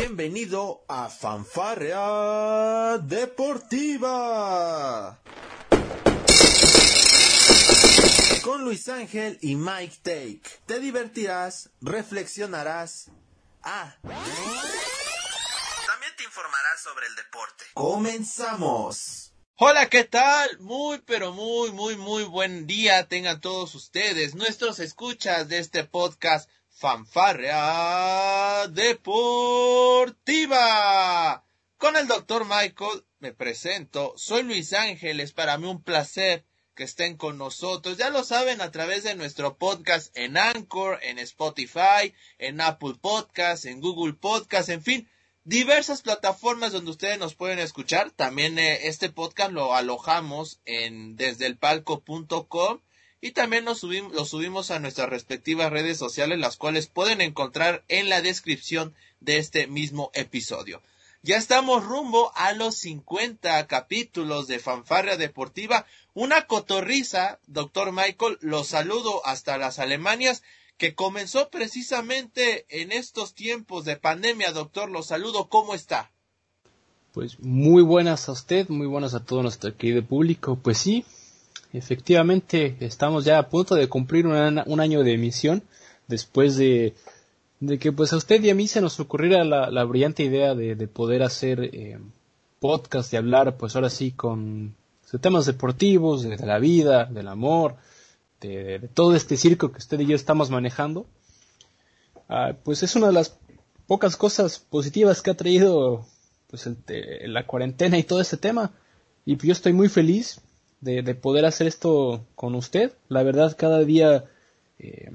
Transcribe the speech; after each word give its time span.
Bienvenido 0.00 0.84
a 0.86 1.08
Fanfarrea 1.08 2.98
Deportiva. 2.98 3.98
Con 8.44 8.62
Luis 8.62 8.88
Ángel 8.88 9.40
y 9.42 9.56
Mike 9.56 9.96
Take. 10.04 10.42
Te 10.66 10.78
divertirás, 10.78 11.70
reflexionarás. 11.80 13.10
Ah. 13.64 13.96
También 14.02 14.22
te 16.16 16.22
informarás 16.22 16.80
sobre 16.80 17.08
el 17.08 17.16
deporte. 17.16 17.64
Comenzamos. 17.74 19.32
Hola, 19.56 19.88
¿qué 19.88 20.04
tal? 20.04 20.60
Muy, 20.60 20.98
pero 20.98 21.32
muy, 21.32 21.72
muy, 21.72 21.96
muy 21.96 22.22
buen 22.22 22.68
día 22.68 23.08
tengan 23.08 23.40
todos 23.40 23.74
ustedes, 23.74 24.36
nuestros 24.36 24.78
escuchas 24.78 25.48
de 25.48 25.58
este 25.58 25.82
podcast 25.82 26.48
Fanfarrea 26.78 28.68
Deportiva. 28.68 30.22
Con 31.76 31.96
el 31.96 32.06
doctor 32.06 32.44
Michael 32.44 33.04
me 33.18 33.32
presento, 33.32 34.14
soy 34.16 34.44
Luis 34.44 34.72
Ángel, 34.72 35.18
es 35.18 35.32
para 35.32 35.58
mí 35.58 35.66
un 35.66 35.82
placer 35.82 36.44
que 36.76 36.84
estén 36.84 37.16
con 37.16 37.36
nosotros. 37.36 37.98
Ya 37.98 38.10
lo 38.10 38.22
saben 38.22 38.60
a 38.60 38.70
través 38.70 39.02
de 39.02 39.16
nuestro 39.16 39.58
podcast 39.58 40.16
en 40.16 40.36
Anchor, 40.36 41.00
en 41.02 41.18
Spotify, 41.18 42.14
en 42.38 42.60
Apple 42.60 42.94
Podcast, 43.00 43.64
en 43.64 43.80
Google 43.80 44.12
Podcast, 44.12 44.68
en 44.68 44.80
fin, 44.80 45.10
diversas 45.42 46.02
plataformas 46.02 46.70
donde 46.70 46.92
ustedes 46.92 47.18
nos 47.18 47.34
pueden 47.34 47.58
escuchar. 47.58 48.12
También 48.12 48.56
eh, 48.60 48.86
este 48.86 49.08
podcast 49.08 49.50
lo 49.50 49.74
alojamos 49.74 50.60
en 50.64 51.16
desdeelpalco.com 51.16 52.78
y 53.20 53.32
también 53.32 53.64
lo 53.64 53.74
subimos, 53.74 54.28
subimos 54.28 54.70
a 54.70 54.78
nuestras 54.78 55.08
respectivas 55.08 55.72
redes 55.72 55.98
sociales, 55.98 56.38
las 56.38 56.56
cuales 56.56 56.86
pueden 56.86 57.20
encontrar 57.20 57.84
en 57.88 58.08
la 58.08 58.22
descripción 58.22 58.94
de 59.20 59.38
este 59.38 59.66
mismo 59.66 60.10
episodio. 60.14 60.80
Ya 61.22 61.36
estamos 61.36 61.84
rumbo 61.84 62.30
a 62.36 62.52
los 62.52 62.76
50 62.76 63.66
capítulos 63.66 64.46
de 64.46 64.60
Fanfarria 64.60 65.16
Deportiva. 65.16 65.84
Una 66.14 66.46
cotorriza, 66.46 67.40
doctor 67.48 67.90
Michael, 67.90 68.38
lo 68.40 68.62
saludo 68.62 69.26
hasta 69.26 69.58
las 69.58 69.80
Alemanias, 69.80 70.44
que 70.76 70.94
comenzó 70.94 71.50
precisamente 71.50 72.66
en 72.68 72.92
estos 72.92 73.34
tiempos 73.34 73.84
de 73.84 73.96
pandemia, 73.96 74.52
doctor. 74.52 74.90
Lo 74.90 75.02
saludo, 75.02 75.48
¿cómo 75.48 75.74
está? 75.74 76.12
Pues 77.12 77.40
muy 77.40 77.82
buenas 77.82 78.28
a 78.28 78.32
usted, 78.32 78.68
muy 78.68 78.86
buenas 78.86 79.12
a 79.14 79.24
todo 79.24 79.42
nuestro 79.42 79.76
querido 79.76 80.04
público. 80.06 80.56
Pues 80.62 80.78
sí, 80.78 81.04
efectivamente 81.72 82.76
estamos 82.80 83.24
ya 83.24 83.38
a 83.38 83.48
punto 83.48 83.74
de 83.74 83.88
cumplir 83.88 84.26
un, 84.26 84.80
año 84.80 85.02
de 85.02 85.14
emisión. 85.14 85.62
Después 86.06 86.56
de, 86.56 86.94
de, 87.60 87.78
que 87.78 87.92
pues 87.92 88.12
a 88.12 88.16
usted 88.16 88.42
y 88.42 88.50
a 88.50 88.54
mí 88.54 88.66
se 88.66 88.80
nos 88.80 88.98
ocurriera 88.98 89.44
la, 89.44 89.84
brillante 89.84 90.22
idea 90.22 90.54
de, 90.54 90.88
poder 90.88 91.22
hacer 91.22 91.60
eh, 91.72 91.98
podcast 92.60 93.12
y 93.12 93.16
hablar 93.16 93.56
pues 93.56 93.76
ahora 93.76 93.90
sí 93.90 94.12
con 94.12 94.74
temas 95.20 95.46
deportivos, 95.46 96.22
de, 96.22 96.36
la 96.38 96.58
vida, 96.58 97.04
del 97.04 97.28
amor, 97.28 97.76
de, 98.40 98.88
todo 98.94 99.14
este 99.14 99.36
circo 99.36 99.70
que 99.70 99.78
usted 99.78 100.00
y 100.00 100.06
yo 100.06 100.16
estamos 100.16 100.50
manejando. 100.50 101.06
Ah, 102.28 102.54
pues 102.62 102.82
es 102.82 102.94
una 102.96 103.08
de 103.08 103.14
las 103.14 103.38
pocas 103.86 104.16
cosas 104.16 104.58
positivas 104.58 105.22
que 105.22 105.30
ha 105.30 105.36
traído 105.36 106.06
pues 106.48 106.68
la 106.86 107.46
cuarentena 107.46 107.98
y 107.98 108.02
todo 108.02 108.20
este 108.20 108.38
tema. 108.38 108.72
Y 109.26 109.36
yo 109.36 109.52
estoy 109.52 109.74
muy 109.74 109.88
feliz 109.88 110.40
de, 110.80 111.14
poder 111.14 111.44
hacer 111.44 111.66
esto 111.66 112.26
con 112.34 112.54
usted. 112.54 112.92
La 113.08 113.22
verdad, 113.22 113.56
cada 113.56 113.80
día 113.80 114.24
eh, 114.78 115.10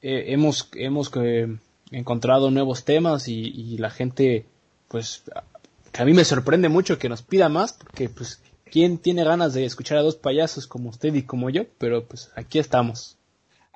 eh, 0.00 0.24
hemos, 0.28 0.68
hemos 0.74 1.10
eh, 1.16 1.48
encontrado 1.90 2.50
nuevos 2.50 2.84
temas 2.84 3.28
y, 3.28 3.76
la 3.78 3.90
gente, 3.90 4.46
pues, 4.88 5.22
que 5.92 6.02
a 6.02 6.04
mí 6.04 6.14
me 6.14 6.24
sorprende 6.24 6.68
mucho 6.68 6.98
que 6.98 7.08
nos 7.08 7.22
pida 7.22 7.48
más, 7.48 7.74
porque, 7.74 8.08
pues, 8.08 8.40
¿quién 8.64 8.98
tiene 8.98 9.24
ganas 9.24 9.54
de 9.54 9.64
escuchar 9.64 9.98
a 9.98 10.02
dos 10.02 10.16
payasos 10.16 10.66
como 10.66 10.90
usted 10.90 11.14
y 11.14 11.22
como 11.22 11.50
yo? 11.50 11.64
Pero, 11.78 12.06
pues, 12.06 12.30
aquí 12.34 12.58
estamos. 12.58 13.16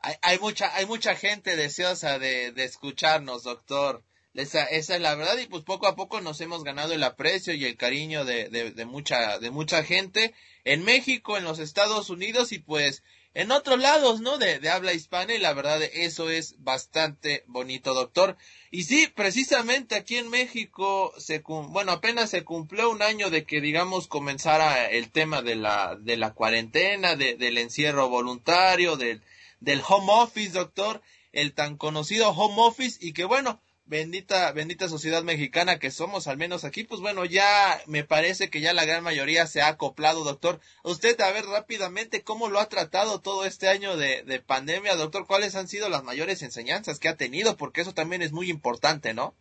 Hay, 0.03 0.15
hay 0.23 0.39
mucha, 0.39 0.75
hay 0.77 0.87
mucha 0.87 1.15
gente 1.17 1.57
deseosa 1.57 2.19
de, 2.19 2.53
de 2.53 2.65
escucharnos, 2.65 3.43
doctor. 3.43 4.03
Esa, 4.37 4.65
esa 4.65 4.97
es 4.97 5.01
la 5.01 5.15
verdad 5.15 5.39
y 5.39 5.47
pues 5.47 5.63
poco 5.63 5.87
a 5.87 5.97
poco 5.97 6.21
nos 6.21 6.41
hemos 6.43 6.63
ganado 6.63 6.93
el 6.93 7.03
aprecio 7.03 7.55
y 7.55 7.65
el 7.65 7.77
cariño 7.77 8.25
de, 8.25 8.85
mucha, 8.87 9.39
de 9.39 9.51
mucha 9.51 9.83
gente 9.83 10.35
en 10.65 10.85
México, 10.85 11.37
en 11.37 11.45
los 11.45 11.59
Estados 11.59 12.11
Unidos 12.11 12.53
y 12.53 12.59
pues 12.59 13.03
en 13.33 13.51
otros 13.51 13.79
lados, 13.79 14.21
¿no? 14.21 14.39
De, 14.39 14.59
de 14.59 14.71
habla 14.71 14.95
hispana 14.95 15.35
y 15.35 15.39
la 15.39 15.53
verdad 15.53 15.83
eso 15.83 16.31
es 16.31 16.55
bastante 16.59 17.45
bonito, 17.47 17.93
doctor. 17.93 18.37
Y 18.71 18.85
sí, 18.85 19.09
precisamente 19.15 19.95
aquí 19.95 20.17
en 20.17 20.31
México, 20.31 21.13
se, 21.19 21.41
bueno, 21.41 21.93
apenas 21.93 22.31
se 22.31 22.45
cumplió 22.45 22.91
un 22.91 23.03
año 23.03 23.29
de 23.29 23.45
que, 23.45 23.61
digamos, 23.61 24.07
comenzara 24.07 24.89
el 24.89 25.11
tema 25.11 25.43
de 25.43 25.55
la, 25.55 25.97
de 26.01 26.17
la 26.17 26.33
cuarentena, 26.33 27.15
de, 27.15 27.37
del 27.37 27.59
encierro 27.59 28.09
voluntario, 28.09 28.97
del, 28.97 29.23
del 29.61 29.83
home 29.87 30.13
office, 30.13 30.53
doctor, 30.53 31.03
el 31.33 31.53
tan 31.53 31.77
conocido 31.77 32.31
home 32.31 32.57
office 32.59 32.99
y 33.03 33.13
que 33.13 33.25
bueno, 33.25 33.61
bendita, 33.87 34.53
bendita 34.53 34.89
sociedad 34.89 35.23
mexicana 35.23 35.79
que 35.79 35.91
somos, 35.91 36.27
al 36.27 36.37
menos 36.37 36.65
aquí, 36.65 36.85
pues 36.85 37.01
bueno, 37.01 37.25
ya 37.25 37.81
me 37.87 38.05
parece 38.05 38.51
que 38.51 38.61
ya 38.61 38.75
la 38.75 38.85
gran 38.85 39.03
mayoría 39.03 39.47
se 39.47 39.63
ha 39.63 39.69
acoplado, 39.69 40.25
doctor. 40.25 40.61
Usted, 40.83 41.21
a 41.21 41.33
ver 41.33 41.47
rápidamente, 41.47 42.23
¿cómo 42.23 42.49
lo 42.49 42.61
ha 42.61 42.69
tratado 42.69 43.21
todo 43.21 43.45
este 43.45 43.69
año 43.69 43.97
de, 43.97 44.23
de 44.25 44.41
pandemia, 44.41 44.97
doctor? 44.97 45.27
¿Cuáles 45.27 45.55
han 45.55 45.69
sido 45.69 45.89
las 45.89 46.05
mayores 46.05 46.43
enseñanzas 46.43 46.99
que 46.99 47.09
ha 47.09 47.17
tenido? 47.17 47.57
Porque 47.57 47.81
eso 47.81 47.95
también 47.95 48.23
es 48.23 48.33
muy 48.33 48.51
importante, 48.51 49.15
¿no? 49.15 49.35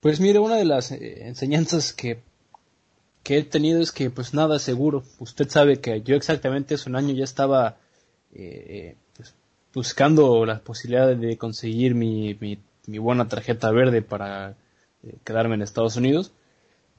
Pues 0.00 0.20
mire, 0.20 0.38
una 0.38 0.56
de 0.56 0.64
las 0.64 0.92
eh, 0.92 1.26
enseñanzas 1.26 1.92
que, 1.92 2.20
que 3.24 3.38
he 3.38 3.42
tenido 3.42 3.80
es 3.80 3.90
que 3.90 4.10
pues 4.10 4.34
nada 4.34 4.58
seguro. 4.58 5.02
Usted 5.18 5.48
sabe 5.48 5.80
que 5.80 6.02
yo 6.02 6.14
exactamente 6.14 6.74
hace 6.74 6.88
un 6.88 6.96
año 6.96 7.14
ya 7.14 7.24
estaba 7.24 7.78
eh, 8.32 8.66
eh 8.68 8.96
pues, 9.16 9.34
buscando 9.74 10.44
la 10.44 10.60
posibilidad 10.60 11.16
de 11.16 11.36
conseguir 11.36 11.94
mi, 11.96 12.36
mi 12.40 12.60
mi 12.88 12.98
buena 12.98 13.28
tarjeta 13.28 13.70
verde 13.70 14.02
para 14.02 14.56
eh, 15.02 15.14
quedarme 15.22 15.54
en 15.54 15.62
Estados 15.62 15.96
Unidos. 15.96 16.32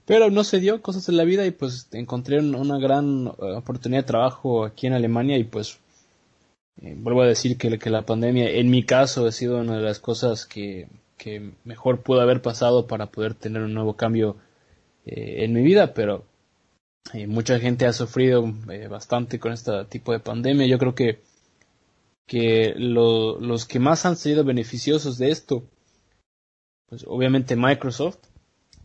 Pero 0.06 0.30
no 0.30 0.44
se 0.44 0.60
dio 0.60 0.82
cosas 0.82 1.10
en 1.10 1.18
la 1.18 1.24
vida 1.24 1.46
y 1.46 1.52
pues 1.52 1.88
encontré 1.92 2.40
una 2.40 2.78
gran 2.78 3.28
eh, 3.28 3.32
oportunidad 3.56 4.04
de 4.04 4.08
trabajo 4.08 4.66
aquí 4.66 4.88
en 4.88 4.94
Alemania 4.94 5.38
y 5.38 5.44
pues 5.44 5.80
eh, 6.82 6.96
vuelvo 6.98 7.24
a 7.24 7.28
decir 7.28 7.58
que, 7.58 7.78
que, 7.78 7.90
la 7.90 8.04
pandemia 8.04 8.50
en 8.50 8.70
mi 8.70 8.84
caso 8.84 9.26
ha 9.26 9.32
sido 9.32 9.60
una 9.60 9.78
de 9.78 9.84
las 9.84 10.00
cosas 10.00 10.46
que, 10.46 10.88
que 11.18 11.52
mejor 11.64 12.02
pudo 12.02 12.22
haber 12.22 12.42
pasado 12.42 12.88
para 12.88 13.08
poder 13.08 13.34
tener 13.34 13.64
un 13.64 13.74
nuevo 13.74 13.96
cambio 13.96 14.38
en 15.12 15.54
mi 15.54 15.64
vida, 15.64 15.96
pero 15.96 16.24
mucha 17.28 17.58
gente 17.60 17.88
ha 17.88 17.94
sufrido 17.94 18.44
bastante 18.90 19.40
con 19.40 19.54
este 19.54 19.72
tipo 19.86 20.12
de 20.12 20.20
pandemia. 20.20 20.68
Yo 20.68 20.78
creo 20.78 20.94
que, 20.94 21.20
que 22.28 22.76
los 22.76 23.66
que 23.66 23.80
más 23.80 24.06
han 24.06 24.18
sido 24.18 24.44
beneficiosos 24.44 25.18
de 25.18 25.32
esto 25.32 25.64
pues 26.90 27.06
obviamente 27.08 27.56
Microsoft, 27.56 28.18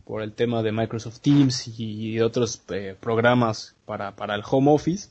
por 0.05 0.21
el 0.21 0.33
tema 0.33 0.61
de 0.61 0.71
Microsoft 0.71 1.19
Teams 1.19 1.67
y, 1.79 2.19
otros 2.21 2.61
eh, 2.69 2.95
programas 2.99 3.75
para, 3.85 4.15
para, 4.15 4.35
el 4.35 4.43
home 4.49 4.71
office. 4.71 5.09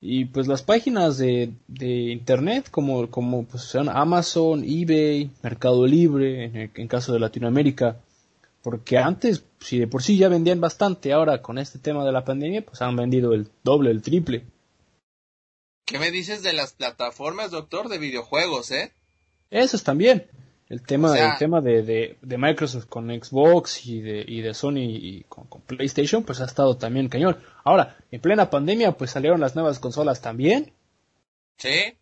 Y 0.00 0.26
pues 0.26 0.46
las 0.46 0.62
páginas 0.62 1.18
de, 1.18 1.52
de 1.66 2.12
internet 2.12 2.68
como, 2.70 3.10
como 3.10 3.44
pues, 3.44 3.64
son 3.64 3.88
Amazon, 3.88 4.62
eBay, 4.64 5.30
Mercado 5.42 5.86
Libre, 5.86 6.44
en, 6.44 6.70
en 6.74 6.88
caso 6.88 7.12
de 7.12 7.18
Latinoamérica, 7.18 7.96
porque 8.62 8.98
antes, 8.98 9.44
si 9.60 9.78
de 9.78 9.86
por 9.86 10.02
sí 10.02 10.16
ya 10.16 10.28
vendían 10.28 10.60
bastante, 10.60 11.12
ahora 11.12 11.42
con 11.42 11.58
este 11.58 11.78
tema 11.78 12.04
de 12.04 12.12
la 12.12 12.24
pandemia, 12.24 12.64
pues 12.64 12.80
han 12.82 12.96
vendido 12.96 13.32
el 13.32 13.48
doble, 13.62 13.90
el 13.90 14.02
triple. 14.02 14.44
¿Qué 15.86 15.98
me 15.98 16.10
dices 16.10 16.42
de 16.42 16.52
las 16.52 16.72
plataformas, 16.72 17.50
doctor, 17.50 17.88
de 17.88 17.98
videojuegos, 17.98 18.70
eh? 18.70 18.92
Esas 19.50 19.84
también. 19.84 20.26
El 20.68 20.82
tema, 20.82 21.18
el 21.18 21.36
tema 21.38 21.60
de, 21.60 21.82
de, 21.82 22.38
Microsoft 22.38 22.86
con 22.86 23.08
Xbox 23.08 23.84
y 23.86 24.00
de, 24.00 24.24
y 24.26 24.40
de 24.40 24.54
Sony 24.54 24.78
y 24.78 25.24
con, 25.28 25.46
PlayStation, 25.66 26.24
pues 26.24 26.40
ha 26.40 26.46
estado 26.46 26.78
también 26.78 27.08
cañón. 27.08 27.38
Ahora, 27.64 27.98
en 28.10 28.20
plena 28.20 28.48
pandemia, 28.48 28.92
pues 28.92 29.10
salieron 29.10 29.40
las 29.40 29.54
nuevas 29.54 29.78
consolas 29.78 30.22
también. 30.22 30.72
Sí, 31.58 31.98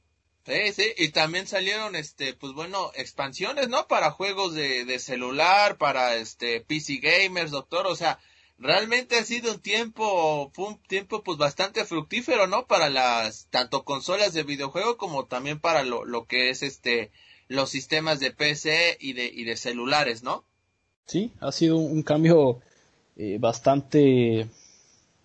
sí, 0.46 0.72
sí, 0.72 0.84
y 0.96 1.08
también 1.08 1.48
salieron, 1.48 1.96
este, 1.96 2.34
pues 2.34 2.52
bueno, 2.52 2.92
expansiones, 2.94 3.68
¿no? 3.68 3.88
Para 3.88 4.12
juegos 4.12 4.54
de, 4.54 4.84
de 4.84 4.98
celular, 5.00 5.76
para 5.76 6.14
este, 6.14 6.60
PC 6.60 6.98
gamers, 6.98 7.50
doctor, 7.50 7.88
o 7.88 7.96
sea, 7.96 8.20
realmente 8.58 9.18
ha 9.18 9.24
sido 9.24 9.52
un 9.52 9.60
tiempo, 9.60 10.52
fue 10.54 10.68
un 10.68 10.82
tiempo 10.84 11.24
pues 11.24 11.36
bastante 11.36 11.84
fructífero, 11.84 12.46
¿no? 12.46 12.66
Para 12.68 12.90
las, 12.90 13.48
tanto 13.50 13.84
consolas 13.84 14.32
de 14.34 14.44
videojuego 14.44 14.96
como 14.96 15.26
también 15.26 15.58
para 15.58 15.82
lo, 15.82 16.04
lo 16.04 16.26
que 16.26 16.50
es 16.50 16.62
este, 16.62 17.10
los 17.52 17.70
sistemas 17.70 18.20
de 18.20 18.30
PC 18.30 18.98
y 19.00 19.12
de, 19.12 19.26
y 19.26 19.44
de 19.44 19.56
celulares, 19.56 20.22
¿no? 20.22 20.44
Sí, 21.06 21.32
ha 21.40 21.52
sido 21.52 21.76
un 21.76 22.02
cambio 22.02 22.60
eh, 23.16 23.38
bastante 23.38 24.48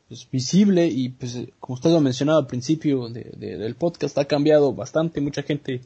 pues, 0.07 0.27
visible 0.29 0.87
y 0.87 1.09
pues 1.09 1.39
como 1.59 1.75
usted 1.75 1.91
lo 1.91 2.01
mencionaba 2.01 2.39
al 2.39 2.47
principio 2.47 3.07
del 3.09 3.75
podcast 3.75 4.17
ha 4.17 4.25
cambiado 4.25 4.73
bastante, 4.73 5.21
mucha 5.21 5.43
gente 5.43 5.81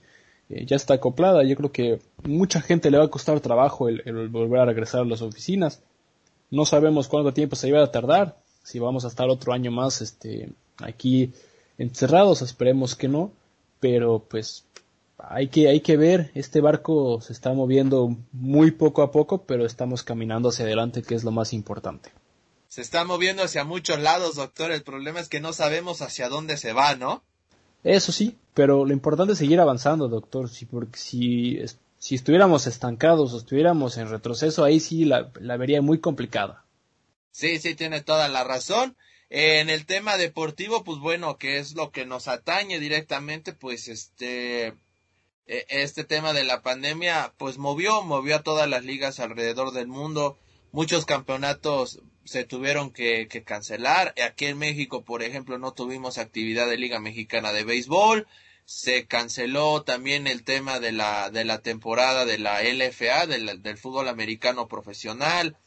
eh, 0.50 0.66
ya 0.66 0.76
está 0.76 0.96
acoplada. 0.96 1.44
Yo 1.44 1.56
creo 1.56 1.72
que 1.72 2.00
mucha 2.24 2.62
gente 2.62 2.92
le 2.92 2.98
va 2.98 3.06
a 3.06 3.10
costar 3.10 3.40
trabajo 3.40 3.88
el, 3.88 4.30
volver 4.30 4.60
a 4.60 4.66
regresar 4.66 5.02
a 5.02 5.06
las 5.06 5.22
oficinas. 5.22 5.82
No 6.50 6.66
sabemos 6.66 7.08
cuánto 7.08 7.34
tiempo 7.34 7.56
se 7.56 7.70
iba 7.70 7.82
a 7.82 7.92
tardar, 7.92 8.38
si 8.64 8.80
vamos 8.80 9.06
a 9.06 9.08
estar 9.08 9.30
otro 9.30 9.54
año 9.54 9.72
más 9.72 10.02
este, 10.02 10.50
aquí 10.78 11.32
encerrados, 11.78 12.42
esperemos 12.42 12.96
que 12.96 13.08
no, 13.08 13.32
pero 13.80 14.20
pues 14.20 14.66
hay 15.30 15.48
que, 15.50 15.70
hay 15.70 15.82
que 15.82 15.98
ver, 15.98 16.32
este 16.36 16.62
barco 16.62 17.22
se 17.22 17.34
está 17.34 17.54
moviendo 17.54 18.16
muy 18.32 18.72
poco 18.72 19.02
a 19.02 19.12
poco, 19.12 19.44
pero 19.46 19.66
estamos 19.66 20.04
caminando 20.04 20.50
hacia 20.50 20.66
adelante, 20.66 21.04
que 21.04 21.16
es 21.16 21.24
lo 21.24 21.32
más 21.32 21.54
importante. 21.54 22.12
Se 22.68 22.82
está 22.82 23.04
moviendo 23.04 23.44
hacia 23.44 23.64
muchos 23.64 24.00
lados, 24.00 24.36
doctor, 24.36 24.72
el 24.72 24.84
problema 24.84 25.20
es 25.20 25.30
que 25.30 25.42
no 25.42 25.54
sabemos 25.54 26.02
hacia 26.02 26.30
dónde 26.30 26.58
se 26.58 26.74
va, 26.74 26.96
¿no? 26.96 27.24
Eso 27.84 28.12
sí, 28.12 28.38
pero 28.54 28.86
lo 28.86 28.94
importante 28.94 29.34
es 29.34 29.40
seguir 29.40 29.60
avanzando, 29.60 30.08
doctor. 30.08 30.50
Si, 30.50 30.66
porque 30.66 30.98
si, 30.98 31.60
si 31.98 32.16
estuviéramos 32.16 32.68
estancados 32.68 33.34
o 33.34 33.38
estuviéramos 33.38 33.98
en 33.98 34.10
retroceso, 34.10 34.64
ahí 34.64 34.80
sí 34.80 35.06
la, 35.06 35.32
la 35.40 35.58
vería 35.58 35.82
muy 35.82 36.00
complicada. 36.00 36.64
Sí, 37.32 37.60
sí, 37.60 37.76
tiene 37.76 38.02
toda 38.02 38.28
la 38.28 38.44
razón. 38.44 38.96
En 39.30 39.70
el 39.70 39.86
tema 39.86 40.18
deportivo, 40.18 40.84
pues 40.84 41.00
bueno, 41.00 41.38
que 41.38 41.58
es 41.58 41.74
lo 41.74 41.92
que 41.92 42.06
nos 42.06 42.28
atañe 42.28 42.80
directamente, 42.80 43.54
pues 43.54 43.88
este, 43.88 44.74
este 45.48 46.04
tema 46.04 46.34
de 46.34 46.44
la 46.44 46.62
pandemia, 46.62 47.34
pues 47.38 47.58
movió, 47.58 48.04
movió 48.04 48.38
a 48.38 48.44
todas 48.44 48.70
las 48.70 48.86
ligas 48.86 49.20
alrededor 49.20 49.72
del 49.72 49.88
mundo. 49.88 50.38
Muchos 50.72 51.06
campeonatos 51.06 52.02
se 52.24 52.44
tuvieron 52.44 52.92
que, 52.92 53.28
cancelar. 53.46 54.14
Aquí 54.24 54.46
en 54.46 54.58
México, 54.58 55.04
por 55.04 55.24
ejemplo, 55.24 55.58
no 55.58 55.74
tuvimos 55.74 56.18
actividad 56.18 56.68
de 56.70 56.78
Liga 56.78 57.00
Mexicana 57.00 57.52
de 57.52 57.64
Béisbol. 57.64 58.28
Se 58.66 59.06
canceló 59.06 59.84
también 59.84 60.28
el 60.28 60.44
tema 60.44 60.80
de 60.80 60.92
la, 60.92 61.30
de 61.30 61.44
la 61.44 61.60
temporada 61.60 62.26
de 62.26 62.38
la 62.38 62.62
LFA, 62.64 63.26
del 63.28 63.78
fútbol 63.78 64.08
americano 64.08 64.68
profesional. 64.68 65.58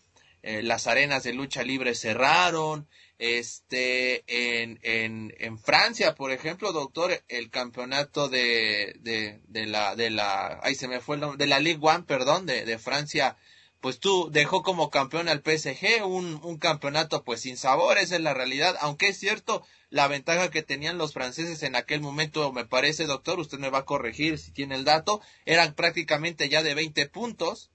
Eh, 0.42 0.62
las 0.62 0.86
arenas 0.86 1.22
de 1.22 1.34
lucha 1.34 1.62
libre 1.62 1.94
cerraron. 1.94 2.88
Este, 3.18 4.24
en, 4.26 4.80
en, 4.82 5.34
en 5.38 5.58
Francia, 5.58 6.14
por 6.14 6.32
ejemplo, 6.32 6.72
doctor, 6.72 7.22
el 7.28 7.50
campeonato 7.50 8.28
de, 8.28 8.96
de, 9.00 9.40
de 9.46 9.66
la, 9.66 9.94
de 9.94 10.10
la, 10.10 10.60
ahí 10.62 10.74
se 10.74 10.88
me 10.88 11.00
fue 11.00 11.16
el 11.16 11.36
de 11.38 11.46
la 11.46 11.60
Ligue 11.60 11.78
One, 11.80 12.04
perdón, 12.04 12.46
de, 12.46 12.64
de 12.64 12.78
Francia 12.78 13.36
pues 13.84 13.98
tú 13.98 14.30
dejó 14.32 14.62
como 14.62 14.88
campeón 14.88 15.28
al 15.28 15.42
PSG, 15.42 16.06
un, 16.06 16.40
un 16.42 16.56
campeonato 16.56 17.22
pues 17.22 17.42
sin 17.42 17.58
sabor, 17.58 17.98
esa 17.98 18.16
es 18.16 18.22
la 18.22 18.32
realidad, 18.32 18.78
aunque 18.80 19.08
es 19.08 19.18
cierto, 19.18 19.62
la 19.90 20.08
ventaja 20.08 20.50
que 20.50 20.62
tenían 20.62 20.96
los 20.96 21.12
franceses 21.12 21.62
en 21.62 21.76
aquel 21.76 22.00
momento, 22.00 22.50
me 22.50 22.64
parece, 22.64 23.04
doctor, 23.04 23.38
usted 23.38 23.58
me 23.58 23.68
va 23.68 23.80
a 23.80 23.84
corregir 23.84 24.38
si 24.38 24.52
tiene 24.52 24.74
el 24.74 24.84
dato, 24.84 25.20
eran 25.44 25.74
prácticamente 25.74 26.48
ya 26.48 26.62
de 26.62 26.72
20 26.74 27.10
puntos, 27.10 27.70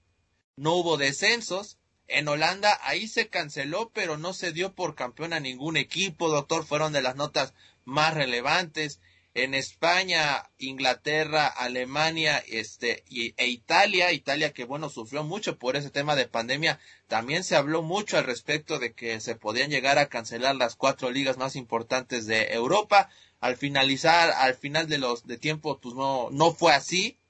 no 0.56 0.74
hubo 0.74 0.96
descensos, 0.96 1.78
en 2.10 2.28
Holanda 2.28 2.78
ahí 2.82 3.08
se 3.08 3.28
canceló, 3.28 3.90
pero 3.94 4.16
no 4.16 4.32
se 4.32 4.52
dio 4.52 4.74
por 4.74 4.94
campeón 4.94 5.32
a 5.32 5.40
ningún 5.40 5.76
equipo, 5.76 6.28
doctor, 6.28 6.64
fueron 6.64 6.92
de 6.92 7.02
las 7.02 7.16
notas 7.16 7.54
más 7.84 8.14
relevantes. 8.14 9.00
En 9.32 9.54
España, 9.54 10.50
Inglaterra, 10.58 11.46
Alemania, 11.46 12.42
este, 12.48 13.04
y, 13.08 13.32
e 13.36 13.46
Italia, 13.46 14.12
Italia 14.12 14.52
que 14.52 14.64
bueno, 14.64 14.88
sufrió 14.88 15.22
mucho 15.22 15.56
por 15.56 15.76
ese 15.76 15.90
tema 15.90 16.16
de 16.16 16.26
pandemia, 16.26 16.80
también 17.06 17.44
se 17.44 17.54
habló 17.54 17.82
mucho 17.82 18.18
al 18.18 18.24
respecto 18.24 18.80
de 18.80 18.92
que 18.92 19.20
se 19.20 19.36
podían 19.36 19.70
llegar 19.70 19.98
a 19.98 20.08
cancelar 20.08 20.56
las 20.56 20.74
cuatro 20.74 21.12
ligas 21.12 21.38
más 21.38 21.54
importantes 21.54 22.26
de 22.26 22.52
Europa, 22.54 23.08
al 23.38 23.56
finalizar, 23.56 24.32
al 24.32 24.56
final 24.56 24.88
de 24.88 24.98
los, 24.98 25.26
de 25.26 25.38
tiempo, 25.38 25.78
pues 25.78 25.94
no, 25.94 26.28
no 26.32 26.52
fue 26.52 26.72
así, 26.74 27.20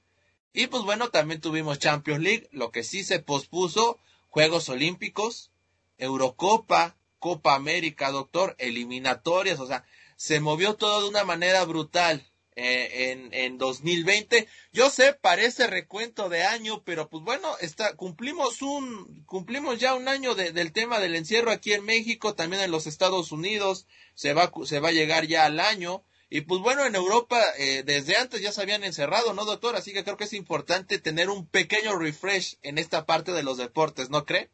y 0.53 0.67
pues 0.67 0.83
bueno, 0.83 1.09
también 1.09 1.39
tuvimos 1.39 1.79
Champions 1.79 2.21
League, 2.21 2.49
lo 2.51 2.71
que 2.71 2.83
sí 2.83 3.03
se 3.03 3.19
pospuso, 3.19 3.99
Juegos 4.31 4.69
Olímpicos, 4.69 5.51
Eurocopa, 5.97 6.95
Copa 7.19 7.53
América, 7.53 8.11
doctor, 8.11 8.55
eliminatorias, 8.59 9.59
o 9.59 9.67
sea, 9.67 9.83
se 10.15 10.39
movió 10.39 10.75
todo 10.75 11.03
de 11.03 11.09
una 11.09 11.25
manera 11.25 11.65
brutal 11.65 12.25
eh, 12.55 13.11
en, 13.11 13.33
en 13.33 13.57
2020. 13.57 14.47
Yo 14.71 14.89
sé, 14.89 15.13
parece 15.13 15.67
recuento 15.67 16.29
de 16.29 16.43
año, 16.43 16.81
pero 16.85 17.09
pues 17.09 17.23
bueno, 17.25 17.57
está, 17.59 17.93
cumplimos 17.95 18.61
un, 18.61 19.23
cumplimos 19.25 19.79
ya 19.79 19.95
un 19.95 20.07
año 20.07 20.33
del 20.33 20.71
tema 20.71 20.99
del 20.99 21.15
encierro 21.15 21.51
aquí 21.51 21.73
en 21.73 21.83
México, 21.83 22.33
también 22.33 22.63
en 22.63 22.71
los 22.71 22.87
Estados 22.87 23.33
Unidos, 23.33 23.85
se 24.15 24.33
va, 24.33 24.49
se 24.63 24.79
va 24.79 24.89
a 24.89 24.93
llegar 24.93 25.27
ya 25.27 25.43
al 25.43 25.59
año. 25.59 26.03
Y 26.33 26.41
pues 26.41 26.61
bueno, 26.61 26.85
en 26.85 26.95
Europa 26.95 27.39
eh, 27.59 27.83
desde 27.85 28.15
antes 28.15 28.41
ya 28.41 28.51
se 28.53 28.61
habían 28.61 28.83
encerrado, 28.83 29.33
¿no, 29.33 29.45
doctor? 29.45 29.75
Así 29.75 29.91
que 29.91 30.03
creo 30.03 30.15
que 30.15 30.23
es 30.23 30.33
importante 30.33 30.97
tener 30.97 31.29
un 31.29 31.45
pequeño 31.45 31.95
refresh 31.99 32.55
en 32.63 32.77
esta 32.77 33.05
parte 33.05 33.33
de 33.33 33.43
los 33.43 33.57
deportes, 33.57 34.09
¿no 34.09 34.25
cree? 34.25 34.49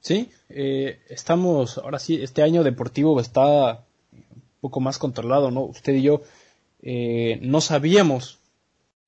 Sí, 0.00 0.30
eh, 0.48 1.00
estamos, 1.08 1.78
ahora 1.78 1.98
sí, 1.98 2.22
este 2.22 2.42
año 2.42 2.62
deportivo 2.62 3.20
está 3.20 3.84
poco 4.62 4.80
más 4.80 4.98
controlado, 4.98 5.50
¿no? 5.50 5.62
Usted 5.62 5.92
y 5.92 6.02
yo 6.02 6.22
eh, 6.82 7.38
no 7.42 7.60
sabíamos 7.60 8.38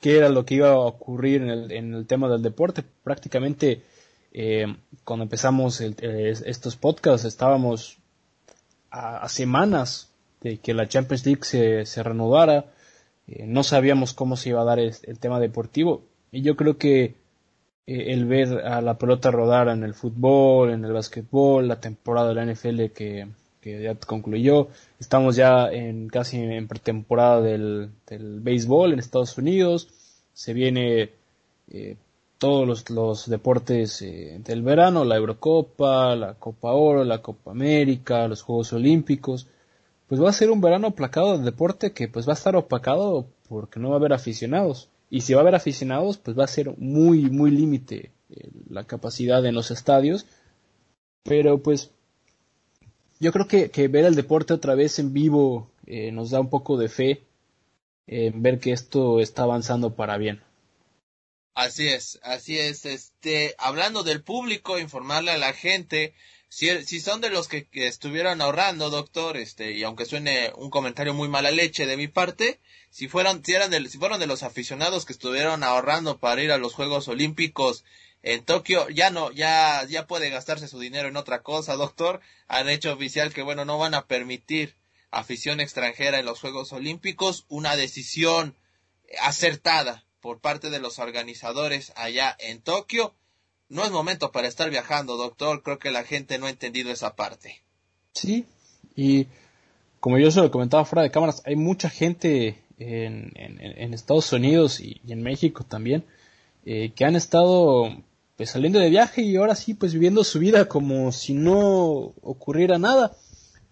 qué 0.01 0.19
era 0.19 0.29
lo 0.29 0.45
que 0.45 0.57
iba 0.57 0.73
a 0.73 0.79
ocurrir 0.79 1.43
en 1.43 1.51
el, 1.51 1.73
en 1.73 1.95
el 1.95 2.07
tema 2.07 2.29
del 2.29 2.43
deporte. 2.43 2.85
Prácticamente 3.03 3.83
eh, 4.33 4.67
cuando 5.05 5.23
empezamos 5.23 5.81
estos 5.81 6.77
podcasts 6.77 7.27
estábamos 7.27 7.97
a, 8.91 9.27
semanas 9.31 10.11
de 10.49 10.59
que 10.59 10.75
la 10.75 10.89
Champions 10.89 11.27
League 11.27 11.43
se, 11.45 11.87
se 11.87 12.03
reanudara. 12.03 12.67
Eh, 13.27 13.45
no 13.47 13.63
sabíamos 13.63 14.15
cómo 14.15 14.37
se 14.37 14.51
iba 14.51 14.63
a 14.63 14.65
dar 14.65 14.79
el, 14.79 14.95
tema 15.19 15.41
deportivo. 15.41 16.03
Y 16.31 16.43
yo 16.43 16.57
creo 16.57 16.79
que 16.79 17.15
el 17.87 18.25
ver 18.27 18.67
a 18.67 18.81
la 18.81 18.99
pelota 18.99 19.31
rodar 19.31 19.69
en 19.69 19.85
el 19.85 19.95
fútbol, 19.95 20.71
en 20.73 20.85
el 20.85 20.93
básquetbol, 20.93 21.69
la 21.69 21.81
temporada 21.81 22.31
de 22.31 22.35
la 22.35 22.53
NFL 22.53 22.87
que, 22.93 23.29
que 23.61 23.83
ya 23.83 23.95
concluyó. 23.95 24.69
Estamos 25.01 25.37
ya 25.37 25.69
en 25.71 26.09
casi 26.09 26.39
en 26.39 26.69
pretemporada 26.69 27.41
del, 27.41 27.91
del 28.09 28.41
béisbol 28.41 28.93
en 28.93 28.99
Estados 29.01 29.37
Unidos. 29.39 29.89
Se 30.35 30.53
viene 30.53 31.11
eh, 31.73 31.97
todos 32.39 32.89
los, 32.91 33.29
deportes 33.29 34.03
eh, 34.03 34.41
del 34.45 34.63
verano, 34.63 35.05
la 35.05 35.17
Eurocopa, 35.17 36.15
la 36.15 36.35
Copa 36.35 36.73
Oro, 36.73 37.03
la 37.03 37.23
Copa 37.23 37.51
América, 37.51 38.29
los 38.29 38.43
Juegos 38.43 38.73
Olímpicos. 38.73 39.49
Pues 40.07 40.23
va 40.23 40.31
a 40.31 40.33
ser 40.33 40.51
un 40.51 40.61
verano 40.61 40.89
aplacado 40.89 41.37
de 41.37 41.45
deporte 41.45 41.93
que 41.93 42.09
pues 42.09 42.29
va 42.29 42.33
a 42.33 42.37
estar 42.37 42.55
opacado 42.57 43.29
porque 43.49 43.81
no 43.81 43.89
va 43.89 43.97
a 43.97 43.99
haber 43.99 44.13
aficionados. 44.13 44.89
Y 45.11 45.23
si 45.23 45.35
va 45.35 45.41
a 45.41 45.43
haber 45.43 45.55
aficionados, 45.55 46.19
pues 46.19 46.39
va 46.39 46.45
a 46.45 46.49
ser 46.49 46.77
muy, 46.79 47.31
muy 47.31 47.51
límite 47.51 48.13
eh, 48.31 48.51
la 48.69 48.85
capacidad 48.85 49.45
en 49.45 49.55
los 49.55 49.71
estadios. 49.71 50.27
Pero 51.23 51.63
pues 51.63 51.91
yo 53.19 53.33
creo 53.33 53.49
que, 53.49 53.71
que, 53.71 53.89
ver 53.89 54.05
el 54.05 54.15
deporte 54.15 54.55
otra 54.55 54.75
vez 54.75 54.99
en 54.99 55.13
vivo 55.13 55.71
eh, 55.87 56.13
nos 56.13 56.31
da 56.31 56.41
un 56.41 56.51
poco 56.51 56.77
de 56.77 56.89
fe 56.89 57.23
en 58.07 58.43
ver 58.43 58.61
que 58.61 58.73
esto 58.73 59.21
está 59.21 59.43
avanzando 59.43 59.95
para 59.95 60.17
bien. 60.19 60.43
Así 61.55 61.89
es, 61.89 62.21
así 62.23 62.59
es. 62.59 62.85
Este, 62.85 63.55
hablando 63.59 64.03
del 64.03 64.23
público, 64.23 64.79
informarle 64.79 65.31
a 65.31 65.39
la 65.39 65.55
gente, 65.55 66.13
si, 66.49 66.85
si 66.85 67.01
son 67.01 67.21
de 67.21 67.31
los 67.31 67.49
que, 67.49 67.69
estuvieron 67.73 68.41
ahorrando, 68.41 68.91
doctor, 68.91 69.37
este, 69.37 69.73
y 69.73 69.83
aunque 69.83 70.07
suene 70.07 70.53
un 70.57 70.71
comentario 70.71 71.15
muy 71.15 71.29
mala 71.29 71.51
leche 71.51 71.87
de 71.87 71.97
mi 71.97 72.09
parte, 72.09 72.61
si 72.91 73.09
fueron, 73.09 73.45
si 73.45 73.55
eran 73.55 73.71
de, 73.71 73.89
si 73.89 73.99
fueron 73.99 74.21
de 74.21 74.27
los 74.27 74.43
aficionados 74.43 75.05
que 75.05 75.13
estuvieron 75.13 75.63
ahorrando 75.65 76.19
para 76.19 76.43
ir 76.43 76.53
a 76.53 76.59
los 76.59 76.75
Juegos 76.75 77.09
Olímpicos 77.09 77.85
en 78.27 78.45
Tokio 78.45 78.89
ya 78.89 79.11
no, 79.11 79.31
ya, 79.31 79.85
ya 79.89 80.09
puede 80.09 80.31
gastarse 80.31 80.67
su 80.67 80.81
dinero 80.81 81.07
en 81.07 81.17
otra 81.17 81.43
cosa, 81.43 81.75
doctor. 81.75 82.21
Han 82.49 82.69
hecho 82.69 82.93
oficial 82.93 83.33
que, 83.33 83.43
bueno, 83.43 83.65
no 83.65 83.79
van 83.79 83.95
a 83.95 84.07
permitir 84.07 84.75
afición 85.13 85.61
extranjera 85.61 86.19
en 86.19 86.27
los 86.27 86.41
Juegos 86.41 86.73
Olímpicos. 86.73 87.45
Una 87.49 87.77
decisión 87.77 88.57
acertada 89.21 90.05
por 90.21 90.41
parte 90.41 90.71
de 90.71 90.81
los 90.81 90.99
organizadores 90.99 91.93
allá 91.95 92.37
en 92.41 92.61
Tokio. 92.61 93.15
No 93.69 93.85
es 93.85 93.91
momento 93.91 94.31
para 94.31 94.49
estar 94.49 94.71
viajando, 94.71 95.17
doctor. 95.17 95.63
Creo 95.63 95.79
que 95.79 95.91
la 95.91 96.05
gente 96.05 96.39
no 96.39 96.47
ha 96.47 96.51
entendido 96.51 96.91
esa 96.91 97.17
parte. 97.17 97.63
Sí, 98.13 98.47
y 98.95 99.27
como 100.01 100.19
yo 100.19 100.31
se 100.31 100.41
lo 100.41 100.51
comentaba 100.51 100.85
fuera 100.85 101.03
de 101.03 101.11
cámaras, 101.11 101.43
hay 101.45 101.57
mucha 101.57 101.91
gente 101.91 102.63
en, 102.79 103.33
en, 103.35 103.95
Estados 103.95 104.33
Unidos 104.33 104.81
y, 104.81 105.01
en 105.09 105.23
México 105.23 105.65
también 105.65 106.05
eh, 106.65 106.93
que 106.95 107.05
han 107.05 107.17
estado 107.17 107.91
pues 108.37 108.51
saliendo 108.51 108.79
de 108.79 108.91
viaje 108.91 109.23
y 109.23 109.37
ahora 109.37 109.55
sí 109.55 109.75
pues 109.75 109.95
viviendo 109.95 110.23
su 110.23 110.39
vida 110.39 110.69
como 110.69 111.11
si 111.13 111.35
no 111.35 112.15
ocurriera 112.23 112.79
nada. 112.79 113.17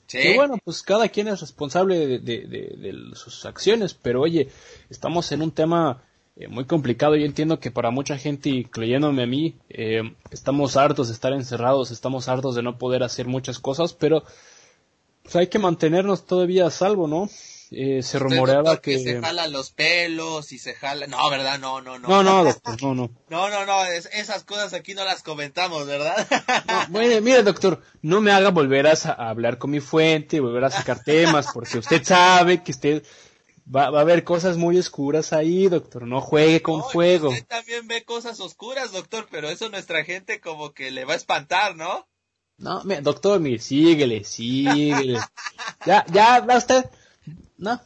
Sí. 0.06 0.18
Que 0.18 0.34
bueno, 0.36 0.58
pues 0.64 0.82
cada 0.82 1.08
quien 1.08 1.28
es 1.28 1.40
responsable 1.40 2.18
de, 2.18 3.10
sus 3.14 3.44
acciones, 3.46 3.94
pero 3.94 4.22
oye, 4.22 4.48
estamos 4.90 5.32
en 5.32 5.42
un 5.42 5.50
tema 5.50 6.02
eh, 6.36 6.48
muy 6.48 6.64
complicado. 6.64 7.16
Yo 7.16 7.26
entiendo 7.26 7.60
que 7.60 7.70
para 7.70 7.90
mucha 7.90 8.18
gente, 8.18 8.50
incluyéndome 8.50 9.22
a 9.22 9.26
mí, 9.26 9.56
eh, 9.68 10.02
estamos 10.30 10.76
hartos 10.76 11.08
de 11.08 11.14
estar 11.14 11.32
encerrados, 11.32 11.90
estamos 11.90 12.28
hartos 12.28 12.54
de 12.54 12.62
no 12.62 12.78
poder 12.78 13.02
hacer 13.02 13.26
muchas 13.26 13.58
cosas, 13.58 13.92
pero 13.92 14.24
pues 15.22 15.36
hay 15.36 15.46
que 15.46 15.58
mantenernos 15.58 16.26
todavía 16.26 16.66
a 16.66 16.70
salvo, 16.70 17.08
¿no? 17.08 17.28
eh, 17.70 18.02
se 18.02 18.18
rumoreaba 18.18 18.80
que... 18.80 18.98
se 18.98 19.20
jala 19.20 19.46
los 19.48 19.70
pelos 19.70 20.52
y 20.52 20.58
se 20.58 20.74
jala... 20.74 21.06
No, 21.06 21.28
¿verdad? 21.30 21.58
No, 21.58 21.80
no, 21.80 21.98
no. 21.98 22.08
No, 22.08 22.22
no, 22.22 22.44
doctor, 22.44 22.82
no, 22.82 22.94
no. 22.94 23.10
no, 23.28 23.48
no, 23.50 23.66
no, 23.66 23.84
esas 23.84 24.44
cosas 24.44 24.72
aquí 24.72 24.94
no 24.94 25.04
las 25.04 25.22
comentamos, 25.22 25.86
¿verdad? 25.86 26.26
bueno, 26.88 27.20
mire, 27.22 27.42
doctor, 27.42 27.82
no 28.02 28.20
me 28.20 28.32
haga 28.32 28.50
volver 28.50 28.86
a, 28.86 28.92
hablar 29.12 29.58
con 29.58 29.70
mi 29.70 29.80
fuente 29.80 30.40
volver 30.40 30.64
a 30.64 30.70
sacar 30.70 31.02
temas, 31.02 31.48
porque 31.52 31.78
usted 31.78 32.02
sabe 32.04 32.62
que 32.62 32.72
usted 32.72 33.04
va, 33.66 33.90
va, 33.90 33.99
a 33.99 34.02
haber 34.02 34.25
cosas 34.25 34.56
muy 34.56 34.78
oscuras 34.78 35.33
ahí, 35.33 35.68
doctor, 35.68 36.06
no 36.06 36.21
juegue 36.21 36.62
con 36.62 36.83
fuego. 36.83 37.30
Usted 37.30 37.47
también 37.47 37.87
ve 37.88 38.04
cosas 38.04 38.40
oscuras, 38.40 38.92
doctor, 38.92 39.26
pero 39.30 39.49
eso 39.49 39.68
nuestra 39.68 40.04
gente 40.04 40.40
como 40.40 40.73
que 40.73 40.90
le 40.90 41.04
va 41.04 41.14
a 41.14 41.16
espantar, 41.16 41.76
¿no? 41.76 42.09
No, 42.56 42.85
mire, 42.85 43.00
doctor, 43.00 43.40
mire, 43.40 43.59
síguele, 43.59 44.25
síguele. 44.25 45.18
ya, 45.87 46.04
ya, 46.12 46.40
va 46.40 46.56
usted 46.56 46.85
no, 47.56 47.80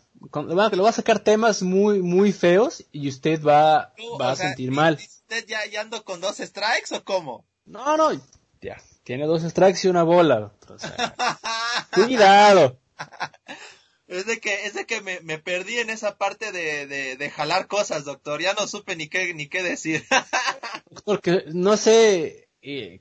le 0.46 0.54
va, 0.54 0.88
a 0.88 0.92
sacar 0.92 1.20
temas 1.20 1.62
muy, 1.62 2.02
muy 2.02 2.32
feos 2.32 2.84
y 2.92 3.08
usted 3.08 3.42
va, 3.42 3.92
va 4.20 4.32
a 4.32 4.36
sentir 4.36 4.70
mal. 4.70 4.94
¿Usted 4.94 5.46
ya, 5.46 5.64
ya, 5.66 5.82
ando 5.82 6.04
con 6.04 6.20
dos 6.20 6.36
strikes 6.38 6.94
o 6.94 7.04
cómo? 7.04 7.46
No, 7.64 7.96
no, 7.96 8.12
ya, 8.60 8.82
tiene 9.04 9.26
dos 9.26 9.42
strikes 9.42 9.80
y 9.84 9.88
una 9.88 10.02
bola, 10.02 10.52
cuidado. 11.92 12.78
Es 14.08 14.24
de 14.24 14.40
que, 14.40 14.66
es 14.66 14.72
de 14.72 14.86
que 14.86 15.02
me, 15.02 15.20
me 15.20 15.38
perdí 15.38 15.76
en 15.76 15.90
esa 15.90 16.16
parte 16.16 16.50
de, 16.50 16.86
de, 16.86 17.16
de, 17.16 17.30
jalar 17.30 17.66
cosas, 17.66 18.06
doctor. 18.06 18.40
Ya 18.40 18.54
no 18.54 18.66
supe 18.66 18.96
ni 18.96 19.08
qué, 19.08 19.34
ni 19.34 19.48
qué 19.48 19.62
decir. 19.62 20.02
doctor, 20.90 21.20
que 21.20 21.44
no 21.52 21.76
sé, 21.76 22.48
eh, 22.62 23.00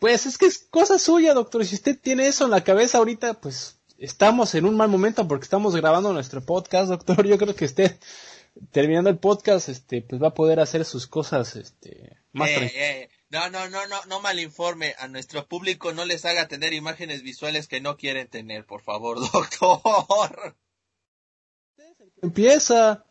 pues 0.00 0.26
es 0.26 0.38
que 0.38 0.46
es 0.46 0.66
cosa 0.70 0.98
suya, 0.98 1.34
doctor. 1.34 1.64
Si 1.64 1.76
usted 1.76 1.96
tiene 2.00 2.26
eso 2.26 2.46
en 2.46 2.50
la 2.50 2.64
cabeza 2.64 2.98
ahorita, 2.98 3.34
pues 3.34 3.78
estamos 3.98 4.54
en 4.56 4.64
un 4.64 4.76
mal 4.76 4.88
momento 4.88 5.28
porque 5.28 5.44
estamos 5.44 5.76
grabando 5.76 6.12
nuestro 6.12 6.40
podcast, 6.44 6.88
doctor. 6.88 7.24
Yo 7.26 7.38
creo 7.38 7.54
que 7.54 7.66
usted, 7.66 7.96
terminando 8.72 9.08
el 9.08 9.18
podcast, 9.18 9.68
este, 9.68 10.02
pues 10.02 10.20
va 10.20 10.28
a 10.28 10.34
poder 10.34 10.58
hacer 10.58 10.84
sus 10.84 11.06
cosas, 11.06 11.54
este, 11.54 12.16
más 12.32 12.50
eh, 12.50 12.72
eh, 12.74 13.08
No, 13.30 13.48
no, 13.48 13.68
no, 13.68 13.86
no, 13.86 14.04
no 14.06 14.20
malinforme. 14.20 14.94
A 14.98 15.08
nuestro 15.08 15.46
público 15.46 15.92
no 15.92 16.04
les 16.04 16.24
haga 16.24 16.48
tener 16.48 16.72
imágenes 16.72 17.22
visuales 17.22 17.68
que 17.68 17.80
no 17.80 17.96
quieren 17.96 18.28
tener, 18.28 18.66
por 18.66 18.82
favor, 18.82 19.18
doctor. 19.32 20.56
Empieza. 22.22 23.04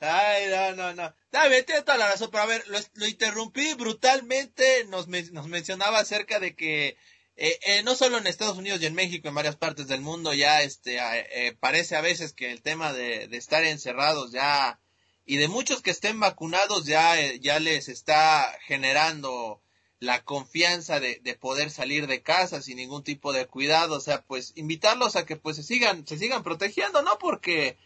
Ay, 0.00 0.46
no, 0.50 0.76
no, 0.76 0.94
no. 0.94 1.14
David, 1.30 1.64
tiene 1.64 1.82
toda 1.82 1.96
la 1.96 2.10
razón, 2.10 2.28
pero 2.30 2.42
a 2.42 2.46
ver, 2.46 2.66
lo, 2.68 2.78
lo 2.94 3.06
interrumpí 3.06 3.74
brutalmente. 3.74 4.84
Nos, 4.86 5.08
nos 5.08 5.48
mencionaba 5.48 6.00
acerca 6.00 6.38
de 6.40 6.54
que 6.54 6.98
eh, 7.36 7.58
eh, 7.62 7.82
no 7.82 7.96
solo 7.96 8.18
en 8.18 8.26
Estados 8.28 8.56
Unidos 8.58 8.80
y 8.80 8.86
en 8.86 8.94
México, 8.94 9.28
en 9.28 9.34
varias 9.34 9.56
partes 9.56 9.88
del 9.88 10.00
mundo 10.00 10.32
ya 10.34 10.62
este, 10.62 10.98
eh, 11.00 11.56
parece 11.58 11.96
a 11.96 12.00
veces 12.00 12.32
que 12.32 12.52
el 12.52 12.62
tema 12.62 12.92
de, 12.92 13.24
estar 13.32 13.64
encerrados 13.64 14.30
ya 14.30 14.78
y 15.26 15.36
de 15.36 15.48
muchos 15.48 15.82
que 15.82 15.90
estén 15.90 16.20
vacunados 16.20 16.86
ya, 16.86 17.16
ya 17.40 17.58
les 17.60 17.88
está 17.88 18.56
generando 18.66 19.60
la 20.00 20.22
confianza 20.22 21.00
de, 21.00 21.20
de, 21.22 21.34
poder 21.34 21.70
salir 21.70 22.06
de 22.06 22.22
casa 22.22 22.60
sin 22.60 22.76
ningún 22.76 23.02
tipo 23.02 23.32
de 23.32 23.46
cuidado, 23.46 23.96
o 23.96 24.00
sea, 24.00 24.22
pues 24.22 24.52
invitarlos 24.54 25.16
a 25.16 25.24
que 25.24 25.36
pues 25.36 25.56
se 25.56 25.62
sigan, 25.62 26.06
se 26.06 26.18
sigan 26.18 26.42
protegiendo, 26.42 27.02
¿no? 27.02 27.18
Porque 27.18 27.78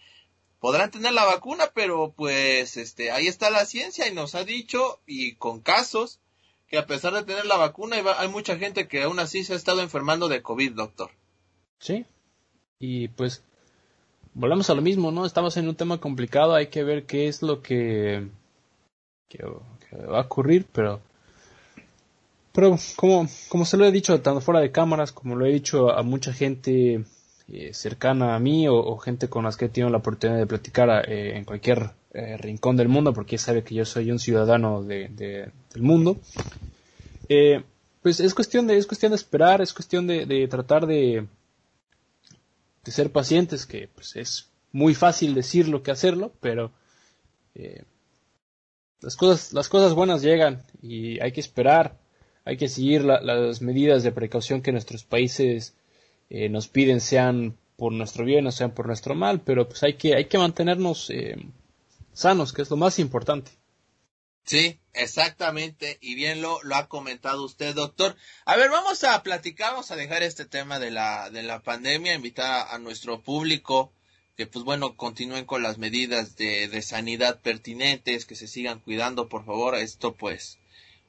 podrán 0.59 0.91
tener 0.91 1.13
la 1.13 1.25
vacuna, 1.25 1.71
pero 1.75 2.13
pues 2.17 2.77
este, 2.77 3.11
ahí 3.11 3.27
está 3.27 3.51
la 3.51 3.65
ciencia 3.67 4.09
y 4.09 4.15
nos 4.15 4.35
ha 4.35 4.45
dicho 4.45 5.01
y 5.07 5.37
con 5.37 5.61
casos 5.61 6.21
que 6.69 6.79
a 6.79 6.87
pesar 6.87 7.15
de 7.15 7.25
tener 7.25 7.47
la 7.47 7.57
vacuna 7.57 7.97
hay 8.19 8.29
mucha 8.29 8.59
gente 8.59 8.89
que 8.89 9.03
aún 9.03 9.19
así 9.19 9.45
se 9.45 9.55
ha 9.55 9.57
estado 9.57 9.81
enfermando 9.81 10.29
de 10.29 10.43
COVID, 10.43 10.73
doctor. 10.73 11.11
Sí. 11.79 12.05
Y 12.79 13.09
pues 13.09 13.43
volvemos 14.39 14.71
a 14.71 14.75
lo 14.75 14.83
mismo, 14.83 15.11
¿no? 15.11 15.27
Estamos 15.27 15.57
en 15.57 15.69
un 15.69 15.75
tema 15.75 15.99
complicado, 15.99 16.55
hay 16.55 16.69
que 16.69 16.85
ver 16.85 17.05
qué 17.05 17.27
es 17.27 17.43
lo 17.43 17.61
que, 17.61 18.29
va 19.93 20.19
a 20.19 20.23
ocurrir, 20.23 20.65
pero 20.73 21.01
pero 22.53 22.77
como, 22.97 23.29
como 23.49 23.65
se 23.65 23.77
lo 23.77 23.85
he 23.85 23.93
dicho 23.93 24.21
tanto 24.21 24.41
fuera 24.41 24.61
de 24.61 24.73
cámaras, 24.73 25.13
como 25.13 25.37
lo 25.37 25.45
he 25.45 25.53
dicho 25.53 25.91
a 25.91 26.03
mucha 26.03 26.33
gente 26.33 27.05
eh, 27.49 27.71
cercana 27.73 28.35
a 28.35 28.39
mí 28.39 28.67
o, 28.69 28.97
gente 28.99 29.29
con 29.29 29.45
las 29.45 29.57
que 29.57 29.67
he 29.67 29.69
tenido 29.69 29.91
la 29.91 29.99
oportunidad 29.99 30.39
de 30.39 30.47
platicar 30.47 31.09
eh, 31.09 31.37
en 31.37 31.45
cualquier 31.45 31.91
eh, 32.15 32.37
rincón 32.37 32.77
del 32.77 32.89
mundo, 32.89 33.13
porque 33.13 33.37
ya 33.37 33.43
sabe 33.43 33.63
que 33.63 33.75
yo 33.75 33.85
soy 33.85 34.11
un 34.11 34.19
ciudadano 34.19 34.83
de, 34.83 35.09
del 35.09 35.83
mundo. 35.83 36.17
Pues 38.03 38.21
es 38.21 38.35
cuestión 38.35 38.67
de, 38.67 38.77
es 38.77 38.87
cuestión 38.87 39.13
de 39.13 39.17
esperar, 39.17 39.61
es 39.61 39.73
cuestión 39.73 40.07
de, 40.07 40.49
tratar 40.49 40.87
de, 40.87 41.27
ser 42.91 43.13
pacientes, 43.13 43.67
que 43.67 43.89
pues 43.89 44.17
es 44.17 44.51
muy 44.73 44.95
fácil 44.95 45.35
decirlo 45.35 45.83
que 45.83 45.91
hacerlo, 45.91 46.33
pero 46.41 46.73
eh, 47.55 47.85
las 49.01 49.17
cosas, 49.17 49.53
las 49.53 49.69
cosas 49.69 49.95
buenas 49.95 50.23
llegan 50.23 50.63
y 50.83 51.21
hay 51.21 51.33
que 51.33 51.41
esperar, 51.41 51.99
hay 52.45 52.57
que 52.57 52.69
seguir 52.69 53.05
las 53.05 53.61
medidas 53.61 54.03
de 54.03 54.13
precaución 54.13 54.63
que 54.63 54.73
nuestros 54.73 55.05
países 55.05 55.75
nos 56.31 56.69
piden, 56.69 57.01
sean 57.01 57.57
por 57.77 57.93
nuestro 57.93 58.25
bien 58.25 58.47
o 58.47 58.53
sean 58.53 58.73
por 58.73 58.87
nuestro 58.87 59.15
mal, 59.15 59.41
pero 59.41 59.69
pues 59.69 59.83
hay 59.83 59.95
que, 59.95 60.15
hay 60.15 60.27
que 60.27 60.39
mantenernos 60.39 61.11
sanos, 62.13 62.53
que 62.53 62.63
es 62.63 62.71
lo 62.71 62.77
más 62.77 62.99
importante. 62.99 63.51
Sí, 64.49 64.81
exactamente, 64.95 65.99
y 66.01 66.15
bien 66.15 66.41
lo, 66.41 66.59
ha 66.73 66.89
comentado 66.89 67.45
usted, 67.45 67.75
doctor. 67.75 68.17
A 68.47 68.57
ver, 68.57 68.71
vamos 68.71 69.05
a 69.05 69.23
platicar, 69.23 69.73
vamos 69.73 69.91
a 69.91 69.97
dejar 69.97 70.23
este 70.23 70.47
tema 70.47 70.79
de 70.79 70.91
la, 70.91 71.29
de 71.29 71.43
la 71.43 71.63
pandemia, 71.63 72.15
invitar 72.15 72.67
a, 72.71 72.79
nuestro 72.79 73.21
público 73.21 73.93
que 74.39 74.47
pues 74.47 74.65
bueno, 74.65 74.97
continúen 74.97 75.45
con 75.45 75.63
las 75.63 75.77
medidas 75.77 76.37
de, 76.37 76.67
de, 76.69 76.81
sanidad 76.81 77.43
pertinentes, 77.43 78.25
que 78.25 78.37
se 78.37 78.47
sigan 78.47 78.81
cuidando, 78.81 79.29
por 79.29 79.45
favor. 79.45 79.75
Esto 79.75 80.15
pues 80.15 80.59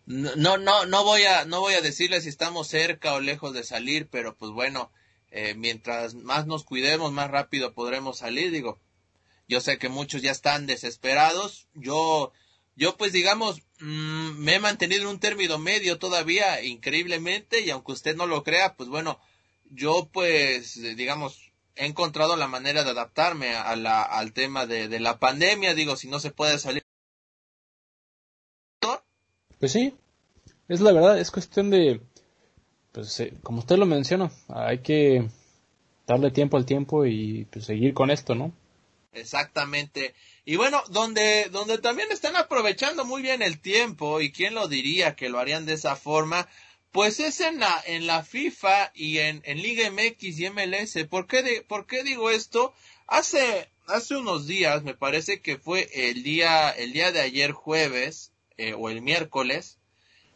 no 0.06 0.58
no 0.58 0.86
no 0.86 1.04
voy 1.06 1.24
a 1.24 1.46
no 1.46 1.62
voy 1.62 1.76
a 1.76 1.82
decirles 1.82 2.24
si 2.24 2.30
estamos 2.30 2.68
cerca 2.68 3.14
o 3.14 3.22
lejos 3.22 3.54
de 3.54 3.64
salir, 3.64 4.10
pero 4.10 4.36
pues 4.36 4.52
bueno, 4.52 4.92
eh, 5.32 5.54
mientras 5.56 6.14
más 6.14 6.46
nos 6.46 6.66
cuidemos, 6.66 7.14
más 7.14 7.32
rápido 7.32 7.74
podremos 7.74 8.18
salir. 8.18 8.52
Digo, 8.52 8.82
yo 9.48 9.62
sé 9.62 9.78
que 9.78 9.88
muchos 9.88 10.22
ya 10.22 10.32
están 10.32 10.68
desesperados. 10.68 11.68
Yo, 11.74 12.34
yo 12.80 12.96
pues 12.96 13.12
digamos, 13.12 13.62
mm, 13.82 14.38
me 14.40 14.56
he 14.56 14.60
mantenido 14.60 15.02
en 15.02 15.10
un 15.10 15.20
término 15.20 15.60
medio 15.60 16.00
todavía, 16.00 16.64
increíblemente, 16.64 17.60
y 17.60 17.70
aunque 17.72 17.92
usted 17.92 18.16
no 18.16 18.26
lo 18.26 18.42
crea, 18.44 18.76
pues 18.78 18.88
bueno, 18.88 19.20
yo 19.70 20.10
pues, 20.14 20.82
digamos, 20.96 21.52
he 21.76 21.86
encontrado 21.86 22.38
la 22.38 22.48
manera 22.48 22.86
de 22.86 22.92
adaptarme 22.92 23.54
a 23.54 23.76
la, 23.76 24.02
al 24.02 24.32
tema 24.32 24.66
de, 24.66 24.88
de 24.88 25.00
la 25.02 25.20
pandemia. 25.20 25.74
Digo, 25.74 25.98
si 25.98 26.08
no 26.08 26.20
se 26.20 26.32
puede 26.32 26.58
salir. 26.58 26.82
Pues 29.60 29.74
sí, 29.74 29.94
es 30.70 30.80
la 30.80 30.94
verdad, 30.94 31.20
es 31.20 31.32
cuestión 31.32 31.70
de, 31.70 32.00
pues 32.94 33.20
eh, 33.20 33.34
como 33.44 33.60
usted 33.60 33.76
lo 33.76 33.86
menciona, 33.86 34.32
hay 34.48 34.80
que 34.80 35.28
darle 36.08 36.32
tiempo 36.32 36.56
al 36.56 36.66
tiempo 36.66 37.06
y 37.06 37.46
pues, 37.52 37.66
seguir 37.66 37.94
con 37.94 38.10
esto, 38.10 38.36
¿no? 38.36 38.54
Exactamente. 39.12 40.14
Y 40.46 40.56
bueno, 40.56 40.84
donde, 40.90 41.50
donde 41.52 41.78
también 41.80 42.12
están 42.12 42.36
aprovechando 42.36 43.06
muy 43.06 43.22
bien 43.22 43.42
el 43.42 43.60
tiempo, 43.60 44.22
y 44.22 44.32
quién 44.32 44.54
lo 44.54 44.68
diría 44.68 45.16
que 45.16 45.30
lo 45.30 45.40
harían 45.40 45.66
de 45.66 45.74
esa 45.74 45.96
forma, 45.96 46.48
pues 46.92 47.20
es 47.20 47.40
en 47.42 47.60
la, 47.60 47.84
en 47.86 48.08
la 48.08 48.24
FIFA 48.24 48.92
y 48.96 49.20
en, 49.20 49.42
en 49.46 49.62
Liga 49.62 49.90
MX 49.92 50.40
y 50.40 50.50
MLS. 50.50 51.06
¿Por 51.10 51.28
qué, 51.28 51.64
¿Por 51.68 51.86
qué 51.86 52.04
digo 52.04 52.32
esto? 52.32 52.74
Hace, 53.08 53.70
hace 53.88 54.16
unos 54.16 54.48
días, 54.48 54.84
me 54.84 54.96
parece 54.96 55.42
que 55.42 55.58
fue 55.58 55.90
el 55.94 56.24
día, 56.24 56.70
el 56.70 56.94
día 56.94 57.12
de 57.12 57.22
ayer 57.22 57.52
jueves, 57.52 58.32
eh, 58.58 58.74
o 58.74 58.90
el 58.90 59.02
miércoles, 59.02 59.78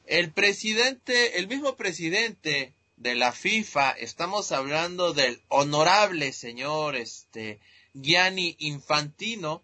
el 0.06 0.32
presidente, 0.32 1.40
el 1.40 1.48
mismo 1.48 1.76
presidente 1.76 2.74
de 2.98 3.16
la 3.16 3.32
FIFA, 3.32 3.92
estamos 3.92 4.52
hablando 4.52 5.14
del 5.14 5.42
honorable 5.50 6.32
señor, 6.34 6.96
este, 6.96 7.60
Gianni 7.94 8.56
Infantino 8.60 9.64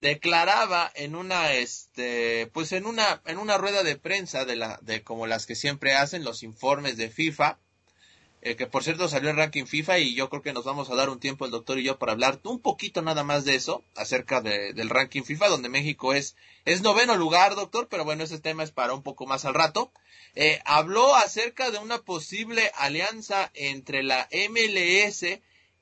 declaraba 0.00 0.90
en 0.94 1.14
una 1.14 1.52
este 1.52 2.48
pues 2.52 2.72
en 2.72 2.86
una 2.86 3.22
en 3.26 3.38
una 3.38 3.58
rueda 3.58 3.82
de 3.82 3.96
prensa 3.96 4.44
de 4.44 4.56
la 4.56 4.78
de 4.82 5.02
como 5.02 5.26
las 5.26 5.46
que 5.46 5.54
siempre 5.54 5.94
hacen 5.94 6.24
los 6.24 6.42
informes 6.42 6.96
de 6.96 7.08
FIFA 7.08 7.58
eh, 8.42 8.54
que 8.54 8.66
por 8.66 8.84
cierto 8.84 9.08
salió 9.08 9.30
el 9.30 9.36
ranking 9.36 9.64
FIFA 9.64 9.98
y 9.98 10.14
yo 10.14 10.28
creo 10.28 10.42
que 10.42 10.52
nos 10.52 10.64
vamos 10.64 10.90
a 10.90 10.94
dar 10.94 11.08
un 11.08 11.18
tiempo 11.18 11.46
el 11.46 11.50
doctor 11.50 11.78
y 11.78 11.82
yo 11.82 11.98
para 11.98 12.12
hablar 12.12 12.40
un 12.44 12.60
poquito 12.60 13.00
nada 13.02 13.24
más 13.24 13.44
de 13.44 13.54
eso 13.54 13.82
acerca 13.96 14.40
del 14.42 14.90
ranking 14.90 15.22
FIFA 15.22 15.48
donde 15.48 15.68
México 15.70 16.12
es 16.12 16.36
es 16.66 16.82
noveno 16.82 17.16
lugar 17.16 17.54
doctor 17.54 17.88
pero 17.90 18.04
bueno 18.04 18.22
ese 18.22 18.38
tema 18.38 18.62
es 18.62 18.70
para 18.70 18.94
un 18.94 19.02
poco 19.02 19.26
más 19.26 19.44
al 19.44 19.54
rato. 19.54 19.90
Eh, 20.34 20.60
habló 20.66 21.16
acerca 21.16 21.70
de 21.70 21.78
una 21.78 21.98
posible 21.98 22.70
alianza 22.76 23.50
entre 23.54 24.02
la 24.02 24.28
MLS 24.50 25.24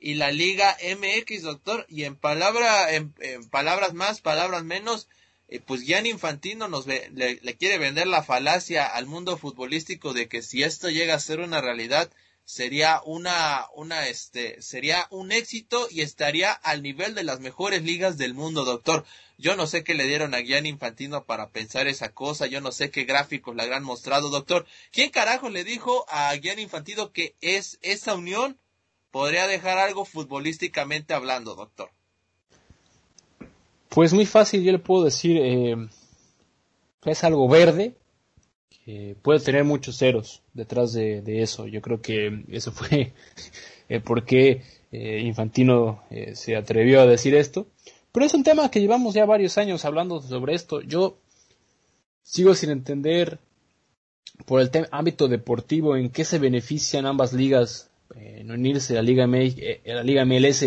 y 0.01 0.15
la 0.15 0.31
Liga 0.31 0.77
MX, 0.83 1.43
doctor. 1.43 1.87
Y 1.89 2.05
en, 2.05 2.17
palabra, 2.17 2.93
en, 2.95 3.13
palabras 3.51 3.95
más, 3.95 4.21
palabras 4.21 4.65
menos, 4.65 5.09
eh, 5.49 5.61
pues 5.61 5.83
Gianni 5.83 6.11
Infantino 6.11 6.69
nos 6.69 6.87
le, 6.87 7.11
quiere 7.59 7.79
vender 7.79 8.07
la 8.07 8.23
falacia 8.23 8.87
al 8.87 9.07
mundo 9.07 9.37
futbolístico 9.37 10.13
de 10.13 10.29
que 10.29 10.43
si 10.43 10.63
esto 10.63 10.91
llega 10.91 11.15
a 11.15 11.21
ser 11.21 11.41
una 11.41 11.61
realidad, 11.61 12.11
sería 12.45 13.01
una, 13.05 13.67
una, 13.75 14.07
este, 14.09 14.61
sería 14.61 15.07
un 15.11 15.33
éxito 15.33 15.89
y 15.91 16.03
estaría 16.03 16.53
al 16.53 16.83
nivel 16.83 17.15
de 17.15 17.25
las 17.25 17.41
mejores 17.41 17.83
ligas 17.83 18.19
del 18.19 18.35
mundo, 18.35 18.65
doctor. 18.65 19.05
Yo 19.39 19.57
no 19.57 19.67
sé 19.67 19.83
qué 19.83 19.95
le 19.95 20.07
dieron 20.07 20.35
a 20.35 20.41
Gianni 20.41 20.69
Infantino 20.69 21.25
para 21.25 21.51
pensar 21.51 21.89
esa 21.89 22.13
cosa, 22.13 22.47
yo 22.47 22.61
no 22.61 22.71
sé 22.71 22.91
qué 22.91 23.05
gráficos 23.05 23.57
le 23.57 23.63
habrán 23.63 23.83
mostrado, 23.83 24.29
doctor. 24.29 24.67
¿Quién 24.93 25.11
carajo 25.11 25.49
le 25.49 25.65
dijo 25.65 26.05
a 26.09 26.35
Gianni 26.37 26.63
Infantino 26.63 27.13
que 27.13 27.35
es 27.41 27.79
esa 27.83 28.15
unión 28.15 28.59
podría 29.15 29.47
dejar 29.47 29.79
algo 29.79 30.05
futbolísticamente 30.05 31.15
hablando, 31.15 31.55
doctor? 31.55 31.89
Pues 33.89 34.13
muy 34.13 34.27
fácil, 34.27 34.65
yo 34.65 34.73
le 34.73 34.81
puedo 34.81 35.05
decir, 35.05 35.37
eh, 35.41 35.77
es 37.05 37.23
algo 37.23 37.49
verde, 37.49 37.95
puede 39.23 39.39
tener 39.39 39.63
muchos 39.63 39.99
ceros 39.99 40.43
detrás 40.53 40.95
de, 40.95 41.23
eso. 41.41 41.69
Yo 41.69 41.81
creo 41.81 42.03
que 42.03 42.43
eso 42.49 42.73
fue 42.73 43.13
el 43.89 44.03
por 44.03 44.25
qué 44.25 44.65
eh, 44.91 45.21
Infantino 45.21 46.03
eh, 46.11 46.35
se 46.35 46.57
atrevió 46.57 47.01
a 47.01 47.07
decir 47.07 47.37
esto. 47.37 47.69
Pero 48.11 48.27
es 48.27 48.35
un 48.35 48.43
tema 48.43 48.69
que 48.69 48.81
llevamos 48.81 49.15
ya 49.15 49.25
varios 49.27 49.59
años 49.59 49.85
hablando 49.85 50.21
sobre 50.23 50.57
esto. 50.57 50.81
Yo 50.81 51.19
sigo 52.25 52.53
sin 52.57 52.71
entender 52.71 53.39
por 54.45 54.61
el 54.61 54.71
ámbito 54.91 55.29
deportivo 55.29 55.97
en 55.97 56.11
qué 56.11 56.25
se 56.25 56.41
benefician 56.41 57.07
ambas 57.07 57.33
ligas 57.33 57.93
en 58.17 58.51
unirse 58.51 58.95
a 58.95 58.97
la 58.97 59.03
Liga, 59.03 59.25
a 59.25 59.95
la 59.95 60.03
Liga 60.03 60.25
MLS 60.25 60.65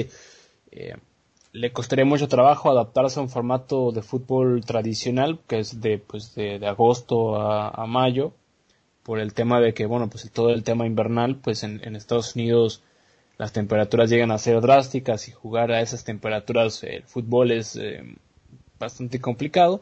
le 1.58 1.72
costaría 1.72 2.06
mucho 2.06 2.27
trabajo 2.27 2.70
adaptarse 2.70 3.20
a 3.20 3.24
un 3.24 3.30
formato 3.30 3.92
de 3.92 4.01
fútbol 4.01 4.63
tradicional, 4.63 5.39
que 5.48 5.60
es 5.60 5.82
de, 5.82 5.98
pues 5.98 6.36
de, 6.36 6.66
agosto 6.68 7.42
a, 7.42 7.86
mayo, 7.88 8.34
por 9.04 9.20
el 9.20 9.34
tema 9.34 9.60
de 9.60 9.74
que, 9.74 9.86
bueno, 9.86 10.10
pues 10.10 10.30
todo 10.32 10.51
el 10.51 10.63
tema 10.63 10.86
invernal, 10.86 11.38
pues 11.38 11.63
en, 11.63 11.96
Estados 11.96 12.36
Unidos 12.36 12.84
las 13.38 13.54
temperaturas 13.54 14.10
llegan 14.10 14.32
a 14.32 14.38
ser 14.38 14.62
drásticas 14.62 15.27
y 15.27 15.32
jugar 15.32 15.72
a 15.72 15.82
esas 15.82 16.04
temperaturas 16.04 16.84
el 16.84 17.04
fútbol 17.04 17.51
es 17.51 17.75
eh, 17.75 18.04
bastante 18.80 19.20
complicado. 19.22 19.82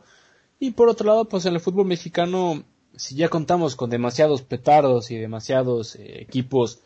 Y 0.60 0.72
por 0.72 0.90
otro 0.90 1.08
lado, 1.08 1.26
pues 1.26 1.46
en 1.46 1.54
el 1.54 1.62
fútbol 1.62 1.86
mexicano, 1.86 2.64
si 2.96 3.16
ya 3.16 3.30
contamos 3.30 3.76
con 3.76 3.90
demasiados 3.90 4.42
petardos 4.42 5.12
y 5.12 5.18
demasiados 5.18 5.96
eh, 5.96 6.22
equipos 6.22 6.82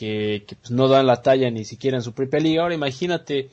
que, 0.00 0.44
que 0.46 0.56
pues, 0.56 0.70
no 0.70 0.88
dan 0.88 1.06
la 1.06 1.20
talla 1.20 1.50
ni 1.50 1.66
siquiera 1.66 1.98
en 1.98 2.02
su 2.02 2.14
propia 2.14 2.40
liga, 2.40 2.62
ahora 2.62 2.74
imagínate 2.74 3.50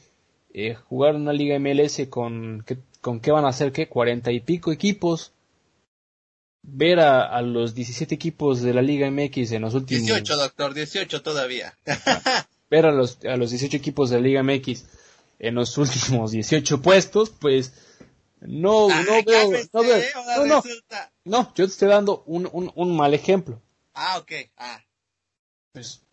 eh, 0.53 0.75
jugar 0.75 1.15
una 1.15 1.33
liga 1.33 1.59
MLS 1.59 2.07
con, 2.09 2.63
con 3.01 3.19
qué 3.19 3.31
van 3.31 3.43
a 3.43 3.51
ser, 3.51 3.73
qué, 3.73 3.89
cuarenta 3.89 4.31
y 4.31 4.39
pico 4.39 4.71
equipos, 4.71 5.33
ver 6.63 7.01
a, 7.01 7.41
los 7.41 7.75
17 7.75 8.15
equipos 8.15 8.61
de 8.61 8.73
la 8.73 8.81
Liga 8.81 9.11
MX 9.11 9.51
en 9.51 9.63
los 9.63 9.73
últimos... 9.73 10.05
18, 10.05 10.37
doctor, 10.37 10.73
18 10.73 11.21
todavía. 11.21 11.77
ver 12.69 12.85
a 12.85 12.93
los, 12.93 13.17
a 13.25 13.35
los 13.35 13.49
18 13.49 13.75
equipos 13.75 14.09
de 14.09 14.15
la 14.15 14.21
Liga 14.21 14.41
MX 14.41 14.85
en 15.39 15.53
los 15.53 15.77
últimos 15.77 16.31
18 16.31 16.81
puestos, 16.81 17.29
pues 17.29 17.73
no, 18.39 18.87
no 18.87 19.23
veo, 19.25 19.51
no 19.73 19.81
veo, 19.83 20.03
no, 20.37 20.45
no, 20.45 20.63
no, 21.25 21.53
yo 21.55 21.65
te 21.65 21.71
estoy 21.71 21.89
dando 21.89 22.23
un, 22.25 22.49
un, 22.53 22.71
un 22.73 22.95
mal 22.95 23.13
ejemplo. 23.13 23.61
Ah, 23.93 24.19
ok, 24.19 24.31
ah. 24.55 24.81
Pues 25.73 26.06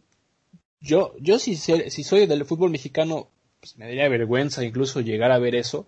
yo, 0.84 1.14
yo 1.18 1.38
si, 1.38 1.56
si 1.56 2.04
soy 2.04 2.26
del 2.26 2.44
fútbol 2.44 2.70
mexicano, 2.70 3.28
pues 3.60 3.78
me 3.78 3.86
daría 3.86 4.08
vergüenza 4.08 4.62
incluso 4.62 5.00
llegar 5.00 5.32
a 5.32 5.38
ver 5.38 5.54
eso. 5.54 5.86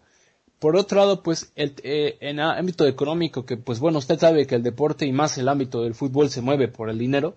Por 0.59 0.75
otro 0.77 0.99
lado, 0.99 1.23
pues 1.23 1.53
el, 1.55 1.75
eh, 1.83 2.17
en 2.21 2.41
ámbito 2.41 2.87
económico, 2.87 3.45
que 3.45 3.59
pues 3.59 3.79
bueno, 3.79 3.99
usted 3.99 4.19
sabe 4.19 4.47
que 4.47 4.55
el 4.55 4.63
deporte 4.63 5.05
y 5.05 5.13
más 5.13 5.37
el 5.37 5.49
ámbito 5.49 5.83
del 5.83 5.95
fútbol 5.95 6.31
se 6.31 6.41
mueve 6.41 6.69
por 6.69 6.89
el 6.89 6.99
dinero, 6.99 7.37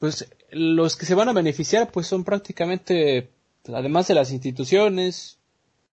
pues 0.00 0.28
los 0.50 0.96
que 0.96 1.06
se 1.06 1.14
van 1.14 1.28
a 1.28 1.32
beneficiar 1.32 1.92
pues 1.92 2.08
son 2.08 2.24
prácticamente, 2.24 3.30
además 3.72 4.08
de 4.08 4.14
las 4.14 4.32
instituciones, 4.32 5.38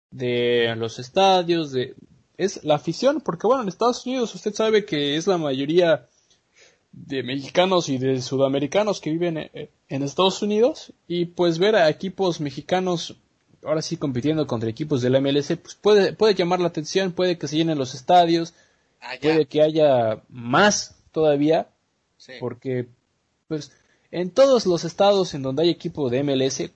de 0.10 0.74
los 0.78 0.98
estadios, 0.98 1.72
de 1.72 1.96
es 2.38 2.64
la 2.64 2.76
afición, 2.76 3.22
porque 3.22 3.48
bueno, 3.48 3.64
en 3.64 3.70
Estados 3.70 4.06
Unidos 4.06 4.34
usted 4.34 4.54
sabe 4.54 4.84
que 4.84 5.16
es 5.16 5.28
la 5.28 5.38
mayoría 5.38 6.08
de 6.92 7.24
mexicanos 7.24 7.88
y 7.90 7.98
de 7.98 8.22
sudamericanos 8.22 9.00
que 9.00 9.12
viven 9.12 9.38
eh, 9.38 9.70
en 9.90 10.04
Estados 10.04 10.42
Unidos 10.42 10.94
y 11.08 11.26
pues 11.26 11.60
ver 11.60 11.76
a 11.76 11.90
equipos 11.90 12.42
mexicanos 12.42 13.18
ahora 13.66 13.82
sí 13.82 13.98
compitiendo 13.98 14.48
contra 14.48 14.70
equipos 14.70 15.02
de 15.02 15.10
la 15.10 15.20
MLS, 15.20 15.58
pues 15.58 15.76
puede, 15.76 16.14
puede 16.14 16.36
llamar 16.36 16.60
la 16.60 16.68
atención, 16.68 17.12
puede 17.12 17.38
que 17.38 17.48
se 17.48 17.58
llenen 17.58 17.78
los 17.78 17.96
estadios, 17.96 18.54
ah, 19.02 19.14
puede 19.22 19.48
que 19.48 19.62
haya 19.62 20.22
más 20.30 20.96
todavía, 21.12 21.70
porque 22.40 22.88
pues 23.48 23.72
en 24.12 24.32
todos 24.32 24.66
los 24.66 24.84
estados 24.84 25.34
en 25.34 25.42
donde 25.42 25.64
hay 25.64 25.70
equipo 25.70 26.10
de 26.10 26.24
MLS, 26.24 26.72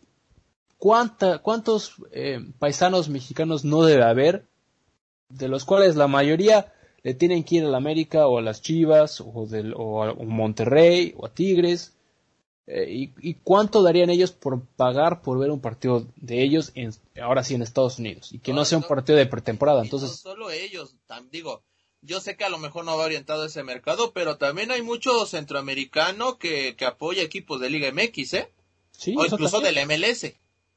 ¿cuánta, 0.78 1.40
¿cuántos 1.40 1.96
eh, 2.12 2.40
paisanos 2.58 3.10
mexicanos 3.10 3.64
no 3.64 3.84
debe 3.84 4.04
haber? 4.04 4.46
De 5.30 5.48
los 5.48 5.66
cuales 5.66 5.96
la 5.96 6.08
mayoría 6.08 6.74
le 7.04 7.14
tienen 7.14 7.44
que 7.44 7.58
ir 7.58 7.66
a 7.66 7.70
la 7.70 7.78
América 7.78 8.28
o 8.28 8.40
a 8.40 8.42
las 8.42 8.62
Chivas 8.62 9.22
o, 9.22 9.46
del, 9.48 9.74
o 9.76 10.04
a 10.04 10.14
Monterrey 10.16 11.14
o 11.18 11.28
a 11.28 11.34
Tigres 11.34 11.94
eh, 12.72 13.12
y, 13.18 13.34
cuánto 13.34 13.82
darían 13.82 14.12
ellos 14.12 14.32
por 14.32 14.62
pagar 14.64 15.24
por 15.24 15.40
ver 15.40 15.50
un 15.50 15.60
partido 15.60 16.06
de 16.18 16.44
ellos 16.44 16.72
en, 16.76 16.94
ahora 17.20 17.44
sí 17.44 17.56
en 17.56 17.64
Estados 17.64 17.98
Unidos 17.98 18.32
y 18.32 18.38
que 18.38 18.54
no, 18.54 18.64
sea 18.64 18.78
un 18.78 18.84
partido 18.84 19.18
de 19.18 19.26
pretemporada 19.26 19.82
entonces 19.82 20.10
no 20.12 20.16
solo 20.16 20.52
ellos 20.52 20.96
digo 21.32 21.64
yo 22.04 22.22
sé 22.22 22.38
que 22.38 22.44
a 22.44 22.50
lo 22.50 22.60
mejor 22.60 22.86
no 22.86 22.96
va 22.96 23.06
orientado 23.06 23.42
a 23.42 23.48
ese 23.48 23.64
mercado 23.64 24.12
pero 24.14 24.38
también 24.38 24.70
hay 24.70 24.84
mucho 24.84 25.26
centroamericano 25.26 26.38
que, 26.38 26.76
que 26.76 26.86
apoya 26.86 27.24
equipos 27.24 27.60
de 27.60 27.72
Liga 27.72 27.92
MX 27.92 28.34
eh 28.36 28.54
sí, 28.92 29.16
o 29.18 29.26
incluso 29.26 29.62
del 29.62 29.84
MLS 29.88 30.32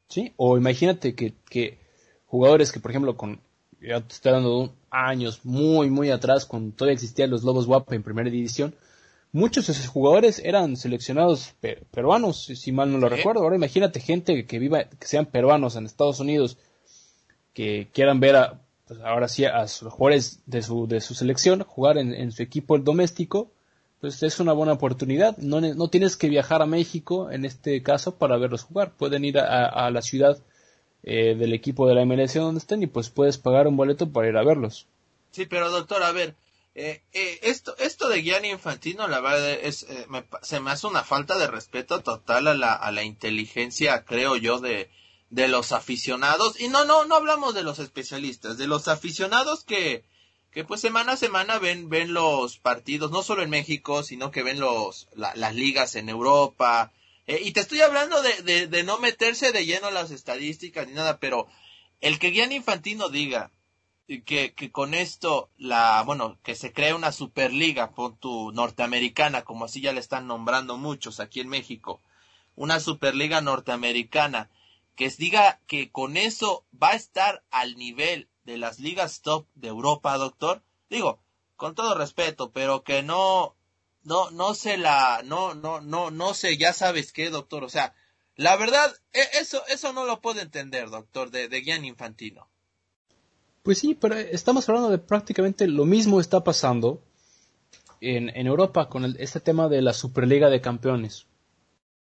sí 0.09 0.33
o 0.39 0.57
imagínate 0.57 1.15
que, 1.15 1.35
que 1.51 1.79
jugadores 2.25 2.73
que 2.73 2.81
por 2.81 2.91
ejemplo 2.91 3.19
con 3.19 3.39
ya 3.83 4.01
te 4.01 4.15
estoy 4.15 4.33
dando 4.33 4.73
años 4.89 5.41
muy 5.45 5.91
muy 5.91 6.09
atrás 6.09 6.47
cuando 6.47 6.75
todavía 6.75 6.95
existían 6.95 7.29
los 7.29 7.43
Lobos 7.43 7.67
Guapa 7.67 7.95
en 7.95 8.03
primera 8.03 8.31
división 8.31 8.75
muchos 9.33 9.67
de 9.67 9.73
esos 9.73 9.89
jugadores 9.89 10.41
eran 10.45 10.77
seleccionados 10.77 11.55
peruanos, 11.91 12.45
si 12.45 12.73
mal 12.73 12.93
no 12.93 12.99
lo 12.99 13.09
recuerdo. 13.09 13.43
Ahora 13.43 13.57
imagínate 13.57 14.01
gente 14.01 14.47
que 14.47 14.59
viva, 14.59 14.85
que 14.85 15.07
sean 15.07 15.27
peruanos 15.27 15.75
en 15.77 15.87
Estados 15.87 16.21
Unidos, 16.21 16.59
que 17.55 17.89
quieran 17.93 18.21
ver 18.21 18.37
a, 18.37 18.61
pues 18.87 19.01
ahora 19.01 19.29
sí 19.29 19.45
a 19.45 19.63
los 19.63 19.81
jugadores 19.81 20.41
de 20.47 20.63
su, 20.63 20.87
de 20.87 21.01
su 21.01 21.15
selección 21.15 21.65
jugar 21.65 21.99
en, 21.99 22.31
su 22.31 22.43
equipo 22.43 22.79
doméstico, 22.79 23.51
pues 24.01 24.23
es 24.23 24.39
una 24.41 24.53
buena 24.53 24.75
oportunidad. 24.75 25.37
No, 25.39 25.61
no, 25.61 25.89
tienes 25.89 26.17
que 26.17 26.29
viajar 26.29 26.61
a 26.61 26.67
México 26.67 27.31
en 27.31 27.45
este 27.45 27.83
caso 27.83 28.17
para 28.17 28.37
verlos 28.37 28.65
jugar. 28.65 28.93
Pueden 28.93 29.25
ir 29.25 29.39
a, 29.39 29.91
la 29.91 30.03
ciudad 30.03 30.39
eh, 31.05 31.35
del 31.37 31.53
equipo 31.53 31.89
de 31.89 31.95
la 31.95 32.05
MLS 32.05 32.35
donde 32.35 32.59
estén 32.59 32.83
y 32.83 32.87
pues 32.87 33.11
puedes 33.11 33.39
pagar 33.39 33.67
un 33.67 33.77
boleto 33.77 34.11
para 34.11 34.29
ir 34.29 34.37
a 34.37 34.45
verlos. 34.45 34.87
Sí, 35.31 35.47
pero 35.47 35.71
doctor, 35.71 36.03
a 36.03 36.13
ver, 36.13 36.35
eh, 36.75 37.03
eh, 37.13 37.41
esto, 37.43 37.77
esto 37.79 38.09
de 38.09 38.23
Gianni 38.23 38.49
Infantino, 38.49 39.07
la 39.07 39.21
verdad, 39.21 39.51
es, 39.53 39.83
eh, 39.83 40.07
se 40.43 40.61
me 40.61 40.71
hace 40.71 40.87
una 40.87 41.05
falta 41.05 41.37
de 41.37 41.47
respeto 41.47 42.01
total 42.01 42.49
a 42.49 42.55
la, 42.55 42.73
a 42.73 42.91
la 42.93 43.03
inteligencia, 43.03 44.05
creo 44.05 44.37
yo, 44.37 44.59
de, 44.59 44.91
de 45.29 45.49
los 45.49 45.73
aficionados. 45.73 46.59
Y 46.61 46.69
no, 46.69 46.87
no, 46.87 47.05
no 47.05 47.17
hablamos 47.17 47.55
de 47.55 47.63
los 47.63 47.79
especialistas, 47.79 48.57
de 48.57 48.67
los 48.69 48.89
aficionados 48.89 49.65
que, 49.65 50.05
que 50.51 50.65
pues 50.65 50.81
semana 50.81 51.13
a 51.13 51.17
semana 51.19 51.59
ven, 51.59 51.91
ven 51.91 52.15
los 52.15 52.59
partidos, 52.59 53.11
no 53.11 53.23
solo 53.23 53.43
en 53.43 53.51
México, 53.51 54.03
sino 54.03 54.31
que 54.31 54.43
ven 54.43 54.59
los, 54.59 55.09
las 55.15 55.55
ligas 55.55 55.95
en 55.95 56.09
Europa. 56.09 56.93
y 57.27 57.53
te 57.53 57.61
estoy 57.61 57.83
hablando 57.83 58.23
de, 58.23 58.43
de, 58.43 58.67
de 58.67 58.83
no 58.83 58.99
meterse 58.99 59.53
de 59.53 59.67
lleno 59.67 59.91
las 59.91 60.11
estadísticas 60.11 60.89
ni 60.89 60.95
nada, 60.95 61.19
pero 61.19 61.49
el 62.01 62.19
que 62.19 62.33
Gianni 62.33 62.57
Infantino 62.57 63.11
diga, 63.11 63.51
que, 64.21 64.53
que 64.53 64.71
con 64.71 64.95
esto, 64.95 65.51
la, 65.57 66.03
bueno, 66.03 66.39
que 66.43 66.55
se 66.55 66.73
crea 66.73 66.95
una 66.95 67.13
superliga, 67.13 67.93
por 67.93 68.17
tu 68.17 68.53
norteamericana, 68.53 69.43
como 69.43 69.65
así 69.65 69.81
ya 69.81 69.93
le 69.93 70.01
están 70.01 70.27
nombrando 70.27 70.77
muchos 70.77 71.19
aquí 71.19 71.41
en 71.41 71.49
México, 71.49 72.03
una 72.55 72.81
superliga 72.81 73.41
norteamericana, 73.41 74.51
que 74.95 75.09
diga 75.09 75.61
que 75.67 75.91
con 75.91 76.17
eso 76.17 76.67
va 76.81 76.91
a 76.91 76.97
estar 76.97 77.43
al 77.51 77.77
nivel 77.77 78.29
de 78.45 78.59
las 78.59 78.79
ligas 78.79 79.23
top 79.23 79.47
de 79.55 79.69
Europa, 79.69 80.17
doctor. 80.19 80.63
Digo, 80.91 81.23
con 81.57 81.75
todo 81.75 81.95
respeto, 81.95 82.53
pero 82.53 82.83
que 82.83 83.03
no, 83.03 83.57
no, 84.03 84.31
no 84.31 84.55
se 84.55 84.77
la, 84.77 85.23
no, 85.25 85.55
no, 85.55 85.81
no, 85.81 86.11
no 86.11 86.35
sé, 86.35 86.59
ya 86.59 86.73
sabes 86.73 87.13
qué, 87.13 87.31
doctor, 87.31 87.65
o 87.65 87.69
sea, 87.69 87.95
la 88.37 88.57
verdad, 88.57 88.95
e, 89.13 89.21
eso, 89.41 89.65
eso 89.69 89.93
no 89.93 90.05
lo 90.05 90.21
puedo 90.21 90.41
entender, 90.41 90.91
doctor, 90.91 91.31
de, 91.31 91.49
de 91.49 91.59
Infantino. 91.85 92.52
Pues 93.63 93.79
sí, 93.79 93.95
pero 93.95 94.17
estamos 94.17 94.69
hablando 94.69 94.91
de 94.91 94.99
prácticamente 94.99 95.69
lo 95.69 95.85
mismo 95.85 96.21
está 96.21 96.43
pasando 96.43 97.01
en, 98.01 98.29
en 98.37 98.47
Europa 98.49 98.89
con 98.89 99.05
este 99.19 99.39
tema 99.39 99.69
de 99.69 99.83
la 99.83 99.93
Superliga 99.93 100.51
de 100.51 100.61
Campeones, 100.61 101.27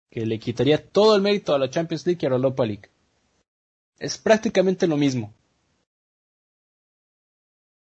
que 0.08 0.24
le 0.24 0.38
quitaría 0.38 0.86
todo 0.86 1.16
el 1.16 1.22
mérito 1.22 1.54
a 1.54 1.58
la 1.58 1.68
Champions 1.68 2.06
League 2.06 2.20
y 2.22 2.26
a 2.26 2.30
la 2.30 2.36
Europa 2.36 2.64
League. 2.64 2.88
Es 3.98 4.18
prácticamente 4.18 4.86
lo 4.86 4.96
mismo. 4.96 5.34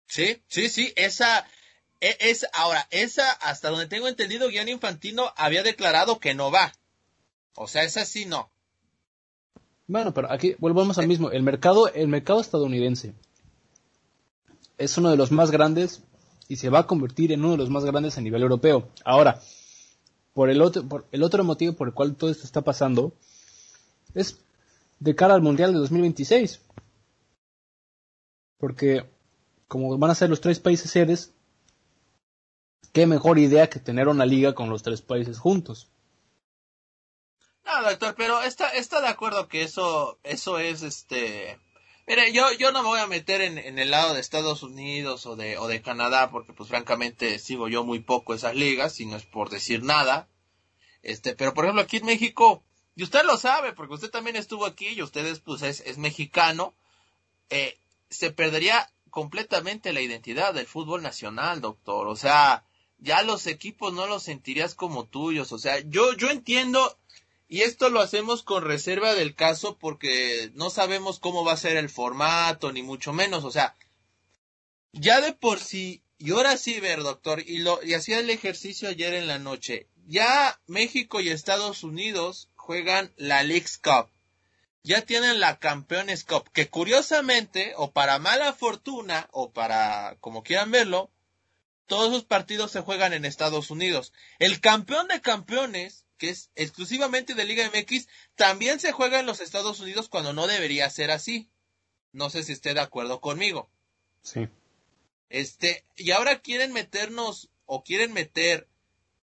Sí, 0.08 0.42
sí, 0.48 0.70
sí, 0.70 0.92
esa, 0.96 1.46
e, 2.02 2.18
es, 2.20 2.48
ahora, 2.54 2.88
esa, 2.90 3.32
hasta 3.32 3.70
donde 3.70 3.86
tengo 3.86 4.08
entendido, 4.08 4.50
Gianni 4.50 4.72
Infantino 4.72 5.32
había 5.36 5.62
declarado 5.62 6.20
que 6.20 6.34
no 6.34 6.50
va. 6.50 6.74
O 7.54 7.68
sea, 7.68 7.84
esa 7.84 8.06
sí 8.06 8.26
no. 8.26 8.50
Bueno, 9.86 10.16
pero 10.16 10.32
aquí 10.32 10.56
volvemos 10.58 10.98
al 10.98 11.08
mismo. 11.08 11.30
El 11.30 11.44
mercado, 11.44 11.88
el 11.94 12.08
mercado 12.08 12.42
estadounidense 12.42 13.14
es 14.78 14.98
uno 14.98 15.10
de 15.10 15.18
los 15.18 15.32
más 15.32 15.52
grandes 15.52 16.04
y 16.48 16.58
se 16.58 16.70
va 16.70 16.80
a 16.80 16.88
convertir 16.88 17.32
en 17.32 17.42
uno 17.42 17.52
de 17.52 17.58
los 17.58 17.70
más 17.70 17.84
grandes 17.84 18.18
a 18.18 18.22
nivel 18.22 18.42
europeo. 18.42 18.90
Ahora, 19.04 19.42
por 20.34 20.50
el 20.50 20.62
otro, 20.62 20.88
por 20.88 21.06
el 21.12 21.24
otro 21.24 21.44
motivo 21.44 21.74
por 21.74 21.88
el 21.88 21.94
cual 21.94 22.16
todo 22.16 22.30
esto 22.30 22.46
está 22.46 22.62
pasando 22.62 23.14
es 24.14 24.40
de 25.00 25.16
cara 25.16 25.34
al 25.34 25.42
Mundial 25.42 25.74
de 25.74 25.80
2026. 25.80 26.62
Porque 28.58 29.10
como 29.68 29.98
van 29.98 30.12
a 30.12 30.16
ser 30.16 30.30
los 30.30 30.42
tres 30.42 30.60
países 30.60 30.92
sedes, 30.92 31.34
qué 32.94 33.06
mejor 33.06 33.38
idea 33.38 33.70
que 33.70 33.80
tener 33.80 34.08
una 34.08 34.26
liga 34.26 34.56
con 34.56 34.70
los 34.70 34.84
tres 34.84 35.02
países 35.02 35.38
juntos. 35.40 35.90
No, 37.66 37.84
doctor, 37.84 38.16
pero 38.16 38.42
está, 38.42 38.70
está 38.70 39.02
de 39.02 39.08
acuerdo 39.08 39.48
que 39.48 39.64
eso, 39.64 40.18
eso 40.24 40.58
es 40.58 40.84
este. 40.84 41.60
Mire, 42.08 42.32
yo, 42.32 42.54
yo 42.54 42.72
no 42.72 42.84
me 42.84 42.88
voy 42.88 43.00
a 43.02 43.08
meter 43.08 43.42
en, 43.42 43.58
en, 43.58 43.78
el 43.80 43.92
lado 43.92 44.14
de 44.14 44.22
Estados 44.22 44.64
Unidos 44.64 45.26
o 45.26 45.36
de, 45.36 45.58
o 45.58 45.68
de 45.68 45.82
Canadá, 45.82 46.32
porque 46.32 46.54
pues 46.54 46.70
francamente 46.70 47.38
sigo 47.38 47.68
yo 47.68 47.84
muy 47.84 48.00
poco 48.00 48.34
esas 48.34 48.56
ligas, 48.56 49.00
y 49.02 49.06
no 49.06 49.18
es 49.18 49.26
por 49.26 49.50
decir 49.50 49.84
nada. 49.84 50.30
Este, 51.04 51.36
pero 51.36 51.54
por 51.54 51.66
ejemplo 51.66 51.84
aquí 51.84 51.98
en 51.98 52.06
México, 52.06 52.64
y 52.96 53.04
usted 53.04 53.26
lo 53.26 53.38
sabe, 53.38 53.74
porque 53.74 53.96
usted 53.96 54.10
también 54.10 54.38
estuvo 54.38 54.66
aquí, 54.66 54.88
y 54.88 55.02
usted 55.02 55.38
pues 55.44 55.62
es, 55.64 55.82
es 55.82 55.98
mexicano, 55.98 56.74
eh, 57.50 57.78
se 58.10 58.32
perdería 58.32 58.90
completamente 59.10 59.92
la 59.92 60.02
identidad 60.02 60.54
del 60.54 60.66
fútbol 60.66 61.02
nacional, 61.02 61.60
doctor. 61.60 62.08
O 62.08 62.16
sea, 62.16 62.64
ya 63.00 63.22
los 63.24 63.48
equipos 63.48 63.94
no 63.94 64.08
los 64.08 64.24
sentirías 64.24 64.76
como 64.76 65.06
tuyos. 65.06 65.52
O 65.52 65.58
sea, 65.58 65.80
yo, 65.80 66.14
yo 66.14 66.30
entiendo, 66.30 66.98
y 67.48 67.62
esto 67.62 67.90
lo 67.90 68.02
hacemos 68.02 68.44
con 68.44 68.64
reserva 68.64 69.14
del 69.14 69.36
caso 69.36 69.78
porque 69.78 70.52
no 70.54 70.70
sabemos 70.70 71.20
cómo 71.20 71.46
va 71.46 71.54
a 71.54 71.58
ser 71.58 71.78
el 71.78 71.90
formato, 71.90 72.72
ni 72.72 72.84
mucho 72.84 73.14
menos. 73.14 73.44
O 73.44 73.52
sea, 73.52 73.76
ya 74.92 75.22
de 75.22 75.34
por 75.34 75.60
sí, 75.60 76.04
y 76.18 76.32
ahora 76.32 76.58
sí 76.58 76.80
ver, 76.80 77.04
doctor, 77.04 77.42
y 77.46 77.60
lo, 77.60 77.84
y 77.84 77.94
hacía 77.94 78.20
el 78.20 78.30
ejercicio 78.30 78.90
ayer 78.90 79.14
en 79.14 79.28
la 79.28 79.40
noche. 79.40 79.88
Ya 80.08 80.60
México 80.68 81.20
y 81.22 81.30
Estados 81.30 81.84
Unidos 81.84 82.50
juegan 82.56 83.14
la 83.18 83.44
League's 83.44 83.78
Cup 83.78 84.10
ya 84.88 85.02
tienen 85.02 85.42
la 85.42 85.60
Campeones 85.60 86.24
Cup, 86.24 86.50
que 86.54 86.70
curiosamente, 86.70 87.74
o 87.76 87.92
para 87.92 88.20
mala 88.20 88.54
fortuna, 88.54 89.28
o 89.32 89.52
para 89.52 90.16
como 90.22 90.44
quieran 90.44 90.72
verlo, 90.72 91.12
todos 91.88 92.10
los 92.10 92.24
partidos 92.24 92.72
se 92.72 92.82
juegan 92.82 93.12
en 93.12 93.26
Estados 93.26 93.70
Unidos. 93.70 94.14
El 94.40 94.62
campeón 94.62 95.10
de 95.10 95.20
campeones, 95.20 96.06
que 96.18 96.30
es 96.30 96.50
exclusivamente 96.56 97.34
de 97.34 97.46
Liga 97.46 97.70
MX, 97.70 98.08
también 98.36 98.80
se 98.80 98.92
juega 98.92 99.20
en 99.20 99.26
los 99.26 99.40
Estados 99.40 99.80
Unidos 99.80 100.10
cuando 100.10 100.34
no 100.34 100.48
debería 100.48 100.90
ser 100.90 101.12
así. 101.12 101.50
No 102.12 102.30
sé 102.30 102.44
si 102.44 102.54
esté 102.54 102.74
de 102.74 102.82
acuerdo 102.82 103.22
conmigo. 103.22 103.70
Sí. 104.22 104.48
Este, 105.30 105.84
y 105.96 106.12
ahora 106.12 106.40
quieren 106.40 106.74
meternos 106.74 107.50
o 107.66 107.84
quieren 107.84 108.14
meter 108.14 108.68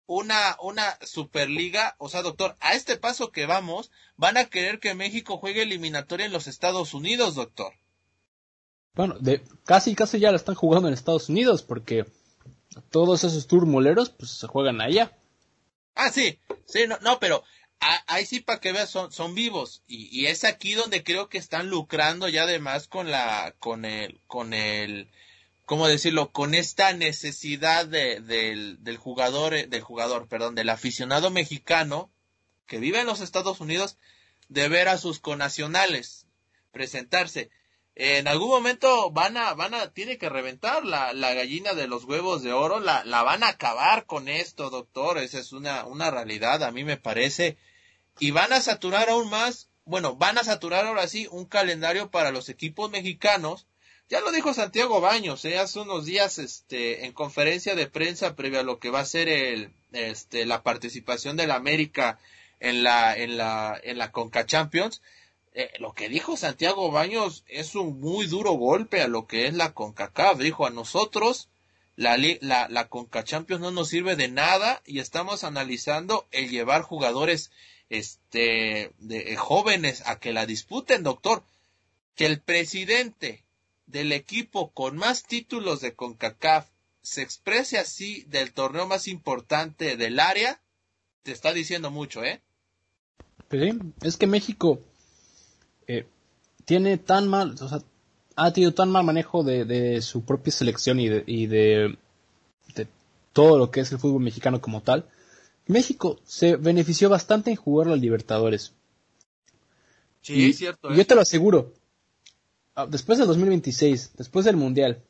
una, 0.06 0.58
una 0.62 0.98
superliga, 1.02 1.96
o 1.98 2.10
sea, 2.10 2.22
doctor, 2.22 2.56
a 2.60 2.74
este 2.74 2.98
paso 2.98 3.32
que 3.32 3.46
vamos, 3.46 3.92
van 4.18 4.38
a 4.38 4.46
querer 4.46 4.80
que 4.80 4.96
México 4.96 5.38
juegue 5.38 5.64
eliminatoria 5.64 6.26
en 6.26 6.34
los 6.34 6.48
Estados 6.48 6.94
Unidos, 6.94 7.36
doctor. 7.36 7.74
Bueno, 8.96 9.16
de, 9.20 9.42
casi, 9.66 9.96
casi 9.96 10.20
ya 10.20 10.32
la 10.32 10.38
están 10.38 10.56
jugando 10.56 10.88
en 10.88 10.94
Estados 10.94 11.30
Unidos, 11.30 11.64
porque 11.64 12.06
todos 12.90 13.24
esos 13.24 13.48
turmoleros, 13.48 14.10
pues 14.10 14.32
se 14.32 14.48
juegan 14.48 14.82
allá. 14.82 15.18
Ah, 15.96 16.12
sí, 16.12 16.40
sí, 16.66 16.88
no, 16.88 16.98
no 17.02 17.20
pero 17.20 17.44
ahí 18.08 18.26
sí 18.26 18.40
para 18.40 18.60
que 18.60 18.72
veas 18.72 18.90
son, 18.90 19.12
son 19.12 19.36
vivos 19.36 19.84
y, 19.88 20.08
y, 20.18 20.28
es 20.28 20.44
aquí 20.44 20.74
donde 20.74 21.04
creo 21.04 21.28
que 21.30 21.38
están 21.38 21.70
lucrando 21.70 22.30
ya 22.30 22.44
además 22.44 22.88
con 22.88 23.12
la, 23.12 23.54
con 23.60 23.86
el, 23.86 24.22
con 24.28 24.54
el, 24.54 25.12
¿cómo 25.66 25.88
decirlo? 25.88 26.32
Con 26.32 26.56
esta 26.56 26.94
necesidad 26.94 27.86
de, 27.86 28.22
del, 28.22 28.84
del 28.84 28.98
jugador, 28.98 29.54
eh, 29.54 29.68
del 29.68 29.82
jugador, 29.82 30.28
perdón, 30.28 30.56
del 30.56 30.70
aficionado 30.70 31.30
mexicano 31.30 32.10
que 32.68 32.80
vive 32.80 33.00
en 33.00 33.06
los 33.06 33.22
Estados 33.22 33.60
Unidos 33.60 33.98
de 34.50 34.70
ver 34.70 34.88
a 34.88 34.98
sus 34.98 35.20
conacionales 35.20 36.28
presentarse. 36.72 37.50
En 37.96 38.28
algún 38.28 38.50
momento 38.50 39.12
van 39.12 39.38
a, 39.38 39.54
van 39.54 39.76
a, 39.76 39.94
tiene 39.94 40.18
que 40.18 40.30
reventar 40.30 40.84
la, 40.84 41.14
la 41.14 41.34
gallina 41.34 41.74
de 41.74 41.88
los 41.88 42.06
huevos 42.06 42.42
de 42.42 42.52
oro, 42.52 42.80
la, 42.80 43.04
la 43.06 43.22
van 43.22 43.44
a 43.44 43.50
acabar 43.50 44.06
con 44.06 44.28
esto, 44.28 44.70
doctor, 44.70 45.20
esa 45.20 45.40
es 45.40 45.52
una, 45.54 45.86
una 45.86 46.10
realidad, 46.10 46.64
a 46.64 46.72
mí 46.72 46.84
me 46.84 46.98
parece, 46.98 47.58
y 48.20 48.32
van 48.32 48.52
a 48.52 48.62
saturar 48.62 49.10
aún 49.10 49.30
más, 49.30 49.70
bueno, 49.86 50.16
van 50.16 50.40
a 50.40 50.44
saturar 50.44 50.86
ahora 50.86 51.08
sí 51.08 51.28
un 51.30 51.46
calendario 51.46 52.10
para 52.10 52.32
los 52.32 52.50
equipos 52.50 52.90
mexicanos 52.90 53.68
ya 54.10 54.20
lo 54.22 54.32
dijo 54.32 54.54
Santiago 54.54 55.02
Baños, 55.02 55.44
¿eh? 55.46 55.58
hace 55.58 55.80
unos 55.80 56.06
días, 56.06 56.38
este, 56.38 57.06
en 57.06 57.14
conferencia 57.14 57.74
de 57.74 57.88
prensa 57.88 58.36
previa 58.36 58.60
a 58.60 58.64
lo 58.64 58.78
que 58.78 58.90
va 58.90 59.00
a 59.00 59.06
ser 59.06 59.30
el, 59.30 59.74
este, 59.92 60.46
la 60.46 60.62
participación 60.62 61.38
de 61.38 61.48
la 61.48 61.56
América 61.56 62.20
en 62.60 62.84
la, 62.84 63.18
en 63.18 63.38
la, 63.38 63.80
en 63.82 63.98
la 63.98 64.12
Conca 64.12 64.46
Champions. 64.46 65.02
Eh, 65.56 65.72
lo 65.80 65.94
que 65.94 66.10
dijo 66.10 66.36
Santiago 66.36 66.90
Baños 66.92 67.44
es 67.48 67.76
un 67.76 68.00
muy 68.00 68.26
duro 68.26 68.54
golpe 68.54 69.02
a 69.02 69.08
lo 69.08 69.28
que 69.28 69.48
es 69.48 69.54
la 69.54 69.74
CONCACAF. 69.74 70.40
Dijo 70.40 70.66
a 70.66 70.72
nosotros, 70.72 71.50
la, 71.96 72.18
la, 72.18 72.68
la 72.70 72.90
no 73.60 73.72
nos 73.72 73.90
sirve 73.90 74.16
de 74.16 74.30
nada 74.30 74.82
y 74.86 75.00
estamos 75.00 75.44
analizando 75.44 76.28
el 76.32 76.50
llevar 76.50 76.82
jugadores, 76.82 77.52
este, 77.90 78.92
de, 78.98 79.36
jóvenes 79.36 80.02
a 80.08 80.20
que 80.20 80.34
la 80.34 80.48
disputen, 80.48 81.04
doctor. 81.04 81.44
Que 82.16 82.26
el 82.26 82.40
presidente 82.40 83.44
del 83.86 84.12
equipo 84.12 84.72
con 84.72 84.98
más 84.98 85.24
títulos 85.24 85.82
de 85.82 85.94
CONCACAF 85.94 86.68
se 87.04 87.22
exprese 87.22 87.78
así 87.78 88.24
del 88.24 88.54
torneo 88.54 88.88
más 88.88 89.08
importante 89.08 89.98
del 89.98 90.20
área, 90.20 90.62
te 91.22 91.32
está 91.32 91.54
diciendo 91.54 91.92
mucho, 91.92 92.24
¿eh? 92.24 92.42
Pues 93.50 93.76
es 94.02 94.18
que 94.18 94.26
México 94.26 94.80
eh, 95.88 96.06
tiene 96.66 96.98
tan 96.98 97.28
mal, 97.28 97.56
o 97.60 97.68
sea, 97.68 97.80
ha 98.36 98.52
tenido 98.52 98.74
tan 98.74 98.90
mal 98.90 99.04
manejo 99.04 99.44
de, 99.44 100.02
su 100.02 100.24
propia 100.24 100.52
selección 100.52 101.00
y, 101.00 101.10
de, 101.10 101.24
y 101.28 101.48
de, 101.48 101.98
todo 103.32 103.58
lo 103.58 103.72
que 103.72 103.80
es 103.80 103.92
el 103.92 104.00
fútbol 104.00 104.22
mexicano 104.22 104.62
como 104.62 104.82
tal. 104.82 105.06
México 105.66 106.20
se 106.26 106.56
benefició 106.56 107.10
bastante 107.10 107.50
en 107.50 107.56
jugar 107.56 107.88
los 107.88 108.00
Libertadores. 108.00 108.74
Sí, 110.22 110.50
es 110.50 110.58
cierto. 110.58 110.94
Yo 110.94 111.02
¿eh? 111.02 111.06
te 111.06 111.16
lo 111.16 111.22
aseguro, 111.22 111.74
Ah, 112.76 112.88
después 112.88 113.20
del 113.20 113.28
2026, 113.28 114.14
después 114.18 114.46
del 114.46 114.56
Mundial, 114.56 115.04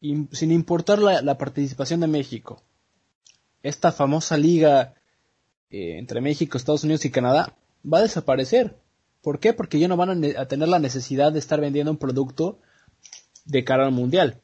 y 0.00 0.26
sin 0.32 0.52
importar 0.52 0.98
la, 0.98 1.38
participación 1.38 2.00
de 2.00 2.06
México, 2.06 2.62
esta 3.62 3.90
famosa 3.90 4.36
liga 4.36 4.94
eh, 5.70 5.96
entre 5.98 6.20
México, 6.20 6.58
Estados 6.58 6.84
Unidos 6.84 7.06
y 7.06 7.10
Canadá 7.10 7.56
va 7.90 7.98
a 7.98 8.02
desaparecer. 8.02 8.76
¿Por 9.26 9.40
qué? 9.40 9.52
Porque 9.52 9.80
ya 9.80 9.88
no 9.88 9.96
van 9.96 10.24
a, 10.36 10.46
tener 10.46 10.68
la 10.68 10.78
necesidad 10.78 11.32
de 11.32 11.40
estar 11.40 11.60
vendiendo 11.60 11.90
un 11.90 11.98
producto 11.98 12.60
de 13.44 13.64
cara 13.64 13.84
al 13.84 13.90
Mundial. 13.90 14.40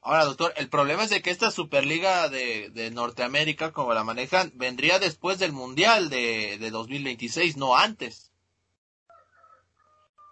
Ahora, 0.00 0.24
doctor, 0.24 0.54
el 0.56 0.70
problema 0.70 1.04
es 1.04 1.10
de 1.10 1.20
que 1.20 1.28
esta 1.28 1.50
Superliga 1.50 2.30
de, 2.30 2.90
Norteamérica, 2.90 3.72
como 3.72 3.92
la 3.92 4.02
manejan, 4.02 4.50
vendría 4.54 4.98
después 4.98 5.38
del 5.40 5.52
Mundial 5.52 6.08
de, 6.08 6.56
de 6.58 6.70
2026, 6.70 7.58
no 7.58 7.76
antes. 7.76 8.32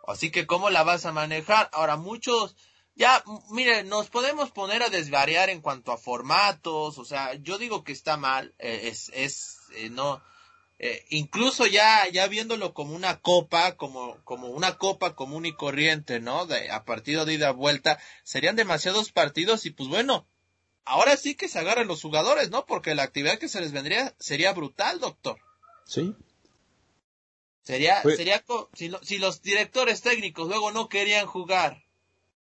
Así 0.09 0.31
que, 0.31 0.47
¿cómo 0.47 0.71
la 0.71 0.85
vas 0.85 1.05
a 1.05 1.13
manejar? 1.13 1.69
Ahora, 1.75 1.99
muchos, 1.99 2.57
ya, 2.95 3.23
mire, 3.51 3.85
nos 3.85 4.09
podemos 4.09 4.51
poner 4.53 4.83
a 4.83 4.89
desvariar 4.89 5.51
en 5.51 5.61
cuanto 5.61 5.93
a 5.93 5.99
formatos, 5.99 6.97
o 6.97 7.05
sea, 7.05 7.35
yo 7.35 7.59
digo 7.59 7.85
que 7.85 7.93
está 7.93 8.17
mal, 8.17 8.55
eh, 8.59 8.89
es, 8.89 9.11
es, 9.13 9.59
eh, 9.75 9.91
no, 9.91 10.23
eh, 10.83 11.05
incluso 11.11 11.67
ya, 11.67 12.09
ya 12.09 12.27
viéndolo 12.27 12.73
como 12.73 12.97
una 12.97 13.21
copa, 13.21 13.77
como, 13.77 14.17
como 14.25 14.49
una 14.49 14.79
copa 14.79 15.15
común 15.15 15.45
y 15.45 15.53
corriente, 15.53 16.21
¿no? 16.21 16.47
De, 16.47 16.71
a 16.71 16.87
partido 16.87 17.27
de 17.27 17.35
ida 17.35 17.51
vuelta, 17.51 18.01
serían 18.25 18.57
demasiados 18.57 19.13
partidos 19.13 19.67
y 19.67 19.71
pues 19.73 19.91
bueno, 19.91 20.27
ahora 20.87 21.19
sí 21.19 21.35
que 21.35 21.49
se 21.49 21.59
agarren 21.59 21.87
los 21.87 22.01
jugadores, 22.01 22.49
¿no? 22.49 22.65
Porque 22.65 22.95
la 22.95 23.03
actividad 23.03 23.39
que 23.39 23.51
se 23.51 23.61
les 23.61 23.73
vendría 23.73 24.15
sería 24.19 24.55
brutal, 24.55 25.01
doctor. 25.01 25.39
Sí, 25.85 26.15
Sería, 27.63 28.03
sería 28.03 28.43
si, 28.73 28.91
si, 29.03 29.19
los 29.19 29.43
directores 29.43 30.01
técnicos 30.01 30.49
luego 30.49 30.73
no 30.73 30.89
querían 30.89 31.27
jugar 31.27 31.85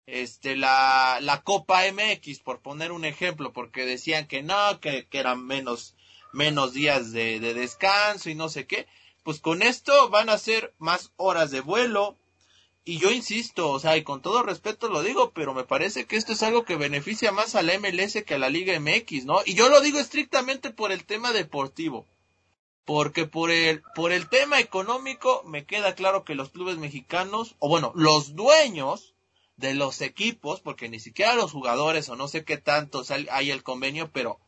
este 0.05 0.55
la, 0.55 1.17
la 1.21 1.41
Copa 1.41 1.81
MX, 1.91 2.39
por 2.41 2.61
poner 2.61 2.91
un 2.91 3.03
ejemplo, 3.03 3.51
porque 3.51 3.85
decían 3.85 4.27
que 4.27 4.43
no, 4.43 4.79
que, 4.79 5.07
que 5.07 5.17
eran 5.17 5.43
menos, 5.43 5.95
menos 6.33 6.73
días 6.73 7.11
de, 7.11 7.39
de, 7.39 7.53
descanso 7.53 8.29
y 8.29 8.35
no 8.35 8.49
sé 8.49 8.67
qué, 8.67 8.87
pues 9.23 9.39
con 9.39 9.61
esto 9.61 10.09
van 10.09 10.29
a 10.29 10.37
ser 10.37 10.73
más 10.79 11.11
horas 11.17 11.51
de 11.51 11.61
vuelo, 11.61 12.17
y 12.83 12.97
yo 12.97 13.11
insisto, 13.11 13.69
o 13.69 13.79
sea, 13.79 13.95
y 13.95 14.03
con 14.03 14.21
todo 14.21 14.41
respeto 14.41 14.89
lo 14.89 15.03
digo, 15.03 15.31
pero 15.31 15.53
me 15.53 15.63
parece 15.63 16.05
que 16.05 16.15
esto 16.15 16.33
es 16.33 16.41
algo 16.41 16.65
que 16.65 16.77
beneficia 16.77 17.31
más 17.31 17.53
a 17.53 17.61
la 17.61 17.77
MLS 17.77 18.23
que 18.25 18.33
a 18.33 18.39
la 18.39 18.49
Liga 18.49 18.79
MX, 18.79 19.25
¿no? 19.25 19.41
Y 19.45 19.53
yo 19.53 19.69
lo 19.69 19.81
digo 19.81 19.99
estrictamente 19.99 20.71
por 20.71 20.91
el 20.91 21.05
tema 21.05 21.31
deportivo. 21.31 22.07
Porque 22.83 23.27
por 23.27 23.51
el, 23.51 23.83
por 23.93 24.11
el 24.11 24.27
tema 24.27 24.59
económico 24.59 25.43
me 25.45 25.65
queda 25.65 25.93
claro 25.93 26.23
que 26.23 26.33
los 26.33 26.49
clubes 26.49 26.77
mexicanos, 26.77 27.55
o 27.59 27.69
bueno, 27.69 27.91
los 27.93 28.35
dueños 28.35 29.13
de 29.57 29.75
los 29.75 30.01
equipos, 30.01 30.61
porque 30.61 30.89
ni 30.89 30.99
siquiera 30.99 31.35
los 31.35 31.51
jugadores 31.51 32.09
o 32.09 32.15
no 32.15 32.27
sé 32.27 32.43
qué 32.43 32.57
tanto 32.57 33.03
hay 33.29 33.51
el 33.51 33.61
convenio, 33.61 34.09
pero 34.11 34.39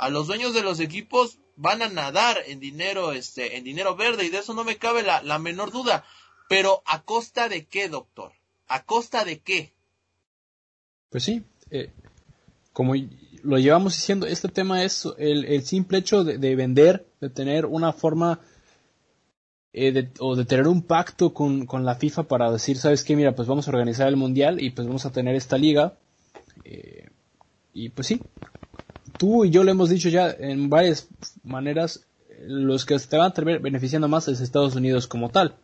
a 0.00 0.08
los 0.08 0.26
dueños 0.26 0.54
de 0.54 0.62
los 0.62 0.80
equipos 0.80 1.38
van 1.56 1.82
a 1.82 1.88
nadar 1.88 2.38
en 2.46 2.58
dinero, 2.58 3.12
este, 3.12 3.56
en 3.56 3.64
dinero 3.64 3.96
verde 3.96 4.24
y 4.24 4.30
de 4.30 4.38
eso 4.38 4.54
no 4.54 4.64
me 4.64 4.76
cabe 4.76 5.02
la, 5.02 5.22
la 5.22 5.38
menor 5.38 5.70
duda. 5.70 6.04
Pero 6.48 6.82
¿a 6.86 7.02
costa 7.02 7.48
de 7.48 7.66
qué, 7.66 7.88
doctor? 7.88 8.32
¿A 8.66 8.82
costa 8.84 9.24
de 9.24 9.40
qué? 9.40 9.72
Pues 11.10 11.24
sí, 11.24 11.42
eh, 11.70 11.92
como 12.72 12.94
lo 13.42 13.58
llevamos 13.58 13.94
diciendo, 13.94 14.26
este 14.26 14.48
tema 14.48 14.84
es 14.84 15.06
el, 15.18 15.62
simple 15.62 15.98
hecho 15.98 16.24
de, 16.24 16.56
vender, 16.56 17.06
de 17.20 17.30
tener 17.30 17.66
una 17.66 17.92
forma 17.92 18.40
eh, 19.72 20.08
o 20.18 20.36
de 20.36 20.44
tener 20.44 20.66
un 20.66 20.82
pacto 20.82 21.34
con, 21.34 21.66
la 21.84 21.94
FIFA 21.94 22.24
para 22.24 22.50
decir, 22.50 22.76
sabes 22.78 23.04
qué, 23.04 23.16
mira, 23.16 23.34
pues 23.34 23.48
vamos 23.48 23.66
a 23.66 23.70
organizar 23.70 24.08
el 24.08 24.16
mundial 24.16 24.62
y 24.62 24.70
pues 24.70 24.86
vamos 24.86 25.04
a 25.04 25.12
tener 25.12 25.34
esta 25.34 25.58
liga. 25.58 25.98
Eh, 26.64 27.08
y 27.72 27.90
pues 27.90 28.06
sí, 28.06 28.20
tú 29.20 29.44
y 29.44 29.50
yo 29.50 29.64
lo 29.64 29.70
hemos 29.70 29.90
dicho 29.90 30.08
ya 30.08 30.30
en 30.30 30.70
varias 30.70 31.06
maneras, 31.44 32.06
los 32.46 32.86
que 32.86 32.98
se 32.98 33.18
van 33.18 33.26
a 33.26 33.34
tener 33.34 33.60
beneficiando 33.60 34.08
más 34.08 34.26
es 34.28 34.40
Estados 34.40 34.74
Unidos 34.76 35.06
como 35.06 35.28
tal. 35.28 35.56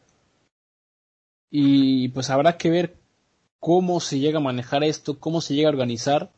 Y 1.51 2.09
pues 2.09 2.29
habrá 2.29 2.59
que 2.59 2.69
ver 2.69 2.97
cómo 3.59 4.01
se 4.01 4.19
llega 4.19 4.41
a 4.41 4.43
manejar 4.43 4.85
esto, 4.85 5.19
cómo 5.19 5.41
se 5.41 5.55
llega 5.55 5.71
a 5.71 5.73
organizar, 5.73 6.31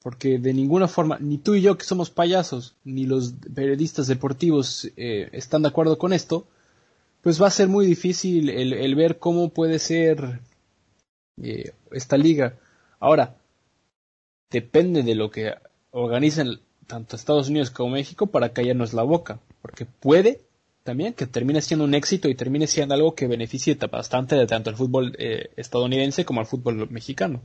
porque 0.00 0.38
de 0.38 0.54
ninguna 0.54 0.88
forma, 0.88 1.18
ni 1.20 1.36
tú 1.36 1.54
y 1.54 1.60
yo 1.60 1.76
que 1.76 1.84
somos 1.84 2.08
payasos, 2.08 2.76
ni 2.82 3.04
los 3.04 3.34
periodistas 3.54 4.06
deportivos 4.06 4.90
eh, 4.96 5.28
están 5.32 5.60
de 5.60 5.68
acuerdo 5.68 5.98
con 5.98 6.14
esto, 6.14 6.46
pues 7.20 7.42
va 7.42 7.48
a 7.48 7.50
ser 7.50 7.68
muy 7.68 7.84
difícil 7.84 8.48
el, 8.48 8.94
ver 8.94 9.18
cómo 9.18 9.50
puede 9.50 9.78
ser 9.78 10.40
eh, 11.42 11.72
esta 11.92 12.16
liga. 12.16 12.56
Ahora, 13.00 13.36
depende 14.50 15.02
de 15.02 15.14
lo 15.14 15.30
que 15.30 15.52
organicen 15.90 16.60
tanto 16.86 17.16
Estados 17.16 17.48
Unidos 17.48 17.70
como 17.70 17.90
México 17.90 18.26
para 18.26 18.52
callarnos 18.52 18.92
la 18.94 19.02
boca, 19.02 19.40
porque 19.62 19.84
puede 19.84 20.40
también, 20.88 21.12
que 21.12 21.26
termine 21.26 21.60
siendo 21.60 21.84
un 21.84 21.92
éxito 21.92 22.30
y 22.30 22.34
termine 22.34 22.66
siendo 22.66 22.94
algo 22.94 23.14
que 23.14 23.26
beneficie 23.26 23.74
bastante 23.74 24.36
de 24.36 24.46
tanto 24.46 24.70
el 24.70 24.76
fútbol 24.76 25.14
eh, 25.18 25.50
estadounidense 25.56 26.24
como 26.24 26.40
al 26.40 26.46
fútbol 26.46 26.88
mexicano. 26.88 27.42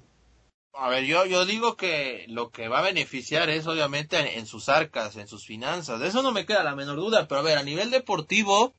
A 0.71 0.87
ver, 0.87 1.03
yo, 1.03 1.25
yo 1.25 1.45
digo 1.45 1.75
que 1.75 2.25
lo 2.29 2.51
que 2.51 2.69
va 2.69 2.79
a 2.79 2.83
beneficiar 2.83 3.49
es 3.49 3.67
obviamente 3.67 4.37
en, 4.37 4.45
sus 4.45 4.69
arcas, 4.69 5.17
en 5.17 5.27
sus 5.27 5.45
finanzas. 5.45 5.99
De 5.99 6.07
eso 6.07 6.23
no 6.23 6.31
me 6.31 6.45
queda 6.45 6.63
la 6.63 6.75
menor 6.75 6.95
duda, 6.95 7.27
pero 7.27 7.41
a 7.41 7.43
ver, 7.43 7.57
a 7.57 7.63
nivel 7.63 7.91
deportivo, 7.91 8.73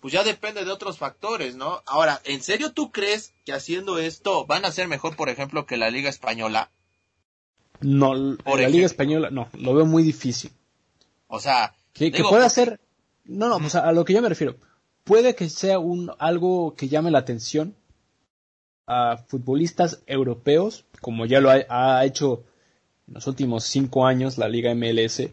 pues 0.00 0.12
ya 0.12 0.24
depende 0.24 0.64
de 0.64 0.72
otros 0.72 0.98
factores, 0.98 1.54
¿no? 1.54 1.84
Ahora, 1.86 2.20
¿en 2.24 2.42
serio 2.42 2.72
tú 2.72 2.90
crees 2.90 3.32
que 3.44 3.52
haciendo 3.52 3.98
esto 3.98 4.44
van 4.44 4.64
a 4.64 4.72
ser 4.72 4.88
mejor, 4.88 5.14
por 5.14 5.28
ejemplo, 5.28 5.66
que 5.66 5.76
la 5.76 5.90
Liga 5.90 6.10
Española? 6.10 6.72
No, 7.80 8.36
por 8.42 8.60
la 8.60 8.68
Liga 8.68 8.86
Española 8.86 9.30
no, 9.30 9.48
lo 9.58 9.74
veo 9.74 9.86
muy 9.86 10.02
difícil. 10.02 10.50
O 11.26 11.40
sea, 11.40 11.74
que, 11.92 12.12
que 12.12 12.22
pueda 12.22 12.48
ser 12.48 12.80
no, 13.24 13.48
no, 13.48 13.68
a 13.80 13.92
lo 13.92 14.04
que 14.04 14.12
yo 14.12 14.22
me 14.22 14.28
refiero. 14.28 14.56
Puede 15.02 15.34
que 15.34 15.48
sea 15.48 15.78
un, 15.78 16.10
algo 16.18 16.74
que 16.74 16.88
llame 16.88 17.10
la 17.10 17.18
atención 17.18 17.74
a 18.86 19.16
futbolistas 19.16 20.02
europeos, 20.06 20.84
como 21.00 21.26
ya 21.26 21.40
lo 21.40 21.50
ha, 21.50 22.04
hecho 22.04 22.44
en 23.08 23.14
los 23.14 23.26
últimos 23.26 23.64
cinco 23.64 24.06
años 24.06 24.38
la 24.38 24.48
Liga 24.48 24.74
MLS, 24.74 25.28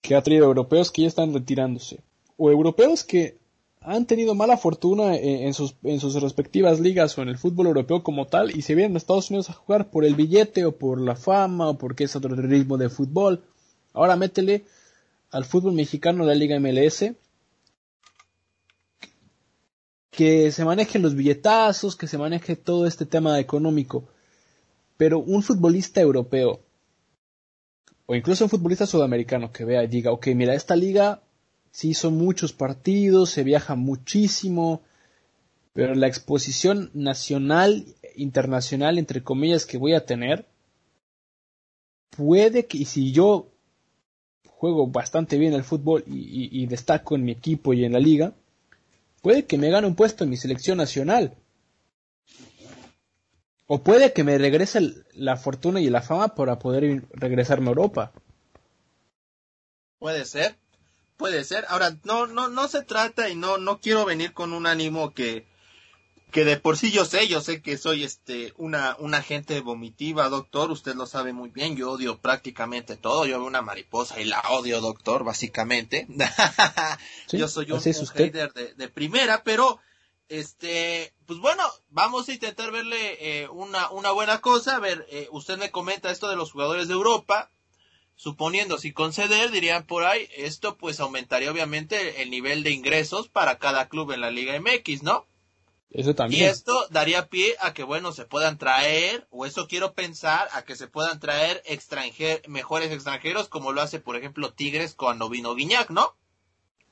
que 0.00 0.14
ha 0.16 0.22
traído 0.22 0.46
europeos 0.46 0.90
que 0.90 1.02
ya 1.02 1.08
están 1.08 1.32
retirándose, 1.32 2.00
o 2.36 2.50
europeos 2.50 3.04
que 3.04 3.38
han 3.82 4.06
tenido 4.06 4.34
mala 4.34 4.58
fortuna 4.58 5.16
en, 5.16 5.54
sus, 5.54 5.74
en 5.84 6.00
sus 6.00 6.14
respectivas 6.20 6.80
ligas 6.80 7.16
o 7.16 7.22
en 7.22 7.28
el 7.30 7.38
fútbol 7.38 7.66
europeo 7.68 8.02
como 8.02 8.26
tal 8.26 8.50
y 8.54 8.60
se 8.62 8.74
vienen 8.74 8.94
a 8.94 8.98
Estados 8.98 9.30
Unidos 9.30 9.48
a 9.48 9.54
jugar 9.54 9.90
por 9.90 10.04
el 10.04 10.14
billete 10.14 10.66
o 10.66 10.76
por 10.76 11.00
la 11.00 11.16
fama 11.16 11.70
o 11.70 11.78
porque 11.78 12.04
es 12.04 12.14
otro 12.14 12.34
ritmo 12.36 12.76
de 12.76 12.90
fútbol. 12.90 13.42
Ahora 13.94 14.16
métele 14.16 14.66
al 15.30 15.46
fútbol 15.46 15.72
mexicano 15.72 16.24
la 16.24 16.34
Liga 16.34 16.60
MLS, 16.60 17.12
que 20.10 20.52
se 20.52 20.64
maneje 20.66 20.98
los 20.98 21.14
billetazos, 21.14 21.96
que 21.96 22.06
se 22.06 22.18
maneje 22.18 22.56
todo 22.56 22.86
este 22.86 23.06
tema 23.06 23.38
económico. 23.40 24.04
Pero 24.98 25.20
un 25.20 25.42
futbolista 25.42 26.02
europeo, 26.02 26.60
o 28.04 28.14
incluso 28.14 28.44
un 28.44 28.50
futbolista 28.50 28.86
sudamericano 28.86 29.50
que 29.50 29.64
vea 29.64 29.82
y 29.84 29.86
diga, 29.86 30.12
ok, 30.12 30.26
mira, 30.34 30.54
esta 30.54 30.76
liga 30.76 31.22
sí 31.70 31.94
son 31.94 32.16
muchos 32.16 32.52
partidos, 32.52 33.30
se 33.30 33.44
viaja 33.44 33.74
muchísimo, 33.74 34.82
pero 35.72 35.94
la 35.94 36.08
exposición 36.08 36.90
nacional, 36.94 37.86
internacional, 38.16 38.98
entre 38.98 39.22
comillas, 39.22 39.66
que 39.66 39.78
voy 39.78 39.94
a 39.94 40.04
tener, 40.04 40.46
puede 42.10 42.66
que, 42.66 42.78
y 42.78 42.84
si 42.84 43.12
yo 43.12 43.50
juego 44.44 44.86
bastante 44.88 45.38
bien 45.38 45.54
el 45.54 45.64
fútbol 45.64 46.04
y, 46.06 46.66
destaco 46.66 47.14
en 47.14 47.24
mi 47.24 47.32
equipo 47.32 47.72
y 47.72 47.84
en 47.84 47.94
la 47.94 47.98
liga, 47.98 48.34
puede 49.22 49.46
que 49.46 49.56
me 49.56 49.70
gane 49.70 49.86
un 49.86 49.94
puesto 49.94 50.24
en 50.24 50.30
mi 50.30 50.36
selección 50.36 50.76
nacional. 50.76 51.34
O 53.66 53.82
puede 53.82 54.12
que 54.12 54.22
me 54.22 54.36
regrese 54.36 54.80
la 55.14 55.36
fortuna 55.36 55.80
y 55.80 55.88
la 55.88 56.02
fama 56.02 56.34
para 56.34 56.58
poder 56.58 57.04
regresarme 57.12 57.68
a 57.68 57.70
Europa. 57.70 58.12
Puede 59.98 60.26
ser, 60.26 60.56
puede 61.20 61.44
ser. 61.44 61.66
Ahora, 61.68 61.98
no, 62.04 62.26
no, 62.26 62.48
no 62.48 62.66
se 62.66 62.82
trata 62.82 63.28
y 63.28 63.36
no, 63.36 63.58
no 63.58 63.78
quiero 63.78 64.06
venir 64.06 64.32
con 64.32 64.54
un 64.54 64.66
ánimo 64.66 65.12
que, 65.12 65.46
que 66.32 66.46
de 66.46 66.56
por 66.56 66.78
sí 66.78 66.90
yo 66.90 67.04
sé, 67.04 67.28
yo 67.28 67.42
sé 67.42 67.60
que 67.60 67.76
soy 67.76 68.04
este 68.04 68.54
una, 68.56 68.96
una 68.98 69.20
gente 69.20 69.60
vomitiva, 69.60 70.30
doctor, 70.30 70.70
usted 70.70 70.94
lo 70.94 71.04
sabe 71.04 71.34
muy 71.34 71.50
bien, 71.50 71.76
yo 71.76 71.90
odio 71.90 72.18
prácticamente 72.18 72.96
todo, 72.96 73.26
yo 73.26 73.38
veo 73.38 73.46
una 73.46 73.60
mariposa 73.60 74.18
y 74.18 74.24
la 74.24 74.40
odio, 74.48 74.80
doctor, 74.80 75.22
básicamente. 75.22 76.06
yo 77.30 77.48
soy 77.48 77.70
un, 77.70 77.82
hater 77.82 78.54
de, 78.54 78.88
primera, 78.88 79.44
pero 79.44 79.78
este, 80.30 81.12
pues 81.26 81.38
bueno, 81.38 81.64
vamos 81.90 82.30
a 82.30 82.32
intentar 82.32 82.70
verle 82.70 83.42
eh, 83.42 83.48
una, 83.50 83.90
una 83.90 84.10
buena 84.12 84.40
cosa, 84.40 84.76
a 84.76 84.80
ver, 84.80 85.06
eh, 85.10 85.28
usted 85.32 85.58
me 85.58 85.70
comenta 85.70 86.10
esto 86.10 86.30
de 86.30 86.36
los 86.36 86.50
jugadores 86.50 86.88
de 86.88 86.94
Europa, 86.94 87.50
suponiendo 88.20 88.76
si 88.76 88.92
conceder, 88.92 89.50
dirían 89.50 89.86
por 89.86 90.04
ahí, 90.04 90.28
esto 90.36 90.76
pues 90.76 91.00
aumentaría 91.00 91.50
obviamente 91.50 92.20
el 92.20 92.30
nivel 92.30 92.62
de 92.62 92.70
ingresos 92.70 93.30
para 93.30 93.56
cada 93.58 93.88
club 93.88 94.12
en 94.12 94.20
la 94.20 94.30
Liga 94.30 94.52
MX, 94.60 95.02
¿no? 95.02 95.26
Eso 95.90 96.14
también. 96.14 96.42
Y 96.42 96.44
esto 96.44 96.86
daría 96.90 97.30
pie 97.30 97.54
a 97.60 97.72
que, 97.72 97.82
bueno, 97.82 98.12
se 98.12 98.26
puedan 98.26 98.58
traer, 98.58 99.26
o 99.30 99.46
eso 99.46 99.66
quiero 99.68 99.94
pensar, 99.94 100.48
a 100.52 100.66
que 100.66 100.76
se 100.76 100.86
puedan 100.86 101.18
traer 101.18 101.62
extranjer 101.64 102.42
mejores 102.46 102.92
extranjeros, 102.92 103.48
como 103.48 103.72
lo 103.72 103.80
hace, 103.80 104.00
por 104.00 104.16
ejemplo, 104.16 104.52
Tigres 104.52 104.94
cuando 104.94 105.30
vino 105.30 105.54
Guiñac, 105.54 105.88
¿no? 105.88 106.14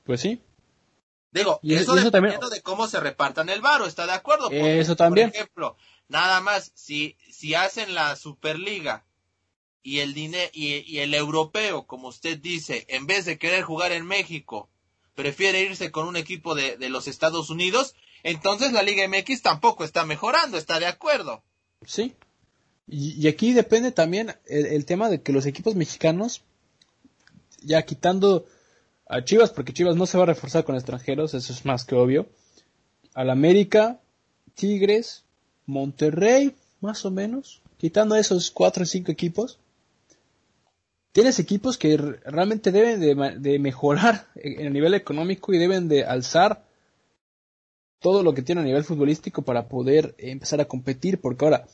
Pues 0.04 0.22
sí. 0.22 0.40
Digo, 1.30 1.60
y 1.62 1.74
eso, 1.74 1.94
dependiendo 1.94 2.48
de 2.48 2.62
cómo 2.62 2.88
se 2.88 3.00
repartan 3.00 3.50
el 3.50 3.60
varo, 3.60 3.84
¿está 3.84 4.06
de 4.06 4.12
acuerdo? 4.12 4.50
eso 4.50 4.96
también. 4.96 5.28
Por 5.28 5.36
ejemplo, 5.36 5.76
nada 6.08 6.40
más, 6.40 6.72
si, 6.74 7.18
si 7.30 7.54
hacen 7.54 7.94
la 7.94 8.16
Superliga 8.16 9.04
y 9.82 10.00
el, 10.00 10.16
y, 10.16 10.98
el 10.98 11.14
europeo, 11.14 11.86
como 11.86 12.08
usted 12.08 12.38
dice, 12.38 12.84
en 12.88 13.06
vez 13.06 13.24
de 13.24 13.38
querer 13.38 13.62
jugar 13.62 13.92
en 13.92 14.06
México, 14.06 14.68
prefiere 15.14 15.62
irse 15.62 15.90
con 15.90 16.06
un 16.06 16.16
equipo 16.16 16.54
de, 16.54 16.76
los 16.88 17.08
Estados 17.08 17.50
Unidos, 17.50 17.94
entonces 18.22 18.72
la 18.72 18.82
Liga 18.82 19.06
MX 19.08 19.42
tampoco 19.42 19.84
está 19.84 20.04
mejorando, 20.04 20.58
¿está 20.58 20.78
de 20.78 20.86
acuerdo? 20.86 21.42
Sí. 21.86 22.14
Y, 22.86 23.26
aquí 23.28 23.52
depende 23.52 23.92
también 23.92 24.34
el, 24.46 24.84
tema 24.84 25.08
de 25.08 25.22
que 25.22 25.32
los 25.32 25.46
equipos 25.46 25.74
mexicanos, 25.74 26.42
ya 27.62 27.82
quitando 27.82 28.46
a 29.06 29.24
Chivas, 29.24 29.50
porque 29.50 29.72
Chivas 29.72 29.96
no 29.96 30.06
se 30.06 30.18
va 30.18 30.24
a 30.24 30.28
reforzar 30.28 30.64
con 30.64 30.74
extranjeros, 30.74 31.34
eso 31.34 31.52
es 31.52 31.64
más 31.64 31.84
que 31.84 31.94
obvio. 31.94 32.28
Al 33.14 33.30
América, 33.30 34.00
Tigres, 34.54 35.24
Monterrey, 35.66 36.54
más 36.80 37.04
o 37.04 37.10
menos, 37.10 37.62
quitando 37.78 38.16
esos 38.16 38.50
cuatro 38.50 38.82
o 38.82 38.86
cinco 38.86 39.12
equipos, 39.12 39.58
tienes 41.12 41.38
equipos 41.38 41.78
que 41.78 41.96
realmente 41.96 42.70
deben 42.72 43.42
de, 43.42 43.58
mejorar 43.58 44.28
en 44.34 44.66
el 44.66 44.72
nivel 44.72 44.94
económico 44.94 45.52
y 45.52 45.58
deben 45.58 45.88
de 45.88 46.04
alzar 46.04 46.64
todo 48.00 48.22
lo 48.22 48.34
que 48.34 48.42
tiene 48.42 48.60
a 48.60 48.64
nivel 48.64 48.84
futbolístico 48.84 49.42
para 49.42 49.68
poder 49.68 50.14
empezar 50.18 50.60
a 50.60 50.66
competir, 50.66 51.20
porque 51.20 51.44
ahora, 51.44 51.66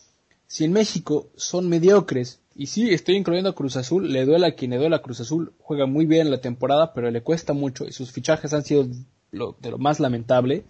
si 0.46 0.64
en 0.64 0.72
México 0.72 1.28
son 1.36 1.68
mediocres, 1.68 2.40
y 2.54 2.66
sí, 2.66 2.94
estoy 2.94 3.16
incluyendo 3.16 3.50
a 3.50 3.54
Cruz 3.54 3.76
Azul, 3.76 4.10
le 4.10 4.24
duele 4.24 4.46
a 4.46 4.54
quien 4.54 4.70
le 4.70 4.78
duele 4.78 4.96
a 4.96 5.02
Cruz 5.02 5.20
Azul, 5.20 5.52
juega 5.58 5.86
muy 5.86 6.06
bien 6.06 6.30
la 6.30 6.40
temporada, 6.40 6.94
pero 6.94 7.10
le 7.10 7.22
cuesta 7.22 7.52
mucho 7.52 7.84
y 7.84 7.92
sus 7.92 8.12
fichajes 8.12 8.54
han 8.54 8.64
sido 8.64 8.84
de 8.84 9.70
lo 9.70 9.78
más 9.78 10.00
lamentable, 10.00 10.64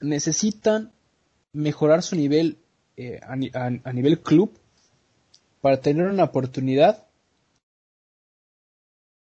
necesitan 0.00 0.92
mejorar 1.52 2.02
su 2.02 2.16
nivel 2.16 2.58
eh, 2.96 3.20
a, 3.22 3.92
nivel 3.92 4.20
club 4.20 4.58
para 5.60 5.80
tener 5.80 6.06
una 6.06 6.24
oportunidad 6.24 7.05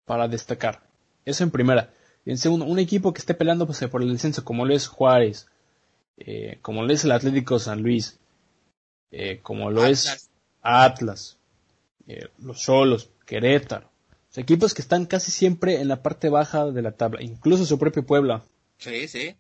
para 0.05 0.29
destacar. 0.29 0.83
Eso 1.25 1.45
en 1.45 1.51
primera. 1.51 1.93
Y 2.25 2.31
en 2.31 2.39
segundo, 2.39 2.65
un 2.65 2.79
equipo 2.79 3.13
que 3.13 3.21
esté 3.21 3.35
peleando 3.35 3.67
pues, 3.67 3.81
por 3.91 4.03
el 4.03 4.13
descenso, 4.13 4.45
como 4.45 4.65
lo 4.65 4.75
es 4.75 4.87
Juárez, 4.87 5.47
eh, 6.17 6.59
como 6.63 6.83
lo 6.83 6.93
es 6.93 7.05
el 7.05 7.13
Atlético 7.13 7.59
San 7.59 7.83
Luis, 7.83 8.19
eh, 9.11 9.41
como 9.43 9.71
lo 9.71 9.85
es 9.85 10.31
Atlas, 10.63 11.37
los 12.39 12.63
Solos, 12.63 13.11
Querétaro. 13.27 13.91
equipos 14.37 14.75
que 14.75 14.83
están 14.83 15.07
casi 15.07 15.31
siempre 15.31 15.81
en 15.81 15.89
la 15.89 16.03
parte 16.03 16.29
baja 16.29 16.71
de 16.71 16.83
la 16.83 16.93
tabla, 16.93 17.23
incluso 17.23 17.65
su 17.65 17.79
propio 17.79 18.05
Puebla. 18.05 18.43
Sí, 18.79 19.09
sí 19.09 19.37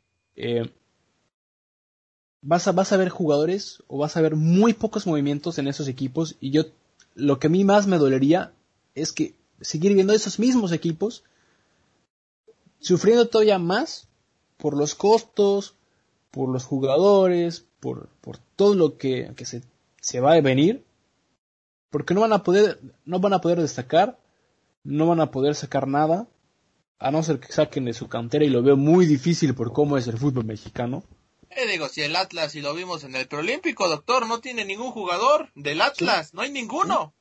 vas 2.44 2.68
a, 2.68 2.72
vas 2.72 2.92
a 2.92 2.96
ver 2.96 3.08
jugadores 3.08 3.82
o 3.88 3.98
vas 3.98 4.16
a 4.16 4.20
ver 4.20 4.36
muy 4.36 4.74
pocos 4.74 5.06
movimientos 5.06 5.58
en 5.58 5.66
esos 5.66 5.88
equipos 5.88 6.36
y 6.40 6.50
yo 6.50 6.66
lo 7.14 7.38
que 7.38 7.46
a 7.46 7.50
mí 7.50 7.64
más 7.64 7.86
me 7.86 7.98
dolería 7.98 8.52
es 8.94 9.12
que 9.12 9.34
seguir 9.60 9.94
viendo 9.94 10.12
esos 10.12 10.38
mismos 10.38 10.72
equipos 10.72 11.24
sufriendo 12.80 13.28
todavía 13.28 13.58
más 13.58 14.08
por 14.58 14.76
los 14.76 14.94
costos, 14.94 15.74
por 16.30 16.50
los 16.50 16.64
jugadores, 16.64 17.64
por, 17.80 18.08
por 18.20 18.38
todo 18.56 18.74
lo 18.74 18.98
que, 18.98 19.32
que 19.36 19.46
se, 19.46 19.62
se, 20.00 20.20
va 20.20 20.34
a 20.34 20.40
venir, 20.40 20.84
porque 21.90 22.14
no 22.14 22.20
van 22.20 22.32
a 22.32 22.42
poder, 22.42 22.80
no 23.04 23.20
van 23.20 23.32
a 23.32 23.40
poder 23.40 23.60
destacar, 23.60 24.18
no 24.82 25.06
van 25.06 25.20
a 25.20 25.30
poder 25.30 25.54
sacar 25.54 25.88
nada, 25.88 26.28
a 26.98 27.10
no 27.10 27.22
ser 27.22 27.40
que 27.40 27.52
saquen 27.52 27.86
de 27.86 27.94
su 27.94 28.08
cantera 28.08 28.44
y 28.44 28.50
lo 28.50 28.62
veo 28.62 28.76
muy 28.76 29.06
difícil 29.06 29.54
por 29.54 29.72
cómo 29.72 29.96
es 29.96 30.06
el 30.06 30.18
fútbol 30.18 30.44
mexicano. 30.44 31.04
Eh, 31.50 31.66
digo, 31.66 31.88
si 31.88 32.02
el 32.02 32.16
Atlas, 32.16 32.54
y 32.54 32.60
lo 32.60 32.74
vimos 32.74 33.04
en 33.04 33.14
el 33.14 33.28
preolímpico, 33.28 33.88
doctor, 33.88 34.26
no 34.26 34.40
tiene 34.40 34.64
ningún 34.64 34.90
jugador 34.90 35.50
del 35.54 35.80
Atlas, 35.80 36.34
no 36.34 36.42
hay 36.42 36.50
ninguno. 36.50 37.14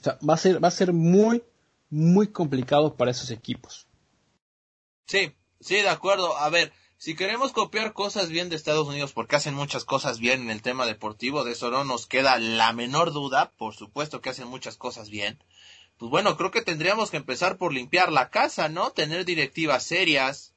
O 0.00 0.04
sea, 0.04 0.18
va 0.28 0.34
a 0.34 0.38
ser, 0.38 0.62
va 0.62 0.68
a 0.68 0.72
ser 0.72 0.92
muy, 0.92 1.42
muy 1.90 2.28
complicado 2.28 2.94
para 2.94 3.10
esos 3.10 3.30
equipos. 3.30 3.86
Sí, 5.06 5.34
sí, 5.60 5.76
de 5.76 5.88
acuerdo. 5.88 6.36
A 6.36 6.50
ver, 6.50 6.72
si 6.96 7.14
queremos 7.14 7.52
copiar 7.52 7.92
cosas 7.92 8.28
bien 8.28 8.48
de 8.48 8.56
Estados 8.56 8.86
Unidos, 8.86 9.12
porque 9.12 9.36
hacen 9.36 9.54
muchas 9.54 9.84
cosas 9.84 10.18
bien 10.18 10.42
en 10.42 10.50
el 10.50 10.62
tema 10.62 10.84
deportivo, 10.84 11.44
de 11.44 11.52
eso 11.52 11.70
no 11.70 11.84
nos 11.84 12.06
queda 12.06 12.38
la 12.38 12.72
menor 12.72 13.12
duda, 13.12 13.52
por 13.56 13.74
supuesto 13.74 14.20
que 14.20 14.30
hacen 14.30 14.48
muchas 14.48 14.76
cosas 14.76 15.08
bien. 15.08 15.42
Pues 15.96 16.10
bueno, 16.10 16.36
creo 16.36 16.50
que 16.50 16.62
tendríamos 16.62 17.10
que 17.10 17.16
empezar 17.16 17.56
por 17.56 17.72
limpiar 17.72 18.12
la 18.12 18.30
casa, 18.30 18.68
¿no? 18.68 18.90
Tener 18.90 19.24
directivas 19.24 19.82
serias, 19.82 20.54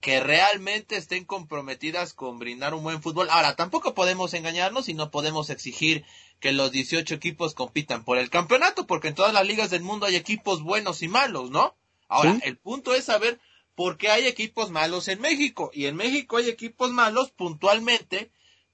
que 0.00 0.20
realmente 0.20 0.96
estén 0.96 1.24
comprometidas 1.24 2.14
con 2.14 2.38
brindar 2.38 2.74
un 2.74 2.82
buen 2.82 3.02
fútbol. 3.02 3.28
Ahora, 3.30 3.56
tampoco 3.56 3.94
podemos 3.94 4.34
engañarnos 4.34 4.88
y 4.88 4.94
no 4.94 5.10
podemos 5.10 5.50
exigir 5.50 6.04
que 6.40 6.52
los 6.52 6.72
18 6.72 7.14
equipos 7.14 7.54
compitan 7.54 8.04
por 8.04 8.18
el 8.18 8.30
campeonato, 8.30 8.86
porque 8.86 9.08
en 9.08 9.14
todas 9.14 9.32
las 9.32 9.46
ligas 9.46 9.70
del 9.70 9.82
mundo 9.82 10.06
hay 10.06 10.16
equipos 10.16 10.62
buenos 10.62 11.02
y 11.02 11.08
malos, 11.08 11.50
¿no? 11.50 11.76
Ahora, 12.08 12.38
el 12.42 12.58
punto 12.58 12.94
es 12.94 13.04
saber 13.04 13.40
por 13.74 13.96
qué 13.96 14.10
hay 14.10 14.26
equipos 14.26 14.70
malos 14.70 15.08
en 15.08 15.20
México. 15.20 15.70
Y 15.72 15.86
en 15.86 15.96
México 15.96 16.36
hay 16.36 16.48
equipos 16.48 16.90
malos 16.90 17.30
puntualmente 17.30 18.30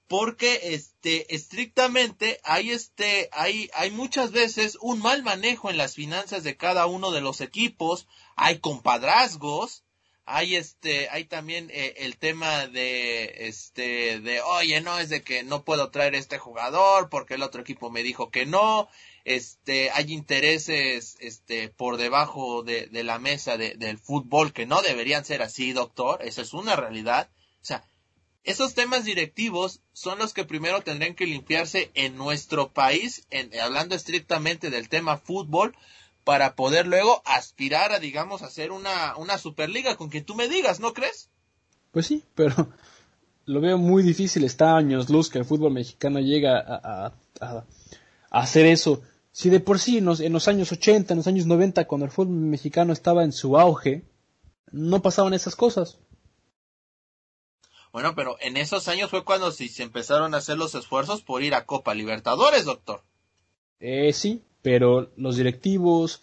porque 0.09 0.73
este 0.73 1.35
estrictamente 1.35 2.39
hay 2.43 2.71
este 2.71 3.29
hay 3.31 3.69
hay 3.75 3.91
muchas 3.91 4.31
veces 4.31 4.75
un 4.81 4.99
mal 4.99 5.21
manejo 5.21 5.69
en 5.69 5.77
las 5.77 5.93
finanzas 5.93 6.43
de 6.43 6.57
cada 6.57 6.87
uno 6.87 7.11
de 7.11 7.21
los 7.21 7.41
equipos, 7.41 8.07
hay 8.35 8.57
compadrazgos, 8.57 9.83
hay 10.31 10.55
este, 10.55 11.09
hay 11.09 11.25
también 11.25 11.69
eh, 11.71 11.95
el 11.97 12.17
tema 12.17 12.67
de, 12.67 13.47
este, 13.47 14.19
de, 14.19 14.41
oye, 14.41 14.79
no, 14.79 14.99
es 14.99 15.09
de 15.09 15.23
que 15.23 15.43
no 15.43 15.63
puedo 15.63 15.89
traer 15.89 16.13
este 16.13 16.37
jugador 16.37 17.09
porque 17.09 17.33
el 17.33 17.41
otro 17.41 17.61
equipo 17.61 17.89
me 17.89 18.03
dijo 18.03 18.29
que 18.29 18.45
no, 18.45 18.87
este, 19.25 19.89
hay 19.89 20.13
intereses, 20.13 21.17
este, 21.19 21.69
por 21.69 21.97
debajo 21.97 22.61
de, 22.61 22.85
de 22.87 23.03
la 23.03 23.17
mesa 23.17 23.57
de, 23.57 23.73
del 23.73 23.97
fútbol 23.97 24.53
que 24.53 24.67
no 24.67 24.83
deberían 24.83 25.25
ser 25.25 25.41
así, 25.41 25.73
doctor, 25.73 26.21
eso 26.23 26.43
es 26.43 26.53
una 26.53 26.75
realidad, 26.75 27.31
o 27.61 27.65
sea, 27.65 27.83
esos 28.43 28.75
temas 28.75 29.05
directivos 29.05 29.81
son 29.93 30.19
los 30.19 30.33
que 30.33 30.45
primero 30.45 30.81
tendrían 30.81 31.15
que 31.15 31.25
limpiarse 31.25 31.91
en 31.95 32.15
nuestro 32.15 32.71
país, 32.71 33.25
en, 33.31 33.57
hablando 33.59 33.95
estrictamente 33.95 34.69
del 34.69 34.89
tema 34.89 35.17
fútbol, 35.17 35.75
para 36.23 36.55
poder 36.55 36.87
luego 36.87 37.21
aspirar 37.25 37.91
a, 37.91 37.99
digamos, 37.99 38.41
hacer 38.41 38.71
una, 38.71 39.15
una 39.17 39.37
superliga 39.37 39.95
con 39.95 40.09
quien 40.09 40.25
tú 40.25 40.35
me 40.35 40.47
digas, 40.47 40.79
¿no 40.79 40.93
crees? 40.93 41.29
Pues 41.91 42.05
sí, 42.05 42.23
pero 42.35 42.69
lo 43.45 43.61
veo 43.61 43.77
muy 43.77 44.03
difícil. 44.03 44.43
Está 44.43 44.77
años 44.77 45.09
luz 45.09 45.29
que 45.29 45.39
el 45.39 45.45
fútbol 45.45 45.73
mexicano 45.73 46.19
llega 46.19 46.59
a, 46.59 47.13
a, 47.41 47.65
hacer 48.29 48.65
eso. 48.67 49.01
Si 49.31 49.49
de 49.49 49.59
por 49.59 49.79
sí 49.79 49.97
en 49.97 50.05
los, 50.05 50.19
en 50.19 50.33
los, 50.33 50.47
años 50.47 50.71
80, 50.71 51.13
en 51.13 51.17
los 51.17 51.27
años 51.27 51.45
90, 51.45 51.87
cuando 51.87 52.05
el 52.05 52.11
fútbol 52.11 52.35
mexicano 52.35 52.93
estaba 52.93 53.23
en 53.23 53.31
su 53.31 53.57
auge, 53.57 54.03
no 54.71 55.01
pasaban 55.01 55.33
esas 55.33 55.55
cosas. 55.55 55.97
Bueno, 57.91 58.13
pero 58.13 58.37
en 58.39 58.57
esos 58.57 58.87
años 58.87 59.09
fue 59.09 59.25
cuando 59.25 59.51
se 59.51 59.81
empezaron 59.81 60.35
a 60.35 60.37
hacer 60.37 60.57
los 60.57 60.75
esfuerzos 60.75 61.23
por 61.23 61.41
ir 61.41 61.55
a 61.55 61.65
Copa 61.65 61.95
Libertadores, 61.95 62.65
doctor. 62.65 63.03
Eh, 63.79 64.13
sí, 64.13 64.43
pero 64.61 65.11
los 65.15 65.37
directivos 65.37 66.21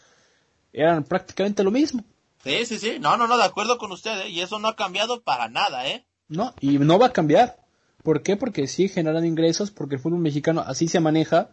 eran 0.72 1.05
prácticamente 1.05 1.64
lo 1.64 1.70
mismo. 1.70 2.05
Sí, 2.44 2.64
sí, 2.66 2.79
sí, 2.79 2.99
no, 3.01 3.16
no, 3.16 3.27
no, 3.27 3.37
de 3.37 3.44
acuerdo 3.44 3.79
con 3.79 3.92
usted, 3.92 4.20
¿eh? 4.20 4.29
y 4.29 4.40
eso 4.40 4.59
no 4.59 4.68
ha 4.68 4.77
cambiado 4.77 5.22
para 5.22 5.49
nada, 5.49 5.88
¿eh? 5.88 6.05
No, 6.29 6.55
y 6.61 6.79
no 6.79 6.99
va 6.99 7.07
a 7.07 7.12
cambiar. 7.12 7.57
¿Por 8.03 8.22
qué? 8.22 8.37
Porque 8.37 8.68
sí 8.68 8.88
generan 8.88 9.25
ingresos, 9.25 9.70
porque 9.70 9.96
el 9.96 10.01
fútbol 10.01 10.20
mexicano 10.20 10.62
así 10.64 10.87
se 10.87 11.01
maneja, 11.01 11.51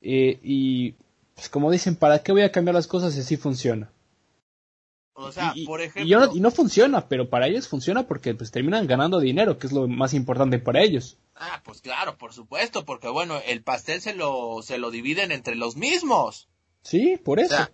eh, 0.00 0.40
y 0.42 0.94
pues 1.34 1.48
como 1.48 1.70
dicen, 1.70 1.96
¿para 1.96 2.20
qué 2.20 2.32
voy 2.32 2.42
a 2.42 2.52
cambiar 2.52 2.74
las 2.74 2.86
cosas 2.86 3.14
si 3.14 3.20
así 3.20 3.36
funciona? 3.36 3.90
O 5.16 5.30
sea, 5.30 5.52
y, 5.54 5.64
por 5.64 5.80
ejemplo... 5.80 6.30
Y, 6.34 6.40
no, 6.40 6.50
funciona, 6.50 7.08
pero 7.08 7.30
para 7.30 7.46
ellos 7.46 7.68
funciona 7.68 8.06
porque 8.06 8.34
pues 8.34 8.50
terminan 8.50 8.86
ganando 8.86 9.20
dinero, 9.20 9.58
que 9.58 9.68
es 9.68 9.72
lo 9.72 9.86
más 9.86 10.12
importante 10.12 10.58
para 10.58 10.82
ellos. 10.82 11.18
Ah, 11.36 11.62
pues 11.64 11.80
claro, 11.80 12.18
por 12.18 12.32
supuesto, 12.32 12.84
porque 12.84 13.08
bueno, 13.08 13.40
el 13.46 13.62
pastel 13.62 14.00
se 14.00 14.14
lo, 14.14 14.60
se 14.62 14.78
lo 14.78 14.90
dividen 14.90 15.30
entre 15.30 15.54
los 15.54 15.76
mismos. 15.76 16.48
Sí, 16.82 17.16
por 17.16 17.38
eso. 17.38 17.68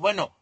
bueno, 0.00 0.34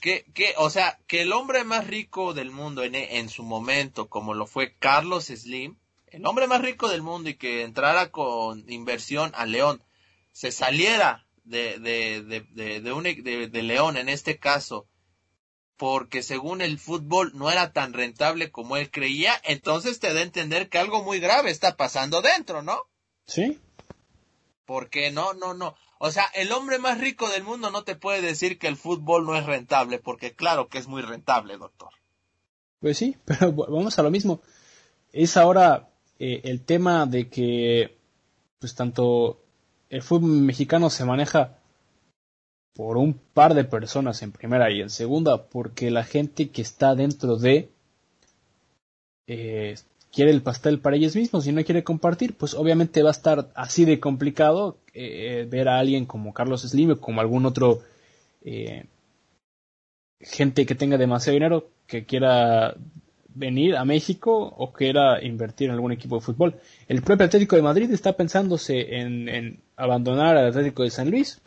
que, 0.00 0.26
que, 0.34 0.54
o 0.58 0.68
sea, 0.68 0.98
que 1.06 1.22
el 1.22 1.32
hombre 1.32 1.64
más 1.64 1.86
rico 1.86 2.34
del 2.34 2.50
mundo 2.50 2.84
en, 2.84 2.94
en 2.94 3.30
su 3.30 3.42
momento, 3.42 4.08
como 4.08 4.34
lo 4.34 4.46
fue 4.46 4.74
Carlos 4.78 5.26
Slim, 5.26 5.76
el 6.06 6.26
hombre 6.26 6.46
más 6.46 6.60
rico 6.60 6.88
del 6.88 7.02
mundo 7.02 7.30
y 7.30 7.34
que 7.34 7.62
entrara 7.62 8.10
con 8.10 8.70
inversión 8.70 9.32
a 9.34 9.46
León, 9.46 9.82
se 10.30 10.52
saliera 10.52 11.26
de, 11.44 11.78
de, 11.78 12.22
de, 12.22 12.80
de, 12.80 12.92
un, 12.92 13.04
de 13.04 13.62
León 13.62 13.96
en 13.96 14.08
este 14.08 14.38
caso, 14.38 14.86
porque 15.76 16.22
según 16.22 16.60
el 16.60 16.78
fútbol 16.78 17.32
no 17.34 17.50
era 17.50 17.72
tan 17.72 17.92
rentable 17.92 18.50
como 18.50 18.76
él 18.76 18.90
creía, 18.90 19.32
entonces 19.44 19.98
te 19.98 20.12
da 20.12 20.20
a 20.20 20.24
entender 20.24 20.68
que 20.68 20.78
algo 20.78 21.02
muy 21.02 21.18
grave 21.18 21.50
está 21.50 21.76
pasando 21.76 22.22
dentro, 22.22 22.62
¿no? 22.62 22.82
Sí. 23.26 23.60
Porque 24.64 25.10
no, 25.10 25.34
no, 25.34 25.54
no. 25.54 25.74
O 25.98 26.10
sea, 26.10 26.24
el 26.34 26.52
hombre 26.52 26.78
más 26.78 26.98
rico 26.98 27.28
del 27.28 27.44
mundo 27.44 27.70
no 27.70 27.82
te 27.82 27.96
puede 27.96 28.20
decir 28.20 28.58
que 28.58 28.68
el 28.68 28.76
fútbol 28.76 29.24
no 29.24 29.36
es 29.36 29.46
rentable, 29.46 29.98
porque 29.98 30.32
claro 30.32 30.68
que 30.68 30.78
es 30.78 30.86
muy 30.86 31.02
rentable, 31.02 31.56
doctor. 31.56 31.90
Pues 32.80 32.98
sí, 32.98 33.16
pero 33.24 33.52
vamos 33.52 33.98
a 33.98 34.02
lo 34.02 34.10
mismo. 34.10 34.40
Es 35.12 35.36
ahora 35.36 35.90
eh, 36.18 36.42
el 36.44 36.64
tema 36.64 37.06
de 37.06 37.28
que, 37.28 37.98
pues 38.58 38.74
tanto 38.74 39.40
el 39.88 40.02
fútbol 40.02 40.30
mexicano 40.30 40.90
se 40.90 41.04
maneja 41.04 41.58
por 42.74 42.96
un 42.96 43.14
par 43.14 43.54
de 43.54 43.64
personas 43.64 44.22
en 44.22 44.32
primera 44.32 44.70
y 44.70 44.80
en 44.80 44.90
segunda 44.90 45.44
porque 45.44 45.90
la 45.90 46.04
gente 46.04 46.50
que 46.50 46.62
está 46.62 46.94
dentro 46.94 47.36
de 47.36 47.70
eh, 49.26 49.76
quiere 50.12 50.32
el 50.32 50.42
pastel 50.42 50.80
para 50.80 50.96
ellos 50.96 51.16
mismos 51.16 51.46
y 51.46 51.52
no 51.52 51.64
quiere 51.64 51.84
compartir, 51.84 52.36
pues 52.36 52.54
obviamente 52.54 53.02
va 53.02 53.10
a 53.10 53.12
estar 53.12 53.50
así 53.54 53.84
de 53.84 54.00
complicado 54.00 54.76
eh, 54.92 55.46
ver 55.48 55.68
a 55.68 55.78
alguien 55.78 56.04
como 56.04 56.34
Carlos 56.34 56.62
Slim 56.62 56.90
o 56.90 57.00
como 57.00 57.20
algún 57.20 57.46
otro 57.46 57.80
eh, 58.44 58.86
gente 60.20 60.66
que 60.66 60.74
tenga 60.74 60.98
demasiado 60.98 61.34
dinero 61.34 61.68
que 61.86 62.04
quiera 62.04 62.76
venir 63.28 63.76
a 63.76 63.84
México 63.84 64.36
o 64.56 64.72
quiera 64.72 65.22
invertir 65.24 65.68
en 65.68 65.74
algún 65.74 65.92
equipo 65.92 66.16
de 66.16 66.22
fútbol. 66.22 66.54
El 66.88 67.02
propio 67.02 67.26
Atlético 67.26 67.56
de 67.56 67.62
Madrid 67.62 67.90
está 67.90 68.14
pensándose 68.14 68.96
en, 68.96 69.28
en 69.28 69.60
abandonar 69.76 70.36
al 70.36 70.48
Atlético 70.48 70.82
de 70.84 70.90
San 70.90 71.10
Luis 71.10 71.40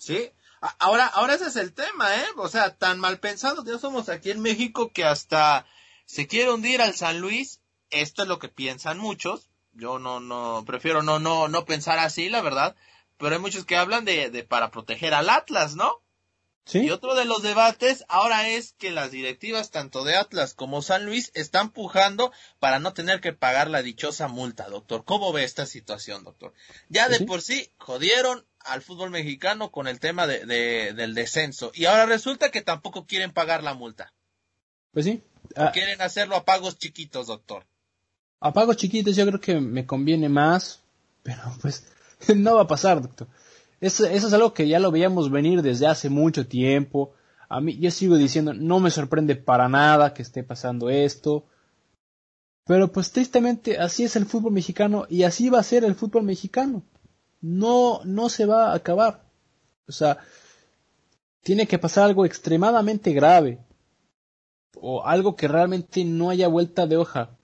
¿sí? 0.00 0.32
Ahora, 0.78 1.06
ahora 1.06 1.34
ese 1.34 1.46
es 1.46 1.56
el 1.56 1.72
tema, 1.72 2.16
¿eh? 2.16 2.26
O 2.36 2.48
sea, 2.48 2.74
tan 2.76 2.98
mal 2.98 3.18
pensados 3.18 3.64
ya 3.64 3.78
somos 3.78 4.08
aquí 4.08 4.30
en 4.30 4.40
México 4.40 4.92
que 4.92 5.04
hasta 5.04 5.66
se 6.06 6.26
quiere 6.26 6.50
hundir 6.50 6.82
al 6.82 6.94
San 6.94 7.20
Luis. 7.20 7.60
Esto 7.90 8.22
es 8.22 8.28
lo 8.28 8.38
que 8.38 8.48
piensan 8.48 8.98
muchos. 8.98 9.50
Yo 9.72 9.98
no, 9.98 10.20
no, 10.20 10.64
prefiero 10.66 11.02
no, 11.02 11.18
no, 11.18 11.48
no 11.48 11.64
pensar 11.64 11.98
así, 11.98 12.28
la 12.28 12.40
verdad. 12.40 12.76
Pero 13.16 13.34
hay 13.34 13.40
muchos 13.40 13.64
que 13.64 13.76
hablan 13.76 14.04
de, 14.04 14.30
de 14.30 14.42
para 14.42 14.70
proteger 14.70 15.14
al 15.14 15.30
Atlas, 15.30 15.76
¿no? 15.76 16.02
Y 16.72 16.90
otro 16.90 17.14
de 17.14 17.24
los 17.24 17.42
debates 17.42 18.04
ahora 18.08 18.48
es 18.48 18.74
que 18.74 18.92
las 18.92 19.10
directivas 19.10 19.70
tanto 19.70 20.04
de 20.04 20.16
Atlas 20.16 20.54
como 20.54 20.82
San 20.82 21.04
Luis 21.04 21.32
están 21.34 21.70
pujando 21.70 22.32
para 22.60 22.78
no 22.78 22.92
tener 22.92 23.20
que 23.20 23.32
pagar 23.32 23.68
la 23.68 23.82
dichosa 23.82 24.28
multa, 24.28 24.68
doctor. 24.68 25.04
¿Cómo 25.04 25.32
ve 25.32 25.42
esta 25.42 25.66
situación, 25.66 26.22
doctor? 26.22 26.52
Ya 26.88 27.08
de 27.08 27.26
por 27.26 27.42
sí 27.42 27.72
jodieron 27.78 28.46
al 28.64 28.82
fútbol 28.82 29.10
mexicano 29.10 29.70
con 29.70 29.88
el 29.88 30.00
tema 30.00 30.26
de, 30.26 30.44
del 30.92 31.14
descenso 31.14 31.72
y 31.74 31.86
ahora 31.86 32.06
resulta 32.06 32.50
que 32.50 32.62
tampoco 32.62 33.06
quieren 33.06 33.32
pagar 33.32 33.62
la 33.62 33.74
multa. 33.74 34.12
Pues 34.92 35.04
sí. 35.04 35.22
Ah. 35.56 35.70
quieren 35.72 36.00
hacerlo 36.00 36.36
a 36.36 36.44
pagos 36.44 36.78
chiquitos, 36.78 37.26
doctor. 37.26 37.64
A 38.40 38.52
pagos 38.52 38.76
chiquitos 38.76 39.16
yo 39.16 39.26
creo 39.26 39.40
que 39.40 39.60
me 39.60 39.86
conviene 39.86 40.28
más, 40.28 40.80
pero 41.22 41.40
pues 41.60 41.86
no 42.36 42.56
va 42.56 42.62
a 42.62 42.66
pasar, 42.66 43.02
doctor. 43.02 43.28
Eso, 43.80 44.06
eso 44.06 44.26
es 44.26 44.32
algo 44.32 44.52
que 44.52 44.68
ya 44.68 44.78
lo 44.78 44.90
veíamos 44.90 45.30
venir 45.30 45.62
desde 45.62 45.86
hace 45.86 46.10
mucho 46.10 46.46
tiempo. 46.46 47.14
A 47.48 47.60
mí, 47.60 47.78
yo 47.78 47.90
sigo 47.90 48.16
diciendo, 48.16 48.52
no 48.52 48.78
me 48.78 48.90
sorprende 48.90 49.36
para 49.36 49.68
nada 49.68 50.12
que 50.12 50.22
esté 50.22 50.42
pasando 50.42 50.90
esto. 50.90 51.46
Pero 52.66 52.92
pues 52.92 53.10
tristemente 53.10 53.78
así 53.78 54.04
es 54.04 54.16
el 54.16 54.26
fútbol 54.26 54.52
mexicano 54.52 55.06
y 55.08 55.24
así 55.24 55.48
va 55.48 55.58
a 55.58 55.64
ser 55.64 55.84
el 55.84 55.94
fútbol 55.94 56.22
mexicano. 56.22 56.84
No, 57.40 58.00
no 58.04 58.28
se 58.28 58.46
va 58.46 58.72
a 58.72 58.74
acabar. 58.74 59.24
O 59.88 59.92
sea, 59.92 60.18
tiene 61.42 61.66
que 61.66 61.78
pasar 61.78 62.04
algo 62.04 62.24
extremadamente 62.24 63.12
grave. 63.12 63.58
O 64.76 65.04
algo 65.04 65.36
que 65.36 65.48
realmente 65.48 66.04
no 66.04 66.30
haya 66.30 66.48
vuelta 66.48 66.86
de 66.86 66.96
hoja. 66.96 67.36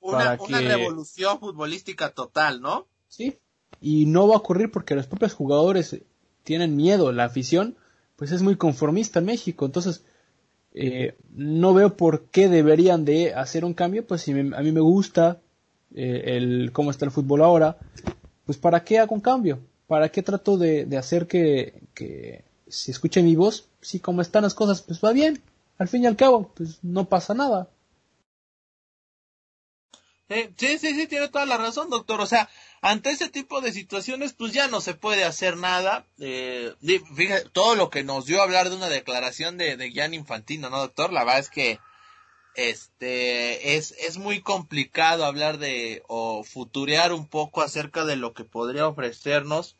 Una, 0.00 0.38
una 0.40 0.60
revolución 0.60 1.38
futbolística 1.38 2.10
total, 2.10 2.60
¿no? 2.60 2.86
Sí, 3.08 3.38
y 3.80 4.06
no 4.06 4.28
va 4.28 4.34
a 4.34 4.38
ocurrir 4.38 4.70
porque 4.70 4.94
los 4.94 5.06
propios 5.06 5.34
jugadores 5.34 6.00
tienen 6.42 6.76
miedo, 6.76 7.12
la 7.12 7.24
afición 7.24 7.76
pues 8.16 8.32
es 8.32 8.42
muy 8.42 8.56
conformista 8.56 9.20
en 9.20 9.26
México, 9.26 9.64
entonces 9.64 10.04
eh, 10.74 11.16
no 11.30 11.72
veo 11.72 11.96
por 11.96 12.24
qué 12.26 12.48
deberían 12.48 13.04
de 13.04 13.32
hacer 13.34 13.64
un 13.64 13.74
cambio, 13.74 14.04
pues 14.06 14.22
si 14.22 14.32
a 14.32 14.34
mí 14.34 14.72
me 14.72 14.80
gusta 14.80 15.40
eh, 15.94 16.36
el 16.36 16.72
cómo 16.72 16.90
está 16.90 17.04
el 17.04 17.12
fútbol 17.12 17.42
ahora, 17.42 17.78
pues 18.48 18.56
para 18.56 18.82
qué 18.82 18.98
hago 18.98 19.14
un 19.14 19.20
cambio, 19.20 19.60
para 19.86 20.08
qué 20.08 20.22
trato 20.22 20.56
de, 20.56 20.86
de 20.86 20.96
hacer 20.96 21.26
que, 21.26 21.82
que 21.92 22.46
si 22.66 22.90
escuchen 22.90 23.26
mi 23.26 23.36
voz, 23.36 23.68
si 23.82 24.00
como 24.00 24.22
están 24.22 24.42
las 24.42 24.54
cosas, 24.54 24.80
pues 24.80 25.04
va 25.04 25.12
bien, 25.12 25.42
al 25.76 25.86
fin 25.86 26.04
y 26.04 26.06
al 26.06 26.16
cabo, 26.16 26.50
pues 26.56 26.78
no 26.82 27.10
pasa 27.10 27.34
nada. 27.34 27.68
sí, 30.30 30.78
sí, 30.78 30.94
sí, 30.94 31.06
tiene 31.06 31.28
toda 31.28 31.44
la 31.44 31.58
razón, 31.58 31.90
doctor. 31.90 32.22
O 32.22 32.26
sea, 32.26 32.48
ante 32.80 33.10
ese 33.10 33.28
tipo 33.28 33.60
de 33.60 33.70
situaciones, 33.70 34.32
pues 34.32 34.54
ya 34.54 34.66
no 34.68 34.80
se 34.80 34.94
puede 34.94 35.24
hacer 35.24 35.58
nada. 35.58 36.06
Eh, 36.18 36.72
fíjate, 37.14 37.50
todo 37.50 37.76
lo 37.76 37.90
que 37.90 38.02
nos 38.02 38.24
dio 38.24 38.40
a 38.40 38.44
hablar 38.44 38.70
de 38.70 38.76
una 38.76 38.88
declaración 38.88 39.58
de, 39.58 39.76
de 39.76 39.90
Gian 39.90 40.14
Infantino, 40.14 40.70
¿no, 40.70 40.78
doctor? 40.78 41.12
La 41.12 41.24
verdad 41.24 41.40
es 41.40 41.50
que 41.50 41.80
este 42.58 43.76
es, 43.76 43.94
es 43.98 44.18
muy 44.18 44.40
complicado 44.40 45.24
hablar 45.24 45.58
de 45.58 46.02
o 46.08 46.44
futurear 46.44 47.12
un 47.12 47.26
poco 47.26 47.62
acerca 47.62 48.04
de 48.04 48.16
lo 48.16 48.34
que 48.34 48.44
podría 48.44 48.88
ofrecernos. 48.88 49.76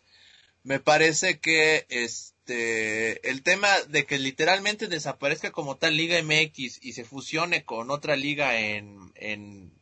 Me 0.63 0.81
parece 0.81 1.39
que 1.41 1.87
este 1.89 3.29
el 3.31 3.43
tema 3.43 3.69
de 3.89 4.07
que 4.07 4.19
literalmente 4.19 4.87
desaparezca 4.87 5.53
como 5.53 5.77
tal 5.77 5.97
Liga 5.97 6.23
MX 6.23 6.79
y 6.83 6.93
se 6.93 7.05
fusione 7.05 7.65
con 7.65 7.91
otra 7.91 8.17
liga 8.17 8.59
en, 8.61 9.13
en 9.17 9.73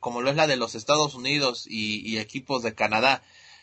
como 0.00 0.22
lo 0.22 0.30
es 0.30 0.36
la 0.36 0.46
de 0.46 0.56
los 0.56 0.74
Estados 0.74 1.14
Unidos 1.14 1.66
y, 1.68 2.18
equipos 2.18 2.62
de 2.62 2.74
Canadá, 2.74 3.22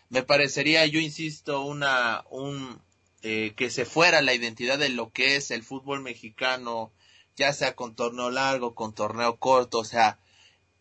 me 0.09 0.23
parecería, 0.23 0.85
yo 0.85 0.99
insisto, 0.99 1.61
una, 1.61 2.23
un, 2.29 2.79
eh, 3.23 3.53
que 3.55 3.69
se 3.69 3.85
fuera 3.85 4.21
la 4.21 4.33
identidad 4.33 4.77
de 4.77 4.89
lo 4.89 5.11
que 5.11 5.35
es 5.35 5.51
el 5.51 5.63
fútbol 5.63 6.01
mexicano, 6.01 6.91
ya 7.35 7.53
sea 7.53 7.75
con 7.75 7.95
torneo 7.95 8.31
largo, 8.31 8.75
con 8.75 8.93
torneo 8.93 9.37
corto, 9.37 9.79
o 9.79 9.85
sea, 9.85 10.19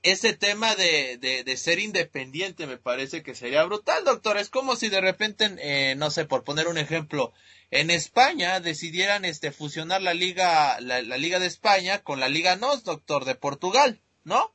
ese 0.05 0.34
tema 0.34 0.74
de, 0.76 1.16
de, 1.18 1.57
ser 1.57 1.78
independiente 1.78 2.66
me 2.66 2.76
parece 2.76 3.22
que 3.22 3.34
sería 3.34 3.64
brutal, 3.64 4.05
doctor. 4.05 4.36
Es 4.36 4.50
como 4.50 4.76
si 4.76 4.90
de 4.90 5.00
repente, 5.00 5.57
eh, 5.59 5.94
no 5.96 6.11
sé, 6.11 6.26
por 6.26 6.44
poner 6.44 6.68
un 6.68 6.76
ejemplo, 6.76 7.32
en 7.70 7.90
España 7.90 8.61
decidieran 8.61 9.24
este 9.24 9.50
fusionar 9.50 10.02
la 10.02 10.12
liga, 10.12 10.78
la, 10.82 11.00
liga 11.00 11.40
de 11.40 11.46
España 11.46 12.02
con 12.02 12.20
la 12.20 12.28
liga 12.28 12.55
NOS, 12.57 12.84
doctor, 12.84 13.24
de 13.24 13.34
Portugal, 13.34 13.98
¿no? 14.24 14.52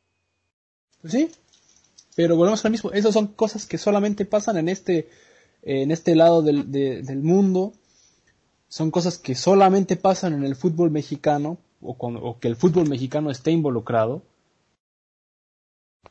Pues 1.02 1.14
sí, 1.14 1.32
pero 2.16 2.36
volvemos 2.36 2.64
al 2.64 2.72
mismo. 2.72 2.92
Esas 2.92 3.16
son 3.16 3.28
cosas 3.28 3.66
que 3.66 3.80
solamente 3.80 4.26
pasan 4.26 4.56
en 4.58 4.70
este, 4.70 5.10
en 5.64 5.90
este 5.90 6.16
lado 6.16 6.44
del, 6.44 6.72
del 6.72 7.24
mundo. 7.24 7.74
Son 8.68 8.92
cosas 8.92 9.18
que 9.18 9.34
solamente 9.34 9.96
pasan 9.96 10.34
en 10.34 10.44
el 10.44 10.56
fútbol 10.56 10.92
mexicano 10.92 11.58
o, 11.82 12.40
que 12.40 12.48
el 12.48 12.56
fútbol 12.56 12.90
mexicano 12.90 13.32
esté 13.32 13.52
involucrado. 13.52 14.22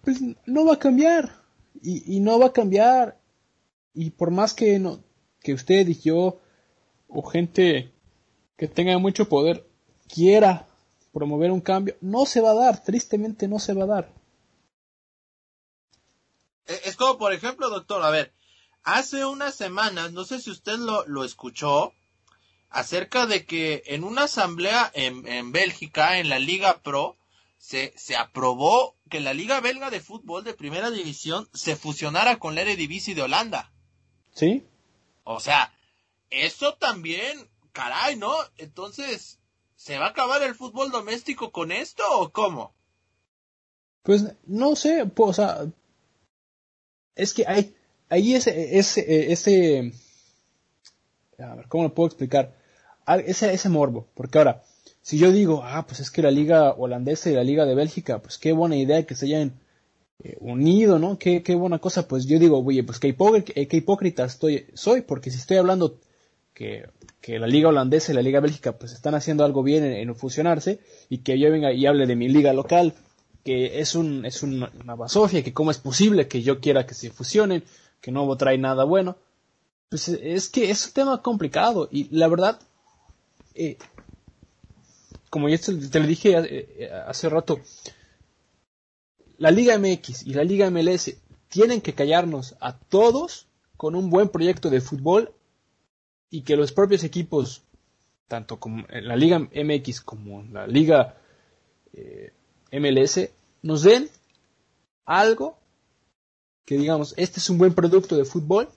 Pues 0.02 0.20
no 0.46 0.64
va 0.64 0.74
a 0.74 0.78
cambiar. 0.78 1.42
Y, 1.82 2.16
y 2.16 2.20
no 2.20 2.38
va 2.38 2.46
a 2.46 2.52
cambiar. 2.52 3.20
Y 3.94 4.10
por 4.10 4.30
más 4.30 4.54
que, 4.54 4.78
no, 4.78 5.00
que 5.40 5.54
usted 5.54 5.88
y 5.88 5.98
yo 6.00 6.40
o 7.08 7.22
gente 7.22 7.92
que 8.56 8.68
tenga 8.68 8.98
mucho 8.98 9.28
poder 9.28 9.66
quiera 10.12 10.66
promover 11.12 11.50
un 11.50 11.60
cambio, 11.60 11.96
no 12.00 12.26
se 12.26 12.40
va 12.40 12.50
a 12.50 12.54
dar, 12.54 12.82
tristemente 12.82 13.48
no 13.48 13.58
se 13.58 13.74
va 13.74 13.84
a 13.84 13.86
dar. 13.86 14.12
E, 16.66 16.80
es 16.84 16.96
como, 16.96 17.18
por 17.18 17.32
ejemplo, 17.32 17.70
doctor, 17.70 18.02
a 18.02 18.10
ver, 18.10 18.32
hace 18.82 19.24
unas 19.24 19.54
semanas, 19.54 20.12
no 20.12 20.24
sé 20.24 20.40
si 20.40 20.50
usted 20.50 20.78
lo, 20.78 21.06
lo 21.06 21.24
escuchó, 21.24 21.92
acerca 22.70 23.26
de 23.26 23.44
que 23.44 23.82
en 23.86 24.04
una 24.04 24.24
asamblea 24.24 24.90
en, 24.94 25.26
en 25.26 25.52
Bélgica, 25.52 26.18
en 26.18 26.28
la 26.28 26.38
Liga 26.38 26.80
Pro, 26.82 27.16
se, 27.58 27.92
se 27.96 28.16
aprobó 28.16 28.96
que 29.08 29.20
la 29.20 29.34
Liga 29.34 29.60
Belga 29.60 29.90
de 29.90 30.00
Fútbol 30.00 30.44
de 30.44 30.54
Primera 30.54 30.90
División 30.90 31.48
se 31.52 31.76
fusionara 31.76 32.38
con 32.38 32.54
la 32.54 32.62
Eredivisie 32.62 33.14
de 33.14 33.22
Holanda. 33.22 33.72
Sí. 34.32 34.64
O 35.24 35.40
sea, 35.40 35.74
eso 36.30 36.74
también, 36.74 37.48
caray, 37.72 38.16
¿no? 38.16 38.32
Entonces, 38.56 39.38
¿se 39.76 39.98
va 39.98 40.06
a 40.06 40.10
acabar 40.10 40.42
el 40.42 40.54
fútbol 40.54 40.90
doméstico 40.90 41.50
con 41.50 41.72
esto 41.72 42.04
o 42.10 42.30
cómo? 42.30 42.74
Pues 44.02 44.24
no 44.46 44.76
sé, 44.76 45.06
pues, 45.06 45.30
o 45.30 45.32
sea, 45.34 45.66
es 47.14 47.34
que 47.34 47.44
hay, 47.46 47.74
ahí 48.08 48.34
ese, 48.34 48.78
ese, 48.78 49.32
ese, 49.32 49.92
a 51.38 51.54
ver, 51.54 51.68
¿cómo 51.68 51.84
lo 51.84 51.94
puedo 51.94 52.06
explicar? 52.06 52.57
Ese, 53.16 53.52
ese 53.52 53.68
morbo, 53.68 54.08
porque 54.14 54.38
ahora, 54.38 54.62
si 55.02 55.18
yo 55.18 55.32
digo, 55.32 55.62
ah, 55.64 55.86
pues 55.86 56.00
es 56.00 56.10
que 56.10 56.22
la 56.22 56.30
liga 56.30 56.72
holandesa 56.72 57.30
y 57.30 57.34
la 57.34 57.44
liga 57.44 57.64
de 57.64 57.74
Bélgica, 57.74 58.20
pues 58.20 58.38
qué 58.38 58.52
buena 58.52 58.76
idea 58.76 59.06
que 59.06 59.14
se 59.14 59.26
hayan 59.26 59.58
eh, 60.22 60.36
unido, 60.40 60.98
¿no? 60.98 61.18
Qué, 61.18 61.42
qué 61.42 61.54
buena 61.54 61.78
cosa, 61.78 62.08
pues 62.08 62.26
yo 62.26 62.38
digo, 62.38 62.58
oye, 62.58 62.82
pues 62.82 62.98
qué, 62.98 63.14
qué 63.14 63.76
hipócrita 63.76 64.24
estoy, 64.24 64.66
soy, 64.74 65.02
porque 65.02 65.30
si 65.30 65.38
estoy 65.38 65.56
hablando 65.58 66.00
que, 66.52 66.88
que, 67.20 67.38
la 67.38 67.46
liga 67.46 67.68
holandesa 67.68 68.10
y 68.10 68.16
la 68.16 68.22
liga 68.22 68.40
bélgica 68.40 68.76
pues 68.76 68.92
están 68.92 69.14
haciendo 69.14 69.44
algo 69.44 69.62
bien 69.62 69.84
en, 69.84 70.12
fusionarse 70.16 70.80
y 71.08 71.18
que 71.18 71.38
yo 71.38 71.52
venga 71.52 71.72
y 71.72 71.86
hable 71.86 72.06
de 72.06 72.16
mi 72.16 72.28
liga 72.28 72.52
local 72.52 72.94
que 73.44 73.78
es, 73.78 73.94
un, 73.94 74.26
es 74.26 74.42
una, 74.42 74.70
basofia, 74.96 75.44
que 75.44 75.52
cómo 75.52 75.70
es 75.70 75.78
posible 75.78 76.26
que 76.26 76.42
yo 76.42 76.60
quiera 76.60 76.84
que 76.84 76.94
se 76.94 77.10
fusionen, 77.10 77.62
que 78.00 78.10
no 78.10 78.36
trae 78.36 78.58
nada 78.58 78.84
bueno. 78.84 79.16
Pues 79.88 80.08
es 80.08 80.48
que 80.50 80.70
es 80.70 80.86
un 80.88 80.92
tema 80.92 81.22
complicado 81.22 81.88
y 81.90 82.08
la 82.10 82.26
verdad, 82.28 82.58
eh, 83.58 83.76
como 85.30 85.48
ya 85.48 85.58
te, 85.58 86.00
lo 86.00 86.06
dije 86.06 86.34
eh, 86.36 86.90
hace 87.06 87.28
rato, 87.28 87.60
la 89.36 89.50
Liga 89.50 89.78
MX 89.78 90.26
y 90.26 90.34
la 90.34 90.44
Liga 90.44 90.70
MLS 90.70 91.16
tienen 91.48 91.80
que 91.80 91.92
callarnos 91.92 92.56
a 92.60 92.78
todos 92.78 93.46
con 93.76 93.94
un 93.94 94.10
buen 94.10 94.28
proyecto 94.28 94.70
de 94.70 94.80
fútbol 94.80 95.32
y 96.30 96.42
que 96.42 96.56
los 96.56 96.72
propios 96.72 97.04
equipos, 97.04 97.62
tanto 98.28 98.58
como 98.60 98.86
la 98.88 99.16
Liga 99.16 99.38
MX 99.38 100.02
como 100.02 100.42
la 100.44 100.66
Liga 100.66 101.16
eh, 101.92 102.32
MLS, 102.72 103.30
nos 103.62 103.82
den 103.82 104.08
algo 105.04 105.58
que 106.64 106.76
digamos, 106.76 107.14
este 107.16 107.40
es 107.40 107.50
un 107.50 107.58
buen 107.58 107.74
producto 107.74 108.16
de 108.16 108.24
fútbol 108.24 108.68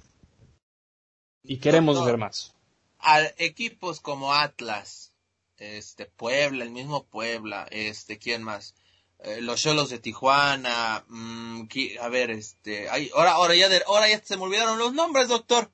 y 1.43 1.57
queremos 1.57 2.03
ver 2.05 2.17
más. 2.17 2.55
A 3.01 3.21
equipos 3.37 3.99
como 3.99 4.33
Atlas, 4.33 5.13
este 5.57 6.05
Puebla, 6.05 6.63
el 6.63 6.71
mismo 6.71 7.05
Puebla, 7.05 7.67
este, 7.71 8.17
¿quién 8.17 8.43
más? 8.43 8.75
Eh, 9.19 9.41
los 9.41 9.61
Cholos 9.61 9.89
de 9.89 9.99
Tijuana, 9.99 11.05
mm, 11.07 11.67
a 12.01 12.09
ver, 12.09 12.31
este, 12.31 12.89
ahora, 13.13 13.33
ahora 13.33 13.55
ya, 13.55 13.69
ahora 13.87 14.09
ya 14.09 14.23
se 14.23 14.37
me 14.37 14.43
olvidaron 14.43 14.79
los 14.79 14.93
nombres, 14.93 15.27
doctor. 15.27 15.71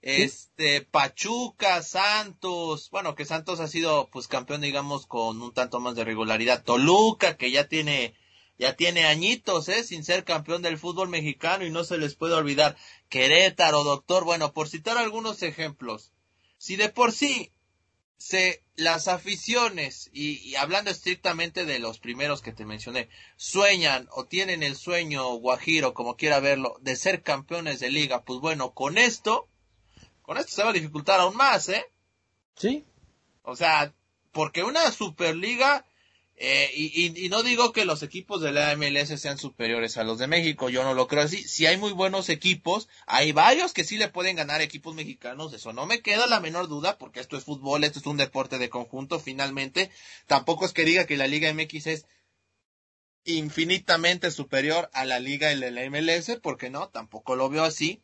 Este, 0.00 0.82
Pachuca, 0.82 1.82
Santos, 1.82 2.88
bueno, 2.90 3.14
que 3.14 3.24
Santos 3.24 3.60
ha 3.60 3.68
sido, 3.68 4.08
pues, 4.10 4.28
campeón, 4.28 4.60
digamos, 4.60 5.06
con 5.06 5.42
un 5.42 5.52
tanto 5.52 5.80
más 5.80 5.96
de 5.96 6.04
regularidad. 6.04 6.62
Toluca, 6.62 7.36
que 7.36 7.50
ya 7.50 7.68
tiene 7.68 8.14
ya 8.58 8.74
tiene 8.74 9.06
añitos, 9.06 9.68
¿eh? 9.68 9.84
Sin 9.84 10.04
ser 10.04 10.24
campeón 10.24 10.62
del 10.62 10.78
fútbol 10.78 11.08
mexicano 11.08 11.64
y 11.64 11.70
no 11.70 11.84
se 11.84 11.96
les 11.96 12.16
puede 12.16 12.34
olvidar. 12.34 12.76
Querétaro, 13.08 13.84
doctor, 13.84 14.24
bueno, 14.24 14.52
por 14.52 14.68
citar 14.68 14.98
algunos 14.98 15.42
ejemplos. 15.42 16.12
Si 16.58 16.76
de 16.76 16.88
por 16.88 17.12
sí 17.12 17.52
se, 18.16 18.62
las 18.74 19.08
aficiones, 19.08 20.10
y, 20.12 20.54
hablando 20.56 20.90
estrictamente 20.90 21.64
de 21.64 21.78
los 21.78 21.98
primeros 21.98 22.42
que 22.42 22.52
te 22.52 22.66
mencioné, 22.66 23.08
sueñan 23.36 24.08
o 24.10 24.26
tienen 24.26 24.62
el 24.62 24.76
sueño 24.76 25.34
guajiro, 25.34 25.94
como 25.94 26.16
quiera 26.16 26.40
verlo, 26.40 26.76
de 26.80 26.96
ser 26.96 27.22
campeones 27.22 27.80
de 27.80 27.90
liga, 27.90 28.24
pues 28.24 28.40
bueno, 28.40 28.74
con 28.74 28.98
esto, 28.98 29.48
con 30.22 30.36
esto 30.36 30.52
se 30.52 30.62
va 30.64 30.70
a 30.70 30.74
dificultar 30.74 31.20
aún 31.20 31.36
más, 31.36 31.68
¿eh? 31.68 31.86
Sí. 32.56 32.84
O 33.42 33.56
sea, 33.56 33.94
porque 34.32 34.64
una 34.64 34.90
superliga 34.90 35.86
eh, 36.40 36.70
y, 36.72 37.28
no 37.30 37.42
digo 37.42 37.72
que 37.72 37.84
los 37.84 38.04
equipos 38.04 38.40
de 38.40 38.52
la 38.52 38.76
MLS 38.76 39.20
sean 39.20 39.38
superiores 39.38 39.96
a 39.96 40.04
los 40.04 40.18
de 40.18 40.28
México, 40.28 40.68
yo 40.68 40.84
no 40.84 40.94
lo 40.94 41.08
creo 41.08 41.24
así. 41.24 41.42
Si 41.42 41.66
hay 41.66 41.76
muy 41.76 41.92
buenos 41.92 42.28
equipos, 42.28 42.88
hay 43.06 43.32
varios 43.32 43.72
que 43.72 43.82
sí 43.82 43.98
le 43.98 44.08
pueden 44.08 44.36
ganar 44.36 44.60
equipos 44.62 44.94
mexicanos, 44.94 45.52
eso 45.52 45.72
no 45.72 45.86
me 45.86 46.00
queda 46.00 46.28
la 46.28 46.38
menor 46.38 46.68
duda, 46.68 46.96
porque 46.96 47.18
esto 47.18 47.36
es 47.36 47.44
fútbol, 47.44 47.82
esto 47.82 47.98
es 47.98 48.06
un 48.06 48.16
deporte 48.16 48.58
de 48.58 48.70
conjunto, 48.70 49.18
finalmente. 49.18 49.90
Tampoco 50.26 50.64
es 50.64 50.72
que 50.72 50.84
diga 50.84 51.06
que 51.06 51.16
la 51.16 51.26
Liga 51.26 51.52
MX 51.52 51.86
es 51.88 52.06
infinitamente 53.24 54.30
superior 54.30 54.90
a 54.92 55.04
la 55.04 55.18
Liga 55.18 55.48
de 55.48 55.70
la 55.72 55.90
MLS, 55.90 56.38
porque 56.40 56.70
no, 56.70 56.88
tampoco 56.88 57.34
lo 57.34 57.48
veo 57.48 57.64
así. 57.64 58.00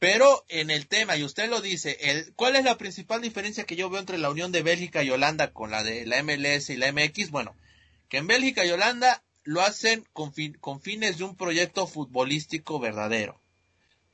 Pero 0.00 0.46
en 0.48 0.70
el 0.70 0.88
tema, 0.88 1.18
y 1.18 1.24
usted 1.24 1.50
lo 1.50 1.60
dice, 1.60 1.98
el, 2.00 2.32
¿cuál 2.34 2.56
es 2.56 2.64
la 2.64 2.78
principal 2.78 3.20
diferencia 3.20 3.64
que 3.64 3.76
yo 3.76 3.90
veo 3.90 4.00
entre 4.00 4.16
la 4.16 4.30
Unión 4.30 4.50
de 4.50 4.62
Bélgica 4.62 5.04
y 5.04 5.10
Holanda 5.10 5.52
con 5.52 5.70
la 5.70 5.84
de 5.84 6.06
la 6.06 6.22
MLS 6.22 6.70
y 6.70 6.78
la 6.78 6.90
MX? 6.90 7.30
Bueno, 7.30 7.54
que 8.08 8.16
en 8.16 8.26
Bélgica 8.26 8.64
y 8.64 8.70
Holanda 8.70 9.22
lo 9.44 9.60
hacen 9.60 10.08
con, 10.14 10.32
con 10.58 10.80
fines 10.80 11.18
de 11.18 11.24
un 11.24 11.36
proyecto 11.36 11.86
futbolístico 11.86 12.80
verdadero, 12.80 13.42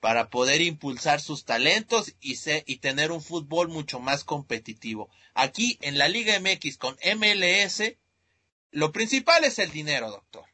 para 0.00 0.28
poder 0.28 0.60
impulsar 0.60 1.20
sus 1.20 1.44
talentos 1.44 2.16
y, 2.20 2.36
y 2.66 2.78
tener 2.78 3.12
un 3.12 3.22
fútbol 3.22 3.68
mucho 3.68 4.00
más 4.00 4.24
competitivo. 4.24 5.08
Aquí 5.34 5.78
en 5.82 5.98
la 5.98 6.08
Liga 6.08 6.36
MX 6.40 6.78
con 6.78 6.96
MLS, 7.16 7.94
lo 8.72 8.90
principal 8.90 9.44
es 9.44 9.60
el 9.60 9.70
dinero, 9.70 10.10
doctor. 10.10 10.46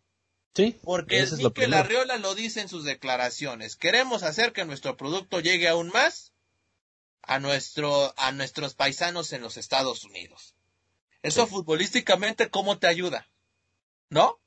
Sí, 0.55 0.79
porque 0.83 1.21
el 1.21 1.37
Mikel 1.39 1.73
Arriola 1.73 2.19
lo 2.19 2.35
dice 2.35 2.61
en 2.61 2.69
sus 2.69 2.85
declaraciones. 2.85 3.77
Queremos 3.77 4.23
hacer 4.23 4.53
que 4.53 4.67
nuestro 4.67 4.97
producto 4.97 5.41
llegue 5.41 5.69
aún 5.69 5.89
más 5.89 6.33
a 7.23 7.39
nuestro 7.39 8.13
a 8.19 8.33
nuestros 8.33 8.75
paisanos 8.75 9.33
en 9.33 9.41
los 9.41 9.57
Estados 9.57 10.05
Unidos. 10.05 10.55
Eso 11.23 11.47
futbolísticamente 11.47 12.51
cómo 12.51 12.79
te 12.79 12.87
ayuda? 12.87 13.29
¿No? 14.11 14.41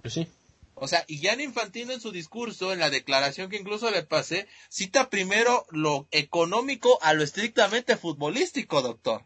Pues 0.00 0.14
sí. 0.14 0.28
O 0.74 0.88
sea, 0.88 1.04
y 1.06 1.18
Jan 1.18 1.40
Infantino 1.40 1.92
en 1.92 2.00
su 2.00 2.12
discurso, 2.12 2.72
en 2.72 2.78
la 2.78 2.90
declaración 2.90 3.50
que 3.50 3.58
incluso 3.58 3.90
le 3.90 4.02
pasé, 4.02 4.48
cita 4.68 5.10
primero 5.10 5.66
lo 5.70 6.08
económico 6.10 6.98
a 7.02 7.12
lo 7.12 7.22
estrictamente 7.22 7.96
futbolístico, 7.96 8.80
doctor. 8.80 9.24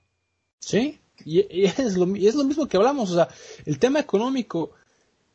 Sí, 0.58 1.00
y, 1.24 1.64
es, 1.64 1.94
lo, 1.94 2.14
y 2.16 2.26
es 2.26 2.34
lo 2.34 2.44
mismo 2.44 2.66
que 2.66 2.76
hablamos, 2.76 3.10
o 3.10 3.14
sea, 3.14 3.28
el 3.64 3.78
tema 3.78 4.00
económico 4.00 4.72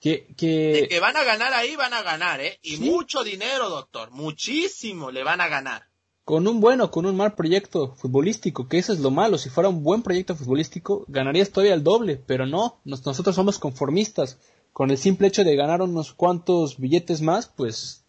que, 0.02 0.26
que... 0.36 0.88
que 0.90 1.00
van 1.00 1.16
a 1.16 1.24
ganar 1.24 1.54
ahí, 1.54 1.76
van 1.76 1.94
a 1.94 2.02
ganar, 2.02 2.42
¿eh? 2.42 2.60
Y 2.64 2.78
mucho 2.78 3.24
dinero, 3.24 3.70
doctor. 3.70 4.10
Muchísimo 4.10 5.12
le 5.12 5.24
van 5.24 5.42
a 5.42 5.48
ganar. 5.48 5.84
Con 6.26 6.48
un 6.48 6.60
bueno, 6.60 6.90
con 6.90 7.06
un 7.06 7.16
mal 7.16 7.36
proyecto 7.36 7.94
futbolístico, 7.96 8.68
que 8.68 8.80
eso 8.80 8.94
es 8.94 9.00
lo 9.00 9.12
malo. 9.12 9.38
Si 9.38 9.50
fuera 9.50 9.70
un 9.70 9.84
buen 9.84 10.02
proyecto 10.02 10.36
futbolístico, 10.36 11.06
ganarías 11.08 11.52
todavía 11.52 11.76
el 11.76 11.84
doble, 11.84 12.16
pero 12.18 12.48
no. 12.48 12.80
nosotros 12.84 13.36
somos 13.36 13.60
conformistas. 13.60 14.40
Con 14.74 14.90
el 14.90 14.98
simple 14.98 15.28
hecho 15.28 15.44
de 15.44 15.56
ganar 15.56 15.84
unos 15.84 16.14
cuantos 16.14 16.80
billetes 16.80 17.22
más, 17.22 17.48
pues, 17.48 18.04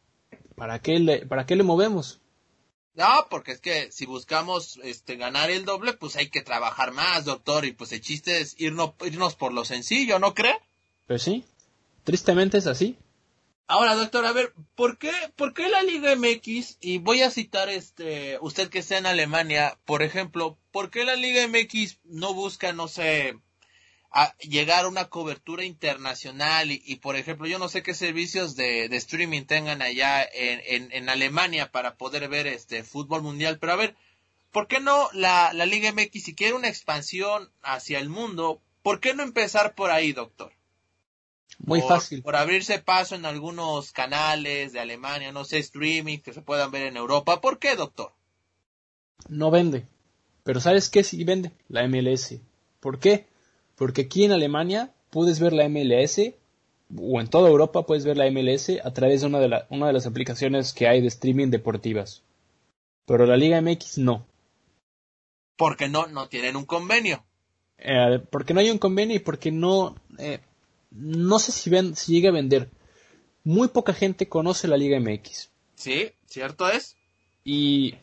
¿para 0.57 0.79
qué 0.79 0.99
le, 0.99 1.27
para 1.27 1.45
qué 1.45 1.57
le 1.57 1.63
movemos? 1.63 2.21
No, 2.95 3.27
porque 3.29 3.53
es 3.53 3.61
que 3.61 3.93
si 3.93 4.07
buscamos 4.07 4.79
este 4.83 5.17
ganar 5.17 5.51
el 5.51 5.67
doble, 5.67 5.93
pues 5.93 6.17
hay 6.17 6.31
que 6.31 6.41
trabajar 6.41 6.93
más, 6.93 7.27
doctor, 7.27 7.67
y 7.67 7.73
pues 7.73 7.93
el 7.93 8.01
chiste 8.01 8.41
es 8.41 8.55
irnos, 8.59 8.93
irnos 9.05 9.35
por 9.35 9.53
lo 9.53 9.65
sencillo, 9.65 10.19
¿no 10.19 10.33
cree? 10.35 10.57
Pues 11.07 11.23
sí. 11.23 11.45
Tristemente 12.05 12.59
es 12.59 12.67
así. 12.67 12.99
Ahora, 13.69 13.95
doctor, 13.95 14.27
a 14.27 14.33
ver, 14.33 14.53
¿por 14.75 14.99
qué, 14.99 15.13
¿por 15.37 15.55
qué 15.55 15.69
la 15.69 15.83
Liga 15.83 16.15
MX, 16.15 16.79
y 16.81 16.99
voy 16.99 17.23
a 17.23 17.31
citar 17.31 17.71
este, 17.71 18.39
usted 18.41 18.69
que 18.69 18.81
está 18.81 18.99
en 18.99 19.07
Alemania, 19.07 19.79
por 19.85 20.03
ejemplo, 20.03 20.59
¿por 20.73 20.91
qué 20.91 21.05
la 21.05 21.17
Liga 21.17 21.47
MX 21.49 22.01
no 22.05 22.35
busca, 22.35 22.73
no 22.73 22.89
sé, 22.89 23.39
a 24.11 24.37
llegar 24.39 24.85
a 24.85 24.89
una 24.89 25.09
cobertura 25.09 25.65
internacional 25.65 26.71
y, 26.71 26.97
por 26.97 27.17
ejemplo, 27.17 27.47
yo 27.47 27.59
no 27.59 27.71
sé 27.71 27.83
qué 27.83 27.95
servicios 27.95 28.57
de, 28.57 28.95
streaming 28.97 29.45
tengan 29.45 29.81
allá 29.81 30.23
en, 30.23 30.61
en, 30.67 30.93
en, 30.93 31.09
Alemania 31.09 31.73
para 31.73 31.97
poder 31.97 32.29
ver 32.29 32.47
este 32.47 32.85
fútbol 32.85 33.23
mundial, 33.23 33.59
pero 33.59 33.73
a 33.73 33.77
ver, 33.77 33.97
¿por 34.51 34.67
qué 34.67 34.81
no 34.81 35.09
la, 35.15 35.55
la 35.55 35.65
Liga 35.65 35.93
MX, 35.93 36.25
si 36.25 36.35
quiere 36.35 36.53
una 36.53 36.69
expansión 36.69 37.51
hacia 37.63 38.01
el 38.01 38.11
mundo, 38.11 38.61
¿por 38.83 39.01
qué 39.01 39.15
no 39.15 39.23
empezar 39.23 39.75
por 39.75 39.91
ahí, 39.91 40.13
doctor? 40.13 40.53
Muy 41.59 41.81
fácil. 41.81 42.23
Por 42.23 42.37
abrirse 42.37 42.79
paso 42.79 43.15
en 43.15 43.25
algunos 43.25 43.93
canales 43.93 44.73
de 44.73 44.81
Alemania, 44.81 45.33
no 45.33 45.45
sé, 45.45 45.59
streaming 45.59 46.19
que 46.19 46.33
se 46.33 46.43
puedan 46.43 46.71
ver 46.71 46.87
en 46.87 46.97
Europa. 46.97 47.41
¿Por 47.41 47.59
qué, 47.59 47.77
doctor? 47.77 48.13
No 49.29 49.51
vende. 49.51 49.87
Pero 50.43 50.61
¿sabes 50.61 50.89
qué 50.89 51.05
sí 51.05 51.23
vende? 51.25 51.53
La 51.69 51.87
MLS. 51.87 52.37
¿Por 52.81 52.99
qué? 52.99 53.27
Porque 53.77 54.03
aquí 54.03 54.25
en 54.25 54.33
Alemania 54.33 54.93
puedes 55.11 55.39
ver 55.41 55.53
la 55.53 55.69
MLS, 55.69 56.35
o 56.97 57.21
en 57.21 57.29
toda 57.29 57.49
Europa 57.49 57.87
puedes 57.87 58.05
ver 58.05 58.17
la 58.17 58.31
MLS 58.31 58.71
a 58.83 58.93
través 58.93 59.21
de 59.21 59.27
una 59.29 59.39
de, 59.39 59.49
la, 59.49 59.67
una 59.71 59.87
de 59.87 59.93
las 59.93 60.07
aplicaciones 60.07 60.73
que 60.73 60.89
hay 60.89 61.01
de 61.01 61.09
streaming 61.09 61.49
deportivas. 61.49 62.23
Pero 63.07 63.27
la 63.27 63.37
Liga 63.37 63.61
MX 63.61 63.99
no. 63.99 64.27
Porque 65.57 65.89
no, 65.89 66.07
no 66.07 66.29
tienen 66.29 66.57
un 66.57 66.65
convenio. 66.65 67.25
Eh, 67.79 68.21
porque 68.31 68.55
no 68.55 68.61
hay 68.61 68.71
un 68.71 68.79
convenio 68.79 69.17
y 69.17 69.21
porque 69.21 69.53
no... 69.53 69.95
Eh, 70.19 70.41
no 70.95 71.39
sé 71.39 71.53
si, 71.53 71.71
ven, 71.71 71.97
si 71.97 72.13
llega 72.13 72.31
a 72.31 72.33
vender. 72.33 72.71
Muy 73.45 73.69
poca 73.69 73.93
gente 73.93 74.29
conoce 74.29 74.69
la 74.69 74.77
Liga 74.77 74.99
MX. 75.01 75.51
Sí, 75.75 76.13
cierto 76.27 76.69
es. 76.69 76.97
Y 77.45 77.95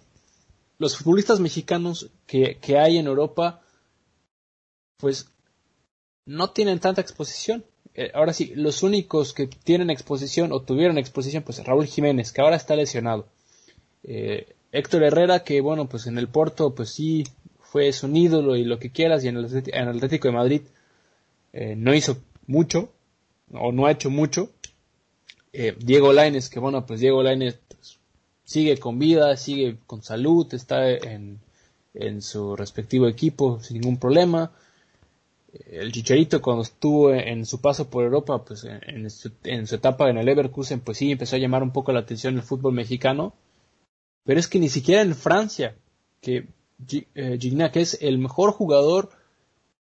los 0.77 0.97
futbolistas 0.97 1.39
mexicanos 1.39 2.09
que, 2.25 2.57
que 2.59 2.77
hay 2.77 2.97
en 2.97 3.07
Europa, 3.07 3.61
pues 4.97 5.29
no 6.25 6.51
tienen 6.51 6.79
tanta 6.79 7.01
exposición. 7.01 7.65
Eh, 7.95 8.11
ahora 8.13 8.33
sí, 8.33 8.53
los 8.55 8.83
únicos 8.83 9.33
que 9.33 9.47
tienen 9.47 9.89
exposición 9.89 10.51
o 10.51 10.61
tuvieron 10.61 10.97
exposición, 10.97 11.43
pues 11.43 11.63
Raúl 11.65 11.87
Jiménez, 11.87 12.31
que 12.31 12.41
ahora 12.41 12.55
está 12.55 12.75
lesionado. 12.75 13.27
Eh, 14.03 14.55
Héctor 14.71 15.03
Herrera, 15.03 15.43
que 15.43 15.61
bueno, 15.61 15.89
pues 15.89 16.07
en 16.07 16.17
el 16.17 16.27
Porto, 16.27 16.75
pues 16.75 16.91
sí, 16.91 17.23
fue 17.59 17.91
su 17.91 18.07
ídolo 18.15 18.55
y 18.55 18.63
lo 18.63 18.79
que 18.79 18.91
quieras, 18.91 19.23
y 19.23 19.27
en 19.27 19.37
el, 19.37 19.89
Atlético 19.89 20.27
de 20.27 20.33
Madrid 20.33 20.61
eh, 21.51 21.75
no 21.75 21.93
hizo 21.93 22.21
mucho, 22.49 22.89
o 23.51 23.71
no 23.71 23.85
ha 23.85 23.91
hecho 23.91 24.09
mucho. 24.09 24.49
Eh, 25.53 25.75
Diego 25.79 26.11
Laines, 26.11 26.49
que 26.49 26.59
bueno, 26.59 26.85
pues 26.85 26.99
Diego 26.99 27.23
Laines 27.23 27.59
pues, 27.67 27.99
sigue 28.43 28.77
con 28.77 28.99
vida, 28.99 29.37
sigue 29.37 29.77
con 29.85 30.01
salud, 30.03 30.51
está 30.53 30.89
en, 30.89 31.39
en 31.93 32.21
su 32.21 32.55
respectivo 32.55 33.07
equipo 33.07 33.59
sin 33.61 33.79
ningún 33.79 33.97
problema. 33.97 34.51
Eh, 35.53 35.79
el 35.81 35.91
Chicharito 35.91 36.41
cuando 36.41 36.63
estuvo 36.63 37.13
en 37.13 37.45
su 37.45 37.61
paso 37.61 37.89
por 37.89 38.03
Europa, 38.03 38.43
pues 38.43 38.65
en, 38.65 39.09
su, 39.09 39.31
etapa 39.75 40.09
en 40.09 40.17
el 40.17 40.25
Leverkusen, 40.25 40.79
pues 40.79 40.97
sí 40.97 41.11
empezó 41.11 41.35
a 41.35 41.39
llamar 41.39 41.63
un 41.63 41.71
poco 41.71 41.91
la 41.91 41.99
atención 41.99 42.35
el 42.35 42.43
fútbol 42.43 42.73
mexicano. 42.73 43.33
Pero 44.25 44.39
es 44.39 44.47
que 44.47 44.59
ni 44.59 44.69
siquiera 44.69 45.01
en 45.01 45.15
Francia, 45.15 45.75
que 46.21 46.47
eh, 47.15 47.37
Gignac 47.39 47.75
es 47.77 47.97
el 48.01 48.17
mejor 48.17 48.51
jugador 48.51 49.09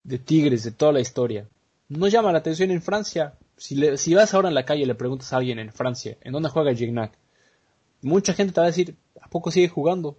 de 0.04 0.18
Tigres 0.18 0.64
de 0.64 0.72
toda 0.72 0.92
la 0.94 1.02
historia, 1.02 1.48
no 1.90 2.08
llama 2.08 2.32
la 2.32 2.40
atención 2.40 2.72
en 2.72 2.82
Francia. 2.82 3.38
Si, 3.58 3.98
si 3.98 4.14
vas 4.14 4.34
ahora 4.34 4.48
en 4.48 4.56
la 4.56 4.66
calle 4.66 4.84
y 4.84 4.86
le 4.86 4.96
preguntas 4.96 5.34
a 5.34 5.38
alguien 5.38 5.60
en 5.60 5.74
Francia, 5.74 6.18
¿en 6.22 6.32
dónde 6.32 6.50
juega 6.50 6.74
Gignac? 6.74 7.18
Mucha 8.02 8.34
gente 8.34 8.54
te 8.54 8.62
va 8.62 8.68
a 8.68 8.70
decir, 8.70 8.96
¿a 9.20 9.30
poco 9.30 9.52
sigue 9.52 9.68
jugando? 9.68 10.18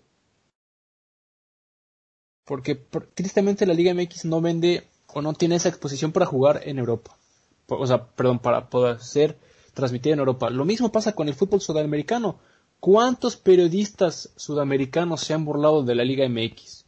Porque 2.44 2.74
tristemente 2.74 3.64
la 3.64 3.74
Liga 3.74 3.94
MX 3.94 4.26
no 4.26 4.40
vende 4.40 4.88
o 5.06 5.22
no 5.22 5.32
tiene 5.32 5.54
esa 5.54 5.68
exposición 5.68 6.12
para 6.12 6.26
jugar 6.26 6.60
en 6.64 6.78
Europa. 6.78 7.16
O 7.68 7.86
sea, 7.86 8.04
perdón, 8.08 8.40
para 8.40 8.68
poder 8.68 9.00
ser 9.00 9.38
transmitida 9.72 10.14
en 10.14 10.18
Europa. 10.18 10.50
Lo 10.50 10.64
mismo 10.64 10.90
pasa 10.90 11.14
con 11.14 11.28
el 11.28 11.34
fútbol 11.34 11.60
sudamericano. 11.60 12.40
¿Cuántos 12.80 13.36
periodistas 13.36 14.32
sudamericanos 14.36 15.20
se 15.20 15.34
han 15.34 15.44
burlado 15.44 15.84
de 15.84 15.94
la 15.94 16.04
Liga 16.04 16.28
MX? 16.28 16.86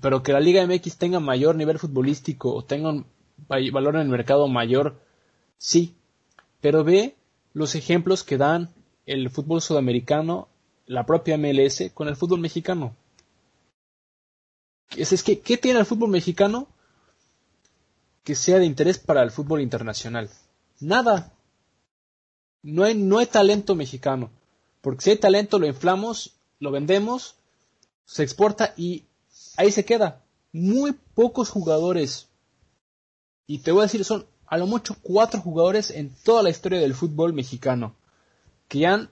Pero 0.00 0.22
que 0.22 0.32
la 0.32 0.40
Liga 0.40 0.66
MX 0.66 0.98
tenga 0.98 1.20
mayor 1.20 1.56
nivel 1.56 1.78
futbolístico 1.78 2.54
o 2.54 2.64
tenga 2.64 3.04
valor 3.48 3.96
en 3.96 4.02
el 4.02 4.08
mercado 4.08 4.48
mayor, 4.48 5.00
sí, 5.58 5.94
pero 6.60 6.84
ve 6.84 7.16
los 7.52 7.74
ejemplos 7.74 8.24
que 8.24 8.38
dan 8.38 8.70
el 9.06 9.30
fútbol 9.30 9.60
sudamericano, 9.60 10.48
la 10.86 11.06
propia 11.06 11.36
MLS, 11.38 11.90
con 11.92 12.08
el 12.08 12.16
fútbol 12.16 12.40
mexicano. 12.40 12.96
Es, 14.96 15.12
es 15.12 15.22
que, 15.22 15.40
¿qué 15.40 15.56
tiene 15.56 15.80
el 15.80 15.86
fútbol 15.86 16.10
mexicano 16.10 16.68
que 18.22 18.34
sea 18.34 18.58
de 18.58 18.66
interés 18.66 18.98
para 18.98 19.22
el 19.22 19.30
fútbol 19.30 19.60
internacional? 19.60 20.30
Nada. 20.80 21.32
No 22.62 22.84
hay, 22.84 22.94
no 22.94 23.18
hay 23.18 23.26
talento 23.26 23.74
mexicano. 23.74 24.30
Porque 24.80 25.02
si 25.02 25.10
hay 25.10 25.16
talento, 25.16 25.58
lo 25.58 25.66
inflamos, 25.66 26.36
lo 26.60 26.70
vendemos, 26.70 27.36
se 28.04 28.22
exporta 28.22 28.74
y 28.76 29.04
ahí 29.56 29.70
se 29.70 29.84
queda. 29.84 30.22
muy 30.52 30.92
pocos 31.14 31.50
jugadores, 31.50 32.28
y 33.46 33.58
te 33.58 33.72
voy 33.72 33.80
a 33.80 33.84
decir, 33.84 34.04
son 34.04 34.26
a 34.46 34.56
lo 34.56 34.66
mucho 34.66 34.96
cuatro 35.02 35.40
jugadores 35.40 35.90
en 35.90 36.14
toda 36.24 36.42
la 36.42 36.50
historia 36.50 36.78
del 36.80 36.94
fútbol 36.94 37.32
mexicano, 37.32 37.94
que 38.68 38.86
han 38.86 39.10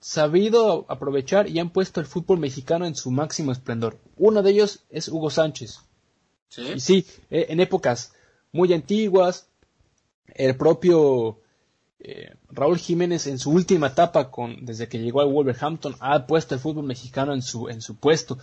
sabido 0.00 0.84
aprovechar 0.88 1.48
y 1.48 1.58
han 1.58 1.70
puesto 1.70 2.00
el 2.00 2.06
fútbol 2.06 2.38
mexicano 2.38 2.86
en 2.86 2.94
su 2.94 3.10
máximo 3.10 3.52
esplendor. 3.52 3.98
Uno 4.16 4.42
de 4.42 4.50
ellos 4.50 4.80
es 4.90 5.08
Hugo 5.08 5.30
Sánchez. 5.30 5.80
¿Sí? 6.48 6.62
Y 6.74 6.80
sí, 6.80 7.06
e, 7.30 7.46
en 7.50 7.60
épocas 7.60 8.12
muy 8.50 8.72
antiguas, 8.72 9.46
el 10.26 10.56
propio 10.56 11.38
eh, 12.00 12.34
Raúl 12.50 12.78
Jiménez 12.78 13.26
en 13.28 13.38
su 13.38 13.50
última 13.50 13.88
etapa 13.88 14.30
con, 14.30 14.64
desde 14.64 14.88
que 14.88 14.98
llegó 14.98 15.20
al 15.20 15.32
Wolverhampton 15.32 15.94
ha 16.00 16.26
puesto 16.26 16.54
el 16.54 16.60
fútbol 16.60 16.84
mexicano 16.84 17.32
en 17.32 17.42
su, 17.42 17.68
en 17.68 17.80
su 17.80 17.96
puesto. 17.96 18.38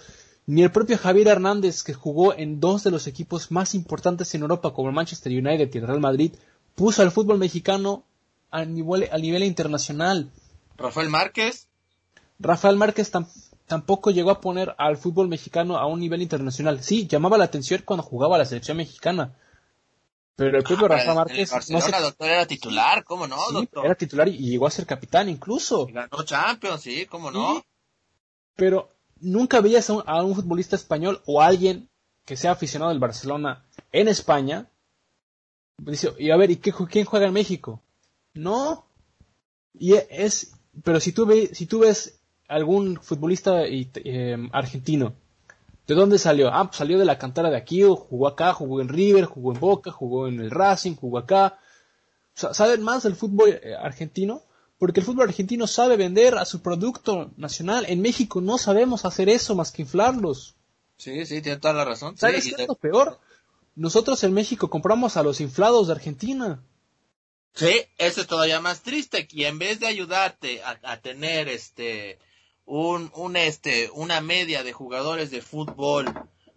Ni 0.49 0.63
el 0.63 0.71
propio 0.71 0.97
Javier 0.97 1.27
Hernández, 1.27 1.83
que 1.83 1.93
jugó 1.93 2.33
en 2.33 2.59
dos 2.59 2.83
de 2.83 2.89
los 2.89 3.05
equipos 3.05 3.51
más 3.51 3.75
importantes 3.75 4.33
en 4.33 4.41
Europa, 4.41 4.73
como 4.73 4.89
el 4.89 4.95
Manchester 4.95 5.31
United 5.31 5.69
y 5.71 5.77
el 5.77 5.85
Real 5.85 5.99
Madrid, 5.99 6.33
puso 6.73 7.03
al 7.03 7.11
fútbol 7.11 7.37
mexicano 7.37 8.03
a 8.49 8.65
nivel, 8.65 9.07
a 9.11 9.19
nivel 9.19 9.43
internacional. 9.43 10.31
Rafael 10.75 11.07
Márquez. 11.07 11.67
Rafael 12.39 12.77
Márquez 12.77 13.11
tampoco 13.67 14.09
llegó 14.09 14.31
a 14.31 14.41
poner 14.41 14.73
al 14.79 14.97
fútbol 14.97 15.27
mexicano 15.27 15.77
a 15.77 15.85
un 15.85 15.99
nivel 15.99 16.23
internacional. 16.23 16.81
Sí, 16.81 17.05
llamaba 17.05 17.37
la 17.37 17.45
atención 17.45 17.83
cuando 17.85 18.01
jugaba 18.01 18.39
la 18.39 18.45
selección 18.45 18.77
mexicana, 18.77 19.35
pero 20.35 20.57
el 20.57 20.63
propio 20.63 20.87
ah, 20.87 20.89
Rafa 20.89 21.13
Márquez. 21.13 21.51
no 21.69 21.79
se... 21.79 21.91
doctor, 21.91 22.27
era 22.27 22.47
titular, 22.47 23.03
¿cómo 23.03 23.27
no, 23.27 23.37
doctor? 23.51 23.85
Era 23.85 23.93
titular 23.93 24.27
y 24.27 24.49
llegó 24.49 24.65
a 24.65 24.71
ser 24.71 24.87
capitán 24.87 25.29
incluso. 25.29 25.85
ganó 25.85 26.23
Champions, 26.23 26.81
sí, 26.81 27.05
¿cómo 27.05 27.29
no? 27.29 27.63
pero 28.55 28.89
nunca 29.21 29.61
veías 29.61 29.89
a 29.89 30.23
un, 30.23 30.35
futbolista 30.35 30.75
español 30.75 31.21
o 31.25 31.41
alguien 31.41 31.89
que 32.25 32.37
sea 32.37 32.51
aficionado 32.51 32.91
del 32.91 32.99
Barcelona 32.99 33.65
en 33.91 34.07
España. 34.07 34.69
Dice, 35.77 36.13
y 36.17 36.31
a 36.31 36.37
ver, 36.37 36.51
¿y 36.51 36.57
qué, 36.57 36.73
quién 36.89 37.05
juega 37.05 37.27
en 37.27 37.33
México? 37.33 37.81
No. 38.33 38.85
Y 39.73 39.93
es. 39.93 40.53
Pero 40.83 40.99
si 40.99 41.11
tú, 41.11 41.25
ves, 41.25 41.49
si 41.53 41.65
tú 41.65 41.79
ves 41.79 42.19
algún 42.47 43.01
futbolista 43.01 43.63
eh, 43.65 44.49
argentino 44.51 45.13
¿De 45.89 45.95
dónde 45.95 46.19
salió? 46.19 46.53
Ah, 46.53 46.65
pues 46.65 46.77
salió 46.77 46.99
de 46.99 47.05
la 47.05 47.17
cantera 47.17 47.49
de 47.49 47.57
aquí, 47.57 47.81
jugó 47.81 48.27
acá, 48.27 48.53
jugó 48.53 48.79
en 48.79 48.89
River, 48.89 49.25
jugó 49.25 49.53
en 49.53 49.59
Boca, 49.59 49.89
jugó 49.89 50.27
en 50.27 50.39
el 50.39 50.51
Racing, 50.51 50.93
jugó 50.95 51.17
acá. 51.17 51.57
saben 52.35 52.83
más 52.83 53.01
del 53.01 53.15
fútbol 53.15 53.49
eh, 53.49 53.73
argentino 53.75 54.43
porque 54.79 55.01
el 55.01 55.05
fútbol 55.05 55.27
argentino 55.27 55.67
sabe 55.67 55.97
vender 55.97 56.37
a 56.37 56.45
su 56.45 56.61
producto 56.61 57.31
nacional. 57.37 57.85
En 57.87 58.01
México 58.01 58.41
no 58.41 58.57
sabemos 58.57 59.05
hacer 59.05 59.29
eso 59.29 59.53
más 59.53 59.71
que 59.71 59.83
inflarlos. 59.83 60.55
Sí, 60.97 61.25
sí, 61.25 61.41
tiene 61.41 61.59
toda 61.59 61.73
la 61.73 61.85
razón. 61.85 62.17
¿Sabes 62.17 62.45
qué 62.45 62.63
es 62.63 62.67
lo 62.67 62.75
peor? 62.75 63.19
Nosotros 63.75 64.23
en 64.23 64.33
México 64.33 64.69
compramos 64.69 65.17
a 65.17 65.23
los 65.23 65.41
inflados 65.41 65.87
de 65.87 65.93
Argentina. 65.93 66.63
Sí, 67.53 67.81
eso 67.97 68.21
es 68.21 68.27
todavía 68.27 68.61
más 68.61 68.81
triste. 68.81 69.27
Y 69.31 69.43
en 69.45 69.59
vez 69.59 69.79
de 69.79 69.87
ayudarte 69.87 70.61
a 70.63 70.97
tener 71.01 71.49
este 71.49 72.17
un, 72.69 73.11
un 73.15 73.35
este, 73.35 73.89
una 73.93 74.21
media 74.21 74.63
de 74.63 74.73
jugadores 74.73 75.31
de 75.31 75.41
fútbol 75.41 76.05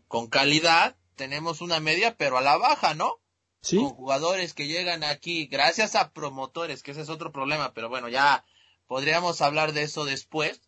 con 0.09 0.29
calidad, 0.29 0.95
tenemos 1.17 1.61
una 1.63 1.81
media 1.81 2.17
pero 2.17 2.37
a 2.37 2.43
la 2.43 2.57
baja, 2.59 2.95
¿no? 2.95 3.19
Sí. 3.63 3.77
Con 3.77 3.91
jugadores 3.91 4.55
que 4.55 4.67
llegan 4.67 5.05
aquí 5.05 5.47
gracias 5.47 5.95
a 5.95 6.13
promotores, 6.13 6.83
que 6.83 6.91
ese 6.91 7.03
es 7.03 7.09
otro 7.09 7.33
problema, 7.33 7.73
pero 7.75 7.89
bueno, 7.89 8.09
ya 8.09 8.45
podríamos 8.87 9.41
hablar 9.41 9.73
de 9.73 9.83
eso 9.85 10.05
después. 10.05 10.61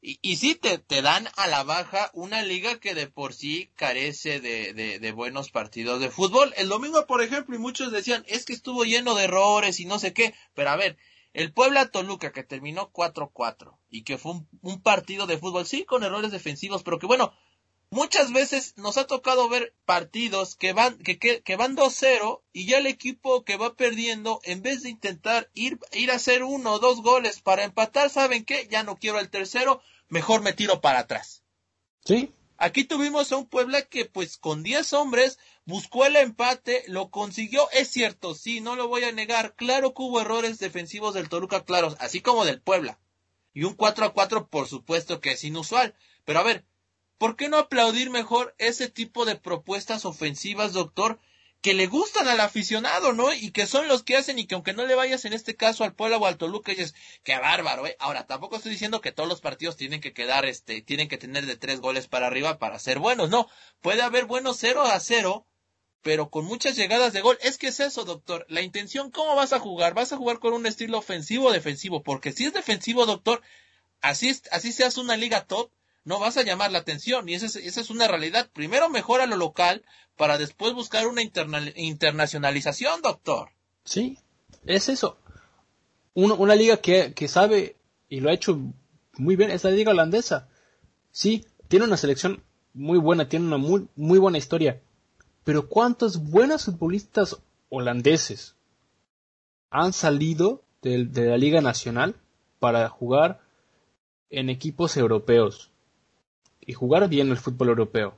Y, 0.00 0.20
y 0.22 0.36
sí, 0.36 0.54
te, 0.54 0.78
te 0.78 1.02
dan 1.02 1.28
a 1.36 1.48
la 1.48 1.64
baja 1.64 2.10
una 2.14 2.42
liga 2.42 2.78
que 2.78 2.94
de 2.94 3.08
por 3.08 3.34
sí 3.34 3.72
carece 3.74 4.40
de, 4.40 4.72
de, 4.72 5.00
de, 5.00 5.12
buenos 5.12 5.50
partidos 5.50 6.00
de 6.00 6.10
fútbol. 6.10 6.54
El 6.56 6.68
domingo, 6.68 7.04
por 7.06 7.20
ejemplo, 7.20 7.56
y 7.56 7.58
muchos 7.58 7.90
decían, 7.90 8.24
es 8.28 8.44
que 8.44 8.52
estuvo 8.52 8.84
lleno 8.84 9.16
de 9.16 9.24
errores 9.24 9.80
y 9.80 9.86
no 9.86 9.98
sé 9.98 10.12
qué, 10.12 10.34
pero 10.54 10.70
a 10.70 10.76
ver, 10.76 10.96
el 11.32 11.52
Puebla 11.52 11.90
Toluca, 11.90 12.32
que 12.32 12.42
terminó 12.42 12.90
4-4 12.90 13.76
y 13.90 14.02
que 14.02 14.18
fue 14.18 14.32
un, 14.62 14.82
partido 14.82 15.26
de 15.26 15.38
fútbol, 15.38 15.66
sí, 15.66 15.84
con 15.84 16.02
errores 16.02 16.32
defensivos, 16.32 16.82
pero 16.82 16.98
que 16.98 17.06
bueno, 17.06 17.32
muchas 17.90 18.32
veces 18.32 18.74
nos 18.76 18.96
ha 18.96 19.06
tocado 19.06 19.48
ver 19.48 19.74
partidos 19.84 20.56
que 20.56 20.72
van, 20.72 20.98
que, 20.98 21.18
que, 21.18 21.56
van 21.56 21.76
2-0 21.76 22.42
y 22.52 22.66
ya 22.66 22.78
el 22.78 22.86
equipo 22.86 23.44
que 23.44 23.56
va 23.56 23.74
perdiendo, 23.74 24.40
en 24.44 24.62
vez 24.62 24.82
de 24.82 24.90
intentar 24.90 25.50
ir, 25.54 25.78
ir 25.92 26.10
a 26.10 26.16
hacer 26.16 26.42
uno 26.42 26.72
o 26.72 26.78
dos 26.78 27.02
goles 27.02 27.40
para 27.40 27.64
empatar, 27.64 28.10
¿saben 28.10 28.44
qué? 28.44 28.68
Ya 28.70 28.82
no 28.82 28.96
quiero 28.96 29.18
el 29.18 29.30
tercero, 29.30 29.80
mejor 30.08 30.42
me 30.42 30.52
tiro 30.52 30.80
para 30.80 31.00
atrás. 31.00 31.42
Sí. 32.04 32.32
Aquí 32.60 32.84
tuvimos 32.84 33.30
a 33.30 33.36
un 33.36 33.46
Puebla 33.46 33.82
que 33.82 34.04
pues 34.04 34.36
con 34.36 34.64
10 34.64 34.92
hombres 34.94 35.38
buscó 35.64 36.06
el 36.06 36.16
empate, 36.16 36.82
lo 36.88 37.08
consiguió, 37.08 37.70
es 37.70 37.88
cierto, 37.88 38.34
sí, 38.34 38.60
no 38.60 38.74
lo 38.74 38.88
voy 38.88 39.04
a 39.04 39.12
negar, 39.12 39.54
claro 39.54 39.94
que 39.94 40.02
hubo 40.02 40.20
errores 40.20 40.58
defensivos 40.58 41.14
del 41.14 41.28
Toluca, 41.28 41.64
claros, 41.64 41.96
así 42.00 42.20
como 42.20 42.44
del 42.44 42.60
Puebla. 42.60 42.98
Y 43.54 43.62
un 43.62 43.74
4 43.74 44.06
a 44.06 44.12
4 44.12 44.48
por 44.48 44.66
supuesto 44.66 45.20
que 45.20 45.32
es 45.32 45.44
inusual, 45.44 45.94
pero 46.24 46.40
a 46.40 46.42
ver, 46.42 46.64
¿por 47.18 47.36
qué 47.36 47.48
no 47.48 47.58
aplaudir 47.58 48.10
mejor 48.10 48.54
ese 48.58 48.88
tipo 48.88 49.24
de 49.24 49.36
propuestas 49.36 50.04
ofensivas, 50.04 50.72
doctor? 50.72 51.18
que 51.60 51.74
le 51.74 51.88
gustan 51.88 52.28
al 52.28 52.40
aficionado, 52.40 53.12
¿no? 53.12 53.32
Y 53.32 53.50
que 53.50 53.66
son 53.66 53.88
los 53.88 54.04
que 54.04 54.16
hacen 54.16 54.38
y 54.38 54.46
que 54.46 54.54
aunque 54.54 54.74
no 54.74 54.86
le 54.86 54.94
vayas 54.94 55.24
en 55.24 55.32
este 55.32 55.56
caso 55.56 55.82
al 55.82 55.94
Puebla 55.94 56.18
o 56.18 56.26
al 56.26 56.38
Toluca, 56.38 56.72
dices, 56.72 56.94
qué 57.24 57.36
bárbaro, 57.36 57.86
¿eh? 57.86 57.96
Ahora, 57.98 58.26
tampoco 58.26 58.56
estoy 58.56 58.72
diciendo 58.72 59.00
que 59.00 59.12
todos 59.12 59.28
los 59.28 59.40
partidos 59.40 59.76
tienen 59.76 60.00
que 60.00 60.12
quedar, 60.12 60.46
este, 60.46 60.82
tienen 60.82 61.08
que 61.08 61.18
tener 61.18 61.46
de 61.46 61.56
tres 61.56 61.80
goles 61.80 62.06
para 62.06 62.28
arriba 62.28 62.58
para 62.58 62.78
ser 62.78 63.00
buenos, 63.00 63.28
no. 63.30 63.48
Puede 63.80 64.02
haber 64.02 64.26
buenos 64.26 64.58
0 64.58 64.82
a 64.82 65.00
0, 65.00 65.46
pero 66.02 66.30
con 66.30 66.44
muchas 66.44 66.76
llegadas 66.76 67.12
de 67.12 67.22
gol. 67.22 67.38
Es 67.42 67.58
que 67.58 67.68
es 67.68 67.80
eso, 67.80 68.04
doctor. 68.04 68.46
La 68.48 68.62
intención, 68.62 69.10
¿cómo 69.10 69.34
vas 69.34 69.52
a 69.52 69.58
jugar? 69.58 69.94
¿Vas 69.94 70.12
a 70.12 70.16
jugar 70.16 70.38
con 70.38 70.52
un 70.52 70.66
estilo 70.66 70.98
ofensivo 70.98 71.48
o 71.48 71.52
defensivo? 71.52 72.04
Porque 72.04 72.32
si 72.32 72.44
es 72.44 72.52
defensivo, 72.52 73.04
doctor, 73.04 73.42
así, 74.00 74.32
así 74.52 74.72
seas 74.72 74.96
una 74.96 75.16
liga 75.16 75.44
top, 75.44 75.72
no 76.08 76.18
vas 76.18 76.38
a 76.38 76.42
llamar 76.42 76.72
la 76.72 76.78
atención 76.78 77.28
y 77.28 77.34
esa 77.34 77.44
es, 77.44 77.56
esa 77.56 77.82
es 77.82 77.90
una 77.90 78.08
realidad. 78.08 78.48
Primero 78.54 78.88
mejora 78.88 79.26
lo 79.26 79.36
local 79.36 79.84
para 80.16 80.38
después 80.38 80.72
buscar 80.72 81.06
una 81.06 81.20
internacionalización, 81.22 83.02
doctor. 83.02 83.50
Sí, 83.84 84.16
es 84.64 84.88
eso. 84.88 85.18
una 86.14 86.54
liga 86.54 86.78
que, 86.78 87.28
sabe 87.28 87.76
y 88.08 88.20
lo 88.20 88.30
ha 88.30 88.32
hecho 88.32 88.58
muy 89.18 89.36
bien 89.36 89.50
es 89.50 89.64
la 89.64 89.70
liga 89.70 89.90
holandesa. 89.90 90.48
Sí, 91.10 91.44
tiene 91.68 91.84
una 91.84 91.98
selección 91.98 92.42
muy 92.72 92.98
buena, 92.98 93.28
tiene 93.28 93.44
una 93.44 93.58
muy, 93.58 93.86
muy 93.94 94.18
buena 94.18 94.38
historia. 94.38 94.80
Pero 95.44 95.68
¿cuántos 95.68 96.30
buenos 96.30 96.64
futbolistas 96.64 97.36
holandeses 97.68 98.56
han 99.68 99.92
salido 99.92 100.64
de 100.80 101.04
la 101.26 101.36
Liga 101.36 101.60
Nacional 101.60 102.16
para 102.60 102.88
jugar 102.88 103.42
en 104.30 104.48
equipos 104.48 104.96
europeos? 104.96 105.70
Y 106.68 106.74
jugar 106.74 107.08
bien 107.08 107.30
el 107.30 107.38
fútbol 107.38 107.70
europeo. 107.70 108.14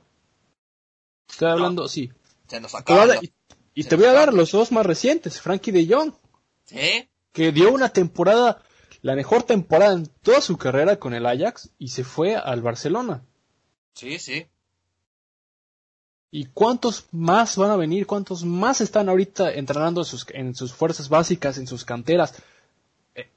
Estoy 1.27 1.51
hablando, 1.51 1.87
sí. 1.87 2.11
Se 2.47 2.59
nos 2.59 2.75
y, 3.73 3.83
te 3.85 3.95
voy 3.95 4.05
a 4.05 4.11
dar 4.11 4.33
los 4.33 4.51
dos 4.51 4.73
más 4.73 4.85
recientes, 4.85 5.39
Frankie 5.39 5.71
de 5.71 5.87
Jong. 5.87 6.11
¿Sí? 6.65 7.09
Que 7.31 7.53
dio 7.53 7.71
una 7.71 7.87
temporada, 7.87 8.61
la 9.01 9.15
mejor 9.15 9.43
temporada 9.43 9.93
en 9.93 10.05
toda 10.21 10.41
su 10.41 10.57
carrera 10.57 10.99
con 10.99 11.13
el 11.13 11.25
Ajax 11.25 11.69
y 11.77 11.87
se 11.87 12.03
fue 12.03 12.35
al 12.35 12.61
Barcelona. 12.61 13.23
Sí, 13.93 14.19
sí. 14.19 14.45
¿Y 16.29 16.47
cuántos 16.47 17.05
más 17.11 17.55
van 17.55 17.71
a 17.71 17.77
venir? 17.77 18.05
¿Cuántos 18.05 18.43
más 18.43 18.81
están 18.81 19.07
ahorita 19.07 19.53
entrenando 19.53 20.03
sus, 20.03 20.25
en 20.31 20.55
sus 20.55 20.73
fuerzas 20.73 21.07
básicas, 21.07 21.57
en 21.57 21.67
sus 21.67 21.85
canteras? 21.85 22.35
Eh, 23.15 23.29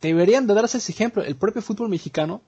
deberían 0.00 0.46
de 0.46 0.54
darse 0.54 0.78
ese 0.78 0.92
ejemplo. 0.92 1.22
El 1.22 1.36
propio 1.36 1.60
fútbol 1.60 1.90
mexicano 1.90 2.40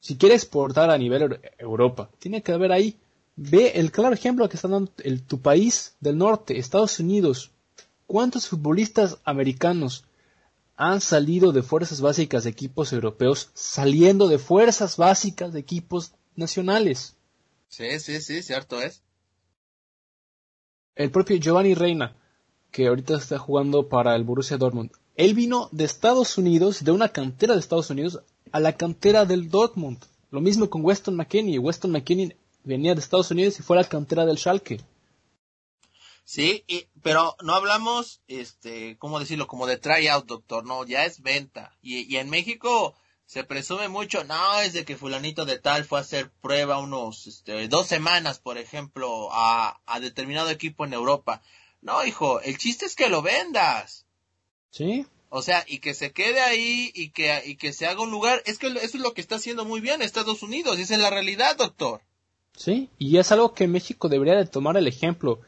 si 0.00 0.16
quieres 0.16 0.42
exportar 0.42 0.90
a 0.90 0.98
nivel 0.98 1.40
Europa, 1.58 2.10
tiene 2.18 2.42
que 2.42 2.52
haber 2.52 2.72
ahí. 2.72 2.98
Ve 3.36 3.72
el 3.76 3.92
claro 3.92 4.14
ejemplo 4.14 4.48
que 4.48 4.56
está 4.56 4.68
dando 4.68 4.90
el, 5.04 5.22
tu 5.22 5.40
país 5.40 5.94
del 6.00 6.18
norte, 6.18 6.58
Estados 6.58 6.98
Unidos. 6.98 7.50
¿Cuántos 8.06 8.48
futbolistas 8.48 9.18
americanos 9.24 10.04
han 10.76 11.00
salido 11.00 11.52
de 11.52 11.62
fuerzas 11.62 12.00
básicas 12.00 12.44
de 12.44 12.50
equipos 12.50 12.92
europeos 12.92 13.50
saliendo 13.54 14.26
de 14.28 14.38
fuerzas 14.38 14.96
básicas 14.96 15.52
de 15.52 15.60
equipos 15.60 16.12
nacionales? 16.34 17.14
Sí, 17.68 18.00
sí, 18.00 18.20
sí, 18.20 18.42
cierto 18.42 18.80
es. 18.80 19.02
El 20.96 21.10
propio 21.10 21.36
Giovanni 21.36 21.74
Reina, 21.74 22.16
que 22.70 22.88
ahorita 22.88 23.16
está 23.16 23.38
jugando 23.38 23.88
para 23.88 24.16
el 24.16 24.24
Borussia 24.24 24.56
Dortmund. 24.56 24.90
Él 25.14 25.34
vino 25.34 25.68
de 25.70 25.84
Estados 25.84 26.38
Unidos, 26.38 26.82
de 26.82 26.92
una 26.92 27.10
cantera 27.10 27.54
de 27.54 27.60
Estados 27.60 27.90
Unidos, 27.90 28.20
a 28.52 28.60
la 28.60 28.76
cantera 28.76 29.24
del 29.24 29.50
Dortmund. 29.50 30.04
Lo 30.30 30.40
mismo 30.40 30.70
con 30.70 30.84
Weston 30.84 31.16
McKinney. 31.16 31.58
Weston 31.58 31.90
McKinney 31.90 32.36
venía 32.62 32.94
de 32.94 33.00
Estados 33.00 33.30
Unidos 33.30 33.58
y 33.58 33.62
fue 33.62 33.76
a 33.76 33.82
la 33.82 33.88
cantera 33.88 34.26
del 34.26 34.38
Schalke. 34.38 34.80
Sí, 36.24 36.64
pero 37.02 37.36
no 37.42 37.54
hablamos, 37.54 38.22
este, 38.28 38.96
¿cómo 38.98 39.18
decirlo? 39.18 39.48
Como 39.48 39.66
de 39.66 39.78
tryout, 39.78 40.26
doctor. 40.26 40.64
No, 40.64 40.84
ya 40.84 41.04
es 41.04 41.22
venta. 41.22 41.76
Y, 41.82 42.02
y 42.12 42.18
en 42.18 42.30
México 42.30 42.94
se 43.26 43.44
presume 43.44 43.88
mucho, 43.88 44.24
no, 44.24 44.60
es 44.60 44.72
de 44.72 44.84
que 44.84 44.96
fulanito 44.96 45.44
de 45.44 45.58
tal 45.58 45.84
fue 45.84 46.00
a 46.00 46.02
hacer 46.02 46.32
prueba 46.40 46.78
unos 46.78 47.28
este, 47.28 47.68
dos 47.68 47.86
semanas, 47.86 48.40
por 48.40 48.58
ejemplo, 48.58 49.28
a, 49.32 49.80
a 49.86 50.00
determinado 50.00 50.50
equipo 50.50 50.84
en 50.84 50.92
Europa. 50.92 51.40
No, 51.80 52.04
hijo, 52.04 52.40
el 52.40 52.58
chiste 52.58 52.86
es 52.86 52.96
que 52.96 53.08
lo 53.08 53.22
vendas. 53.22 54.04
Sí. 54.70 55.06
O 55.30 55.42
sea, 55.42 55.64
y 55.66 55.78
que 55.78 55.94
se 55.94 56.10
quede 56.10 56.40
ahí 56.40 56.90
y 56.92 57.10
que, 57.10 57.42
y 57.46 57.54
que 57.54 57.72
se 57.72 57.86
haga 57.86 58.02
un 58.02 58.10
lugar. 58.10 58.42
Es 58.46 58.58
que 58.58 58.66
eso 58.66 58.78
es 58.78 58.94
lo 58.96 59.14
que 59.14 59.20
está 59.20 59.36
haciendo 59.36 59.64
muy 59.64 59.80
bien 59.80 60.02
Estados 60.02 60.42
Unidos. 60.42 60.78
Y 60.78 60.82
esa 60.82 60.94
es 60.94 61.00
la 61.00 61.08
realidad, 61.08 61.56
doctor. 61.56 62.02
Sí, 62.56 62.90
y 62.98 63.16
es 63.16 63.30
algo 63.30 63.54
que 63.54 63.68
México 63.68 64.08
debería 64.08 64.34
de 64.34 64.46
tomar 64.46 64.76
el 64.76 64.88
ejemplo. 64.88 65.40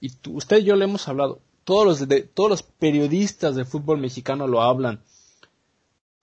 Y 0.00 0.10
usted 0.28 0.58
y 0.58 0.64
yo 0.64 0.74
le 0.74 0.84
hemos 0.84 1.06
hablado. 1.06 1.40
Todos 1.62 1.86
los, 1.86 2.08
de, 2.08 2.22
todos 2.22 2.50
los 2.50 2.62
periodistas 2.64 3.54
de 3.54 3.64
fútbol 3.64 3.98
mexicano 3.98 4.48
lo 4.48 4.60
hablan. 4.60 5.04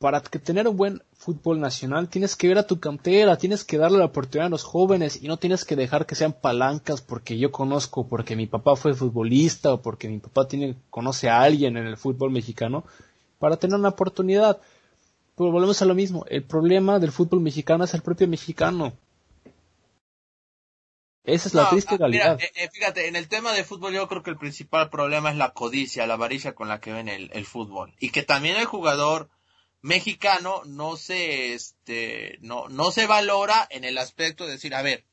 Para 0.05 0.21
que 0.21 0.37
tener 0.37 0.67
un 0.67 0.77
buen 0.77 1.01
fútbol 1.17 1.59
nacional 1.59 2.09
tienes 2.09 2.35
que 2.35 2.47
ver 2.47 2.59
a 2.59 2.67
tu 2.67 2.79
cantera, 2.79 3.39
tienes 3.39 3.63
que 3.63 3.79
darle 3.79 3.97
la 3.97 4.05
oportunidad 4.05 4.45
a 4.45 4.51
los 4.51 4.63
jóvenes 4.63 5.23
y 5.23 5.27
no 5.27 5.37
tienes 5.37 5.65
que 5.65 5.75
dejar 5.75 6.05
que 6.05 6.13
sean 6.13 6.31
palancas 6.31 7.01
porque 7.01 7.39
yo 7.39 7.51
conozco, 7.51 8.07
porque 8.07 8.35
mi 8.35 8.45
papá 8.45 8.75
fue 8.75 8.93
futbolista 8.93 9.73
o 9.73 9.81
porque 9.81 10.07
mi 10.07 10.19
papá 10.19 10.47
tiene, 10.47 10.75
conoce 10.91 11.27
a 11.27 11.41
alguien 11.41 11.75
en 11.75 11.87
el 11.87 11.97
fútbol 11.97 12.29
mexicano 12.29 12.85
para 13.39 13.57
tener 13.57 13.79
una 13.79 13.89
oportunidad. 13.89 14.61
Pero 15.35 15.51
volvemos 15.51 15.81
a 15.81 15.85
lo 15.85 15.95
mismo, 15.95 16.23
el 16.29 16.43
problema 16.43 16.99
del 16.99 17.11
fútbol 17.11 17.39
mexicano 17.39 17.83
es 17.83 17.95
el 17.95 18.03
propio 18.03 18.27
mexicano. 18.27 18.93
Esa 21.23 21.47
es 21.47 21.55
la 21.55 21.67
triste 21.67 21.95
ah, 21.95 21.97
realidad. 21.97 22.39
Eh, 22.39 22.51
eh, 22.57 22.69
fíjate, 22.71 23.07
en 23.07 23.15
el 23.15 23.27
tema 23.27 23.53
de 23.53 23.63
fútbol 23.63 23.91
yo 23.91 24.07
creo 24.07 24.21
que 24.21 24.29
el 24.29 24.37
principal 24.37 24.91
problema 24.91 25.31
es 25.31 25.37
la 25.37 25.53
codicia, 25.53 26.05
la 26.05 26.13
avaricia 26.13 26.53
con 26.53 26.67
la 26.67 26.79
que 26.79 26.93
ven 26.93 27.09
el, 27.09 27.31
el 27.33 27.47
fútbol. 27.47 27.95
Y 27.99 28.11
que 28.11 28.21
también 28.21 28.57
el 28.57 28.65
jugador 28.65 29.31
mexicano 29.85 30.63
no 30.65 30.97
se, 30.97 31.53
este, 31.53 32.39
no, 32.41 32.67
no 32.69 32.89
se 32.89 33.05
valora 33.05 33.67
en 33.69 33.83
el 33.83 33.99
aspecto 33.99 34.45
de 34.45 34.53
decir, 34.53 34.73
a 34.73 34.81
ver, 34.81 35.05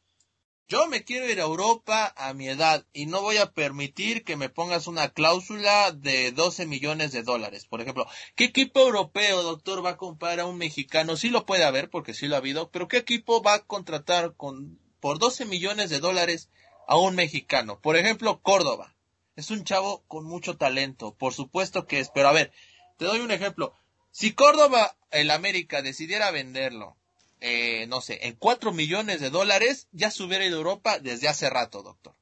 yo 0.67 0.89
me 0.89 1.05
quiero 1.05 1.29
ir 1.29 1.41
a 1.41 1.45
Europa 1.45 2.15
a 2.17 2.33
mi 2.33 2.49
edad 2.49 2.87
y 2.95 3.05
no 3.05 3.21
voy 3.21 3.37
a 3.37 3.53
permitir 3.53 4.25
que 4.25 4.39
me 4.39 4.49
pongas 4.49 4.87
una 4.87 5.11
cláusula 5.11 5.93
de 5.93 6.33
12 6.33 6.65
millones 6.65 7.13
de 7.13 7.23
dólares. 7.23 7.67
Por 7.67 7.83
ejemplo, 7.83 8.07
¿qué 8.35 8.45
equipo 8.45 8.81
europeo, 8.81 9.43
doctor, 9.43 9.85
va 9.85 9.91
a 9.91 9.97
comprar 9.99 10.41
a 10.41 10.47
un 10.47 10.57
mexicano? 10.57 11.19
Sí 11.19 11.29
lo 11.29 11.45
puede 11.45 11.65
haber 11.65 11.91
porque 11.91 12.15
sí 12.15 12.27
lo 12.27 12.37
ha 12.37 12.39
habido, 12.39 12.71
pero 12.71 12.89
¿qué 12.89 12.97
equipo 12.97 13.43
va 13.43 13.53
a 13.53 13.67
contratar 13.67 14.37
con, 14.37 14.81
por 15.01 15.19
12 15.19 15.45
millones 15.45 15.91
de 15.91 16.01
dólares 16.01 16.49
a 16.89 16.97
un 16.97 17.15
mexicano? 17.15 17.79
Por 17.79 17.99
ejemplo, 17.99 18.41
Córdoba. 18.41 18.97
Es 19.37 19.51
un 19.51 19.65
chavo 19.65 20.03
con 20.09 20.25
mucho 20.25 20.57
talento, 20.57 21.15
por 21.15 21.35
supuesto 21.35 21.87
que 21.87 22.01
es, 22.01 22.09
pero 22.09 22.29
a 22.29 22.33
ver, 22.33 22.53
te 22.97 23.05
doy 23.05 23.21
un 23.21 23.33
ejemplo. 23.33 23.75
Si 24.13 24.33
Córdoba, 24.33 24.97
el 25.11 25.31
América, 25.31 25.83
decidiera 25.83 26.31
venderlo 26.31 26.97
eh, 27.45 27.89
no 27.89 28.01
sé, 28.01 28.21
en 28.29 28.37
cuatro 28.37 28.73
millones 28.73 29.21
de 29.21 29.29
dólares, 29.29 29.89
ya 29.91 30.13
se 30.13 30.23
hubiera 30.23 30.47
ido 30.47 30.55
a 30.55 30.59
Europa 30.59 31.01
desde 31.01 31.27
hace 31.27 31.51
rato, 31.51 31.83
doctor. 31.83 32.15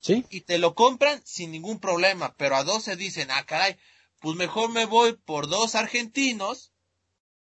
Sí. 0.00 0.26
Y 0.28 0.40
te 0.40 0.58
lo 0.58 0.74
compran 0.74 1.22
sin 1.24 1.52
ningún 1.52 1.78
problema, 1.78 2.34
pero 2.36 2.56
a 2.56 2.64
12 2.64 2.96
dicen, 2.96 3.30
ah, 3.30 3.46
caray, 3.46 3.76
pues 4.18 4.34
mejor 4.34 4.70
me 4.70 4.86
voy 4.86 5.12
por 5.12 5.46
dos 5.46 5.76
argentinos, 5.76 6.72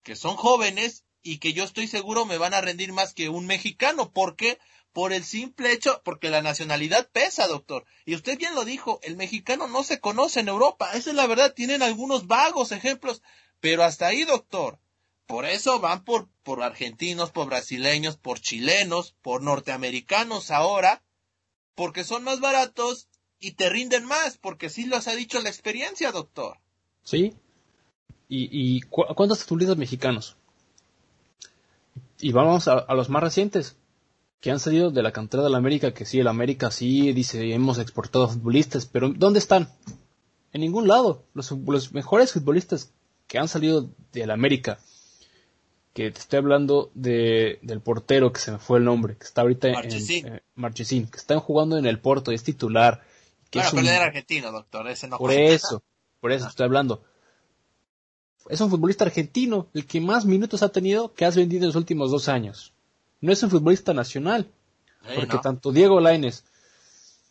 que 0.02 0.16
son 0.16 0.36
jóvenes, 0.36 1.04
y 1.22 1.38
que 1.38 1.54
yo 1.54 1.64
estoy 1.64 1.88
seguro 1.88 2.26
me 2.26 2.36
van 2.36 2.52
a 2.52 2.60
rendir 2.60 2.92
más 2.92 3.14
que 3.14 3.30
un 3.30 3.46
mexicano. 3.46 4.12
¿Por 4.12 4.36
qué? 4.36 4.58
Por 4.92 5.14
el 5.14 5.24
simple 5.24 5.72
hecho, 5.72 6.02
porque 6.04 6.28
la 6.28 6.42
nacionalidad 6.42 7.08
pesa, 7.10 7.46
doctor. 7.46 7.86
Y 8.04 8.16
usted 8.16 8.36
bien 8.36 8.54
lo 8.54 8.66
dijo, 8.66 9.00
el 9.02 9.16
mexicano 9.16 9.66
no 9.66 9.82
se 9.82 9.98
conoce 9.98 10.40
en 10.40 10.48
Europa. 10.48 10.90
Esa 10.92 11.08
es 11.08 11.16
la 11.16 11.26
verdad, 11.26 11.54
tienen 11.54 11.82
algunos 11.82 12.26
vagos 12.26 12.70
ejemplos, 12.70 13.22
pero 13.62 13.84
hasta 13.84 14.08
ahí, 14.08 14.24
doctor. 14.24 14.80
Por 15.24 15.46
eso 15.46 15.78
van 15.78 16.04
por, 16.04 16.28
por 16.42 16.62
argentinos, 16.64 17.30
por 17.30 17.46
brasileños, 17.46 18.16
por 18.16 18.40
chilenos, 18.40 19.14
por 19.22 19.40
norteamericanos 19.40 20.50
ahora, 20.50 21.04
porque 21.76 22.02
son 22.02 22.24
más 22.24 22.40
baratos 22.40 23.08
y 23.38 23.52
te 23.52 23.70
rinden 23.70 24.04
más, 24.04 24.36
porque 24.36 24.68
sí 24.68 24.84
los 24.84 25.06
ha 25.06 25.14
dicho 25.14 25.40
la 25.40 25.48
experiencia, 25.48 26.10
doctor. 26.10 26.58
Sí. 27.04 27.34
¿Y, 28.28 28.80
cuántos 28.80 29.44
futbolistas 29.44 29.76
mexicanos? 29.76 30.36
Y 32.18 32.32
vamos 32.32 32.66
a, 32.66 32.92
los 32.94 33.08
más 33.10 33.22
recientes, 33.22 33.76
que 34.40 34.50
han 34.50 34.58
salido 34.58 34.90
de 34.90 35.04
la 35.04 35.12
cantera 35.12 35.44
de 35.44 35.50
la 35.50 35.58
América, 35.58 35.94
que 35.94 36.04
sí, 36.04 36.18
el 36.18 36.26
América 36.26 36.72
sí 36.72 37.12
dice 37.12 37.54
hemos 37.54 37.78
exportado 37.78 38.28
futbolistas, 38.28 38.86
pero 38.86 39.10
¿dónde 39.10 39.38
están? 39.38 39.68
En 40.52 40.62
ningún 40.62 40.88
lado. 40.88 41.24
Los 41.32 41.52
mejores 41.92 42.32
futbolistas 42.32 42.92
que 43.32 43.38
han 43.38 43.48
salido 43.48 43.88
de 44.12 44.26
la 44.26 44.34
América 44.34 44.78
que 45.94 46.10
te 46.10 46.20
estoy 46.20 46.36
hablando 46.36 46.90
de, 46.92 47.60
del 47.62 47.80
portero 47.80 48.30
que 48.30 48.38
se 48.38 48.52
me 48.52 48.58
fue 48.58 48.78
el 48.78 48.84
nombre, 48.84 49.16
que 49.16 49.24
está 49.24 49.40
ahorita 49.40 49.68
en 49.68 50.42
Marchesín, 50.54 51.06
que 51.06 51.16
están 51.16 51.40
jugando 51.40 51.78
en 51.78 51.86
el 51.86 51.98
Porto, 51.98 52.30
es 52.30 52.42
titular. 52.42 53.02
Que 53.48 53.60
es 53.60 53.72
un, 53.72 53.88
argentino, 53.88 54.52
doctor, 54.52 54.86
ese 54.86 55.08
no 55.08 55.16
Por 55.16 55.32
eso, 55.32 55.82
por 56.20 56.30
eso 56.30 56.46
estoy 56.46 56.66
hablando. 56.66 57.04
Es 58.50 58.60
un 58.60 58.68
futbolista 58.68 59.06
argentino, 59.06 59.68
el 59.72 59.86
que 59.86 60.02
más 60.02 60.26
minutos 60.26 60.62
ha 60.62 60.68
tenido 60.68 61.14
que 61.14 61.24
has 61.24 61.34
vendido 61.34 61.62
en 61.62 61.68
los 61.68 61.76
últimos 61.76 62.10
dos 62.10 62.28
años. 62.28 62.74
No 63.22 63.32
es 63.32 63.42
un 63.42 63.48
futbolista 63.48 63.94
nacional, 63.94 64.46
porque 65.14 65.38
tanto 65.38 65.72
Diego 65.72 66.00
Laines 66.00 66.44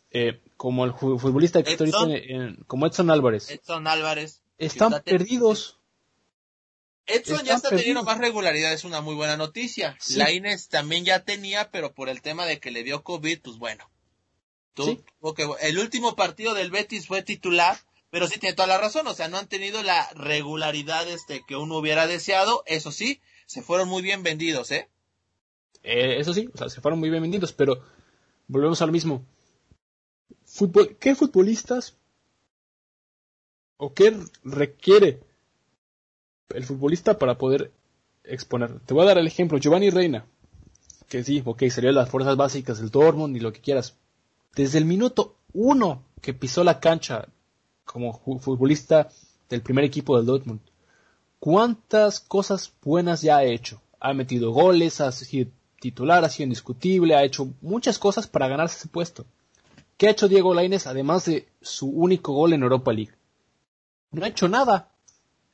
eh, 0.10 0.42
como 0.58 0.84
el 0.84 0.94
futbolista 0.94 1.62
que 1.62 1.74
está 1.74 1.84
ahorita 1.84 2.16
en, 2.16 2.56
como 2.66 2.88
Edson 2.88 3.12
Álvarez, 3.12 3.52
Edson 3.52 3.86
Álvarez 3.86 4.42
están 4.58 5.00
perdidos 5.06 5.78
Edson 7.06 7.44
ya 7.44 7.56
está 7.56 7.70
teniendo 7.70 8.04
más 8.04 8.18
regularidad, 8.20 8.74
es 8.74 8.84
una 8.84 9.02
muy 9.02 9.16
buena 9.16 9.38
noticia. 9.38 9.98
La 10.16 10.32
Inés 10.32 10.70
también 10.70 11.06
ya 11.06 11.24
tenía, 11.24 11.72
pero 11.72 11.94
por 11.94 12.10
el 12.10 12.22
tema 12.22 12.46
de 12.46 12.60
que 12.60 12.72
le 12.72 12.84
dio 12.84 13.04
COVID, 13.04 13.42
pues 13.42 13.58
bueno. 13.58 13.90
Tú, 14.74 15.04
el 15.60 15.80
último 15.80 16.16
partido 16.16 16.54
del 16.54 16.72
Betis 16.72 17.08
fue 17.08 17.24
titular, 17.24 17.78
pero 18.10 18.28
sí 18.28 18.40
tiene 18.40 18.56
toda 18.56 18.68
la 18.68 18.78
razón, 18.78 19.06
o 19.08 19.14
sea, 19.14 19.28
no 19.28 19.38
han 19.38 19.48
tenido 19.48 19.84
la 19.84 20.10
regularidad 20.14 21.10
este 21.10 21.44
que 21.46 21.58
uno 21.58 21.78
hubiera 21.78 22.08
deseado, 22.08 22.64
eso 22.66 22.92
sí, 22.92 23.20
se 23.48 23.62
fueron 23.62 23.90
muy 23.90 24.02
bien 24.02 24.24
vendidos, 24.24 24.72
¿eh? 24.72 24.90
eh 25.84 26.18
eso 26.20 26.34
sí, 26.34 26.50
o 26.54 26.58
sea, 26.58 26.70
se 26.70 26.80
fueron 26.80 27.00
muy 27.00 27.10
bien 27.10 27.22
vendidos, 27.22 27.52
pero 27.52 27.84
volvemos 28.48 28.82
a 28.82 28.86
lo 28.86 28.94
mismo. 28.94 29.26
Fútbol, 30.46 30.98
¿Qué 30.98 31.16
futbolistas 31.16 31.98
o 33.76 33.94
qué 33.94 34.18
requiere 34.44 35.20
el 36.56 36.64
futbolista 36.64 37.18
para 37.18 37.38
poder 37.38 37.72
exponer. 38.24 38.80
Te 38.86 38.94
voy 38.94 39.04
a 39.04 39.08
dar 39.08 39.18
el 39.18 39.28
ejemplo, 39.28 39.58
Giovanni 39.58 39.90
Reina, 39.90 40.26
que 41.08 41.24
sí, 41.24 41.42
ok, 41.44 41.64
sería 41.70 41.92
las 41.92 42.10
fuerzas 42.10 42.38
básicas 42.38 42.80
del 42.80 42.90
Dortmund 42.90 43.36
y 43.36 43.40
lo 43.40 43.52
que 43.52 43.62
quieras. 43.62 43.96
Desde 44.56 44.78
el 44.78 44.86
minuto 44.86 45.36
uno 45.54 46.04
que 46.22 46.34
pisó 46.34 46.64
la 46.64 46.80
cancha 46.80 47.28
como 47.86 48.14
futbolista 48.40 49.10
del 49.50 49.62
primer 49.62 49.84
equipo 49.84 50.16
del 50.18 50.26
Dortmund, 50.26 50.62
¿cuántas 51.40 52.20
cosas 52.20 52.72
buenas 52.84 53.22
ya 53.22 53.38
ha 53.38 53.44
hecho? 53.44 53.82
Ha 54.00 54.14
metido 54.14 54.52
goles, 54.52 55.02
ha 55.02 55.12
sido 55.12 55.52
titular, 55.80 56.24
ha 56.24 56.30
sido 56.30 56.46
indiscutible, 56.46 57.16
ha 57.16 57.24
hecho 57.24 57.50
muchas 57.62 58.00
cosas 58.00 58.28
para 58.28 58.48
ganarse 58.48 58.78
ese 58.78 58.88
puesto. 58.88 59.26
¿Qué 59.98 60.08
ha 60.08 60.12
hecho 60.12 60.28
Diego 60.28 60.54
Lainez 60.54 60.88
además 60.88 61.26
de 61.26 61.48
su 61.62 61.88
único 61.90 62.34
gol 62.34 62.54
en 62.54 62.64
Europa 62.64 62.94
League? 62.94 63.14
No 64.12 64.24
ha 64.24 64.30
hecho 64.30 64.48
nada. 64.48 64.91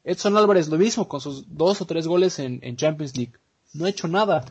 Edson 0.08 0.38
Álvarez 0.38 0.70
lo 0.70 0.78
mismo 0.78 1.10
con 1.10 1.20
sus 1.20 1.44
dos 1.58 1.82
o 1.82 1.86
tres 1.86 2.08
goles 2.08 2.40
en, 2.40 2.78
Champions 2.78 3.18
League. 3.18 3.34
No 3.74 3.86
ha 3.86 3.90
hecho 3.90 4.08
nada. 4.08 4.46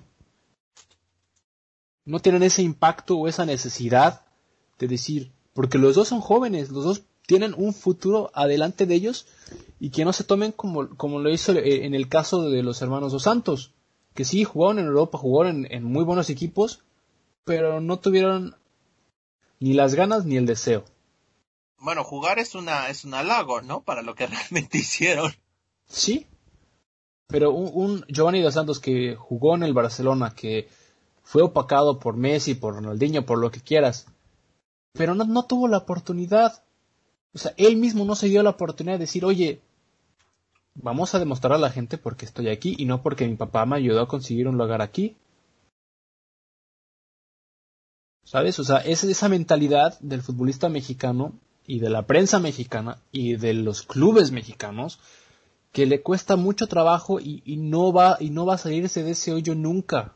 No 2.05 2.21
tienen 2.21 2.43
ese 2.43 2.61
impacto 2.61 3.17
o 3.17 3.27
esa 3.27 3.47
necesidad 3.47 4.21
de 4.79 4.87
decir, 4.87 5.33
porque 5.55 5.79
los 5.79 5.95
dos 5.95 6.09
son 6.09 6.21
jóvenes, 6.21 6.69
los 6.69 6.85
dos 6.85 7.03
tienen 7.27 7.55
un 7.57 7.73
futuro 7.73 8.31
adelante 8.35 8.85
de 8.85 8.97
ellos 8.97 9.27
y 9.81 9.89
que 9.89 10.05
no 10.05 10.13
se 10.13 10.25
tomen 10.25 10.53
como, 10.53 10.91
como 10.91 11.21
lo 11.21 11.31
hizo 11.31 11.53
eh, 11.53 11.87
en 11.87 11.95
el 11.95 12.11
caso 12.11 12.51
de 12.51 12.63
los 12.63 12.83
hermanos 12.83 13.13
Dos 13.13 13.23
Santos, 13.23 13.73
que 14.13 14.27
sí 14.27 14.45
jugaron 14.45 14.79
en 14.79 14.85
Europa, 14.85 15.17
jugaron 15.17 15.67
en 15.71 15.85
muy 15.85 16.05
buenos 16.05 16.29
equipos, 16.29 16.85
pero 17.45 17.81
no 17.81 17.99
tuvieron 17.99 18.57
ni 19.59 19.73
las 19.73 19.95
ganas 19.95 20.27
ni 20.27 20.37
el 20.37 20.45
deseo. 20.45 20.85
Bueno, 21.79 22.05
jugar 22.05 22.39
es 22.39 22.55
una 22.55 22.91
es 22.91 23.07
un 23.07 23.15
halago, 23.15 23.63
¿no? 23.63 23.81
Para 23.81 24.03
lo 24.03 24.15
que 24.15 24.27
realmente 24.27 24.77
hicieron. 24.77 25.33
Sí, 25.89 26.26
pero 27.26 27.53
un, 27.53 28.05
Giovanni 28.09 28.41
Dos 28.41 28.55
Santos 28.55 28.80
que 28.80 29.16
jugó 29.16 29.55
en 29.55 29.62
el 29.62 29.74
Barcelona, 29.74 30.34
que 30.34 30.68
fue 31.22 31.43
opacado 31.43 31.99
por 31.99 32.16
Messi, 32.16 32.55
por 32.55 32.74
Ronaldinho, 32.74 33.26
por 33.26 33.39
lo 33.39 33.51
que 33.51 33.61
quieras, 33.61 34.07
pero 34.93 35.14
no, 35.14 35.24
no 35.24 35.45
tuvo 35.45 35.68
la 35.68 35.78
oportunidad. 35.78 36.62
O 37.34 37.39
sea, 37.39 37.53
él 37.57 37.76
mismo 37.76 38.05
no 38.05 38.14
se 38.14 38.28
dio 38.28 38.43
la 38.43 38.51
oportunidad 38.51 38.95
de 38.95 39.01
decir, 39.01 39.24
oye, 39.24 39.61
vamos 40.74 41.14
a 41.14 41.18
demostrar 41.18 41.55
a 41.55 41.59
la 41.59 41.70
gente 41.70 41.99
porque 41.99 42.26
estoy 42.26 42.49
aquí 42.49 42.74
y 42.78 42.84
no 42.84 43.03
porque 43.03 43.26
mi 43.26 43.37
papá 43.37 43.66
me 43.66 43.76
ayudó 43.76 44.03
a 44.03 44.09
conseguir 44.09 44.49
un 44.49 44.59
lugar 44.59 44.82
aquí. 44.82 45.16
¿Sabes? 48.24 48.59
O 48.59 48.64
sea, 48.64 48.78
es 48.78 49.05
esa 49.05 49.28
mentalidad 49.28 49.99
del 50.01 50.22
futbolista 50.22 50.68
mexicano 50.68 51.32
y 51.66 51.78
de 51.80 51.91
la 51.91 52.07
prensa 52.07 52.39
mexicana 52.39 52.99
y 53.12 53.37
de 53.37 53.55
los 53.55 53.82
clubes 53.82 54.32
mexicanos 54.32 55.01
que 55.77 55.85
le 55.85 56.01
cuesta 56.01 56.37
mucho 56.37 56.68
trabajo 56.68 57.20
y, 57.20 57.43
y 57.45 57.59
no 57.59 57.93
va 57.93 58.16
y 58.18 58.31
no 58.31 58.47
va 58.47 58.55
a 58.55 58.59
salirse 58.59 59.03
de 59.03 59.11
ese 59.11 59.35
hoyo 59.35 59.55
nunca. 59.55 60.14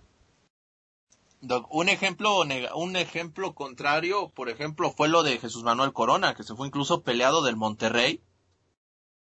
Un 1.68 1.90
ejemplo, 1.90 2.40
un 2.40 2.96
ejemplo 2.96 3.54
contrario, 3.54 4.30
por 4.30 4.48
ejemplo, 4.48 4.90
fue 4.90 5.10
lo 5.10 5.22
de 5.22 5.38
Jesús 5.38 5.62
Manuel 5.62 5.92
Corona, 5.92 6.34
que 6.34 6.44
se 6.44 6.54
fue 6.54 6.66
incluso 6.66 7.02
peleado 7.02 7.42
del 7.42 7.56
Monterrey. 7.56 8.22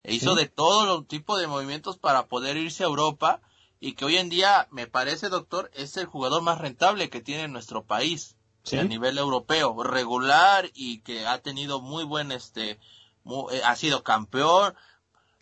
E 0.05 0.15
hizo 0.15 0.35
de 0.35 0.47
todo 0.47 0.87
los 0.87 1.07
tipo 1.07 1.37
de 1.37 1.47
movimientos 1.47 1.99
para 1.99 2.25
poder 2.29 2.57
irse 2.57 2.83
a 2.83 2.87
Europa 2.87 3.43
y 3.79 3.93
que 3.93 4.07
hoy 4.07 4.17
en 4.17 4.31
día, 4.31 4.69
me 4.71 4.87
parece, 4.87 5.29
doctor, 5.29 5.71
es 5.75 5.99
el 5.99 6.07
jugador 6.07 6.41
más 6.41 6.59
rentable 6.59 7.11
que 7.11 7.21
tiene 7.21 7.47
nuestro 7.47 7.85
país 7.85 8.37
a 8.73 8.85
nivel 8.85 9.19
europeo, 9.19 9.83
regular 9.83 10.71
y 10.73 11.01
que 11.01 11.27
ha 11.27 11.43
tenido 11.43 11.83
muy 11.83 12.05
buen, 12.05 12.33
este, 12.33 12.71
eh, 13.51 13.61
ha 13.67 13.77
sido 13.77 14.03
campeón, 14.03 14.75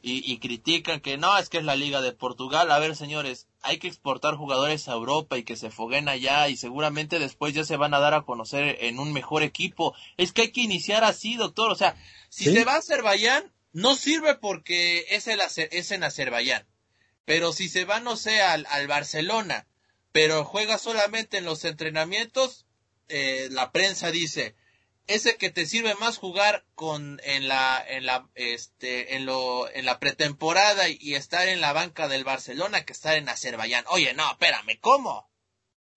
y, 0.03 0.39
critican 0.39 1.01
que 1.01 1.19
no, 1.19 1.37
es 1.37 1.51
que 1.51 1.59
es 1.59 1.65
la 1.65 1.77
Liga 1.77 2.01
de 2.01 2.13
Portugal. 2.13 2.71
A 2.71 2.79
ver, 2.79 2.97
señores, 2.97 3.49
hay 3.61 3.79
que 3.79 3.89
exportar 3.89 4.35
jugadores 4.35 4.89
a 4.89 4.93
Europa 4.93 5.37
y 5.37 5.43
que 5.43 5.57
se 5.57 5.71
foguen 5.71 6.09
allá 6.09 6.49
y 6.49 6.57
seguramente 6.57 7.19
después 7.19 7.53
ya 7.53 7.65
se 7.65 7.77
van 7.77 7.93
a 7.93 8.01
dar 8.01 8.15
a 8.15 8.23
conocer 8.23 8.79
en 8.81 8.99
un 8.99 9.13
mejor 9.13 9.43
equipo. 9.43 9.95
Es 10.17 10.33
que 10.33 10.43
hay 10.43 10.53
que 10.53 10.63
iniciar 10.63 11.05
así, 11.05 11.37
doctor. 11.37 11.71
O 11.71 11.75
sea, 11.75 11.97
si 12.31 12.45
se 12.45 12.65
va 12.65 12.75
a 12.75 12.79
Azerbaiyán, 12.79 13.53
no 13.73 13.95
sirve 13.95 14.37
porque 14.37 15.05
es, 15.11 15.27
el, 15.27 15.41
es 15.41 15.91
en 15.91 16.05
Azerbaiyán. 16.05 16.67
Pero 17.27 17.53
si 17.53 17.69
se 17.69 17.85
va, 17.85 18.01
no 18.01 18.17
sé, 18.17 18.41
al, 18.41 18.67
al 18.71 18.87
Barcelona, 18.87 19.67
pero 20.13 20.45
juega 20.45 20.79
solamente 20.79 21.39
en 21.39 21.45
los 21.45 21.65
entrenamientos, 21.65 22.67
eh, 23.09 23.49
la 23.51 23.71
prensa 23.71 24.11
dice, 24.11 24.55
ese 25.15 25.37
que 25.37 25.51
te 25.51 25.67
sirve 25.67 25.95
más 25.97 26.19
jugar 26.19 26.65
con 26.75 27.21
en 27.25 27.49
la 27.49 27.83
en 27.87 28.07
la 28.07 28.29
este 28.35 29.17
en 29.17 29.27
lo 29.27 29.71
en 29.71 29.85
la 29.85 29.99
pretemporada 29.99 30.89
y 30.89 31.15
estar 31.15 31.49
en 31.49 31.61
la 31.61 31.73
banca 31.73 32.09
del 32.09 32.25
Barcelona 32.25 32.85
que 32.85 32.93
estar 32.93 33.17
en 33.17 33.29
Azerbaiyán. 33.29 33.85
Oye, 33.89 34.15
no, 34.15 34.31
espérame, 34.31 34.79
¿cómo? 34.81 35.29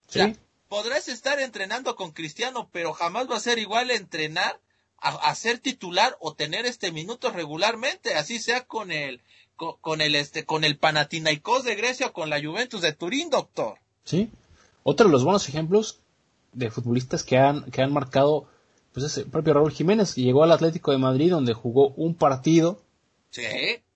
¿Sí? 0.07 0.35
podrás 0.73 1.07
estar 1.07 1.39
entrenando 1.39 1.95
con 1.95 2.13
Cristiano, 2.13 2.67
pero 2.71 2.93
jamás 2.93 3.29
va 3.29 3.35
a 3.35 3.39
ser 3.39 3.59
igual 3.59 3.91
entrenar 3.91 4.59
a, 4.97 5.35
ser 5.35 5.59
titular 5.59 6.17
o 6.19 6.33
tener 6.33 6.65
este 6.65 6.91
minutos 6.91 7.33
regularmente, 7.33 8.15
así 8.15 8.39
sea 8.39 8.65
con 8.65 8.91
el 8.91 9.21
con, 9.55 10.01
el 10.01 10.15
este 10.15 10.45
con 10.45 10.63
el 10.63 10.79
Panathinaikos 10.79 11.63
de 11.63 11.75
Grecia 11.75 12.07
o 12.07 12.13
con 12.13 12.31
la 12.31 12.41
Juventus 12.41 12.81
de 12.81 12.91
Turín, 12.91 13.29
doctor. 13.29 13.77
Sí. 14.03 14.31
Otro 14.81 15.05
de 15.05 15.11
los 15.11 15.23
buenos 15.23 15.47
ejemplos 15.47 15.99
de 16.53 16.71
futbolistas 16.71 17.23
que 17.23 17.37
han 17.37 17.69
que 17.69 17.83
han 17.83 17.93
marcado 17.93 18.49
pues 18.93 19.07
ese 19.07 19.25
propio 19.25 19.55
Raúl 19.55 19.71
Jiménez 19.71 20.15
llegó 20.15 20.43
al 20.43 20.51
Atlético 20.51 20.91
de 20.91 20.99
Madrid 20.99 21.31
donde 21.31 21.53
jugó 21.53 21.89
un 21.95 22.13
partido 22.15 22.81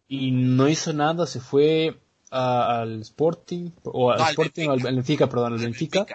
y 0.07 0.31
no 0.31 0.67
hizo 0.67 0.91
nada, 0.93 1.27
se 1.27 1.39
fue 1.39 1.99
al 2.31 3.01
Sporting 3.01 3.69
o 3.83 4.11
al 4.11 4.21
Sporting 4.21 4.69
al 4.69 4.79
Benfica, 4.79 5.27
perdón, 5.27 5.53
al 5.53 5.59
Benfica. 5.59 6.05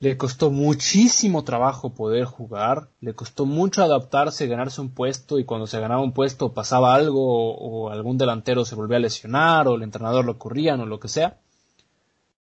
Le 0.00 0.16
costó 0.16 0.50
muchísimo 0.50 1.44
trabajo 1.44 1.94
poder 1.94 2.24
jugar, 2.24 2.88
le 3.00 3.14
costó 3.14 3.46
mucho 3.46 3.84
adaptarse, 3.84 4.48
ganarse 4.48 4.80
un 4.80 4.90
puesto 4.90 5.38
y 5.38 5.44
cuando 5.44 5.68
se 5.68 5.78
ganaba 5.78 6.02
un 6.02 6.12
puesto 6.12 6.52
pasaba 6.52 6.92
algo 6.96 7.22
o, 7.24 7.86
o 7.86 7.90
algún 7.90 8.18
delantero 8.18 8.64
se 8.64 8.74
volvía 8.74 8.96
a 8.96 9.00
lesionar 9.00 9.68
o 9.68 9.76
el 9.76 9.84
entrenador 9.84 10.24
lo 10.24 10.38
corrían 10.38 10.80
o 10.80 10.86
lo 10.86 10.98
que 10.98 11.06
sea. 11.06 11.38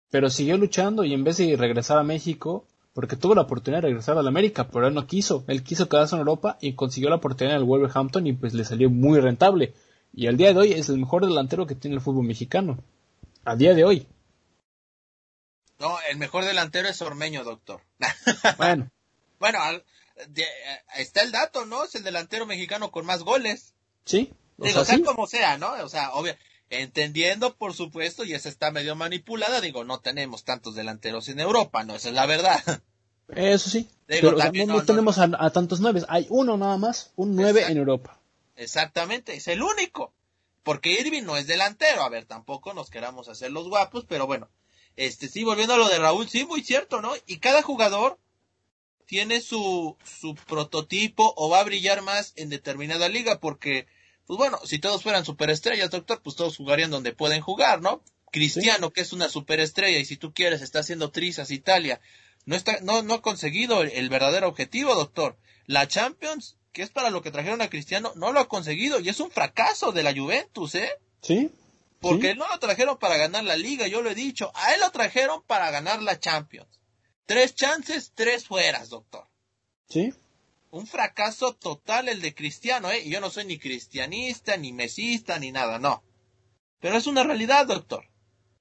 Pero 0.09 0.31
siguió 0.31 0.57
luchando 0.57 1.03
y 1.03 1.13
en 1.13 1.23
vez 1.23 1.37
de 1.37 1.55
regresar 1.55 1.99
a 1.99 2.03
México, 2.03 2.65
porque 2.95 3.17
tuvo 3.17 3.35
la 3.35 3.41
oportunidad 3.41 3.81
de 3.81 3.89
regresar 3.89 4.17
a 4.17 4.23
la 4.23 4.29
América, 4.29 4.69
pero 4.69 4.87
él 4.87 4.93
no 4.93 5.05
quiso. 5.05 5.43
Él 5.49 5.63
quiso 5.63 5.89
quedarse 5.89 6.15
en 6.15 6.19
Europa 6.19 6.57
y 6.61 6.75
consiguió 6.75 7.09
la 7.09 7.17
oportunidad 7.17 7.57
en 7.57 7.61
el 7.61 7.67
Wolverhampton 7.67 8.25
y 8.25 8.31
pues 8.31 8.53
le 8.53 8.63
salió 8.63 8.89
muy 8.89 9.19
rentable. 9.19 9.73
Y 10.13 10.27
al 10.27 10.37
día 10.37 10.53
de 10.53 10.59
hoy 10.59 10.71
es 10.71 10.87
el 10.87 10.97
mejor 10.97 11.25
delantero 11.25 11.67
que 11.67 11.75
tiene 11.75 11.97
el 11.97 12.01
fútbol 12.01 12.25
mexicano. 12.25 12.81
A 13.43 13.57
día 13.57 13.73
de 13.73 13.83
hoy. 13.83 14.07
No, 15.77 15.97
el 16.09 16.17
mejor 16.17 16.45
delantero 16.45 16.87
es 16.87 17.01
Ormeño, 17.01 17.43
doctor. 17.43 17.81
Bueno. 18.57 18.89
bueno, 19.39 19.59
eh, 20.15 20.45
está 20.95 21.21
el 21.21 21.33
dato, 21.33 21.65
¿no? 21.65 21.83
Es 21.83 21.95
el 21.95 22.03
delantero 22.03 22.45
mexicano 22.45 22.91
con 22.91 23.05
más 23.05 23.23
goles. 23.23 23.73
Sí. 24.05 24.31
Digo, 24.55 24.85
sea, 24.85 25.03
como 25.03 25.27
sea, 25.27 25.57
¿no? 25.57 25.73
O 25.83 25.89
sea, 25.89 26.13
obvio, 26.13 26.33
entendiendo, 26.69 27.55
por 27.55 27.73
supuesto, 27.73 28.23
y 28.23 28.33
esa 28.33 28.49
está 28.49 28.71
medio 28.71 28.95
manipulada, 28.95 29.61
digo, 29.61 29.83
no 29.83 29.99
tenemos 29.99 30.43
tantos 30.43 30.75
delanteros 30.75 31.29
en 31.29 31.39
Europa, 31.39 31.83
¿no? 31.83 31.95
Esa 31.95 32.09
es 32.09 32.15
la 32.15 32.25
verdad. 32.25 32.61
Eso 33.29 33.69
sí. 33.69 33.89
pero 34.05 34.33
no, 34.67 34.85
tenemos 34.85 35.17
a, 35.17 35.49
tantos 35.49 35.79
nueve. 35.79 36.03
Hay 36.09 36.27
uno 36.29 36.57
nada 36.57 36.77
más, 36.77 37.11
un 37.15 37.35
nueve 37.35 37.65
en 37.67 37.77
Europa. 37.77 38.19
Exactamente, 38.55 39.35
es 39.35 39.47
el 39.47 39.61
único. 39.61 40.13
Porque 40.63 40.99
Irving 40.99 41.23
no 41.23 41.37
es 41.37 41.47
delantero. 41.47 42.03
A 42.03 42.09
ver, 42.09 42.25
tampoco 42.25 42.73
nos 42.73 42.89
queramos 42.89 43.29
hacer 43.29 43.51
los 43.51 43.67
guapos, 43.67 44.05
pero 44.07 44.25
bueno. 44.25 44.49
Este, 44.95 45.27
sí, 45.27 45.43
volviendo 45.43 45.73
a 45.73 45.77
lo 45.77 45.89
de 45.89 45.99
Raúl, 45.99 46.29
sí, 46.29 46.45
muy 46.45 46.63
cierto, 46.63 47.01
¿no? 47.01 47.13
Y 47.27 47.37
cada 47.37 47.61
jugador 47.61 48.17
tiene 49.05 49.41
su, 49.41 49.97
su 50.03 50.35
prototipo 50.35 51.33
o 51.37 51.49
va 51.49 51.59
a 51.59 51.65
brillar 51.65 52.01
más 52.01 52.33
en 52.35 52.49
determinada 52.49 53.09
liga, 53.09 53.39
porque, 53.39 53.87
pues 54.27 54.37
bueno, 54.37 54.59
si 54.65 54.79
todos 54.79 55.03
fueran 55.03 55.25
superestrellas, 55.25 55.91
doctor, 55.91 56.21
pues 56.21 56.35
todos 56.35 56.57
jugarían 56.57 56.91
donde 56.91 57.13
pueden 57.13 57.41
jugar, 57.41 57.81
¿no? 57.81 58.01
Cristiano, 58.31 58.91
que 58.91 59.01
es 59.01 59.13
una 59.13 59.29
superestrella, 59.29 59.97
y 59.99 60.05
si 60.05 60.17
tú 60.17 60.33
quieres, 60.33 60.61
está 60.61 60.79
haciendo 60.79 61.11
trizas 61.11 61.51
Italia, 61.51 62.01
no, 62.45 62.55
está, 62.55 62.79
no, 62.81 63.01
no 63.01 63.15
ha 63.15 63.21
conseguido 63.21 63.81
el, 63.81 64.09
verdadero 64.09 64.47
objetivo, 64.47 64.93
doctor. 64.93 65.37
La 65.67 65.87
Champions, 65.87 66.57
que 66.73 66.83
es 66.83 66.89
para 66.89 67.09
lo 67.09 67.21
que 67.21 67.31
trajeron 67.31 67.61
a 67.61 67.69
Cristiano, 67.69 68.11
no 68.15 68.31
lo 68.31 68.39
ha 68.39 68.47
conseguido 68.47 68.99
y 68.99 69.09
es 69.09 69.19
un 69.19 69.31
fracaso 69.31 69.91
de 69.91 70.03
la 70.03 70.13
Juventus, 70.13 70.75
¿eh? 70.75 70.91
Sí. 71.21 71.51
Porque 72.01 72.35
no 72.35 72.47
lo 72.47 72.59
trajeron 72.59 72.97
para 72.97 73.17
ganar 73.17 73.43
la 73.43 73.55
liga, 73.55 73.87
yo 73.87 74.01
lo 74.01 74.11
he 74.11 74.15
dicho. 74.15 74.51
A 74.53 74.73
él 74.73 74.81
lo 74.81 74.91
trajeron 74.91 75.41
para 75.43 75.71
ganar 75.71 76.03
la 76.03 76.19
Champions. 76.19 76.79
Tres 77.25 77.55
chances, 77.55 78.11
tres 78.13 78.45
fueras, 78.45 78.89
doctor. 78.89 79.27
Sí. 79.89 80.13
Un 80.75 80.87
fracaso 80.87 81.53
total 81.53 82.09
el 82.09 82.21
de 82.21 82.35
Cristiano, 82.35 82.91
¿eh? 82.91 83.01
Y 83.05 83.09
yo 83.09 83.21
no 83.21 83.29
soy 83.29 83.45
ni 83.45 83.57
cristianista, 83.57 84.57
ni 84.57 84.73
mesista, 84.73 85.39
ni 85.39 85.53
nada, 85.53 85.79
no. 85.79 86.03
Pero 86.81 86.97
es 86.97 87.07
una 87.07 87.23
realidad, 87.23 87.65
doctor. 87.65 88.03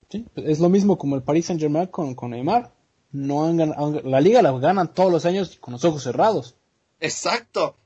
Sí, 0.09 0.25
es 0.37 0.61
lo 0.61 0.69
mismo 0.69 0.97
como 0.97 1.17
el 1.17 1.25
Paris 1.25 1.47
Saint 1.47 1.61
Germain 1.61 1.89
con, 1.89 2.15
con 2.15 2.31
Neymar 2.31 2.73
no 3.11 3.45
han 3.45 3.57
ganado, 3.57 4.01
la 4.03 4.21
liga 4.21 4.43
la 4.43 4.53
ganan 4.53 4.95
todos 4.95 5.11
los 5.11 5.27
años 5.27 5.57
con 5.59 5.73
los 5.73 5.85
ojos 5.85 6.05
cerrados. 6.05 6.55
Exacto. 7.01 7.77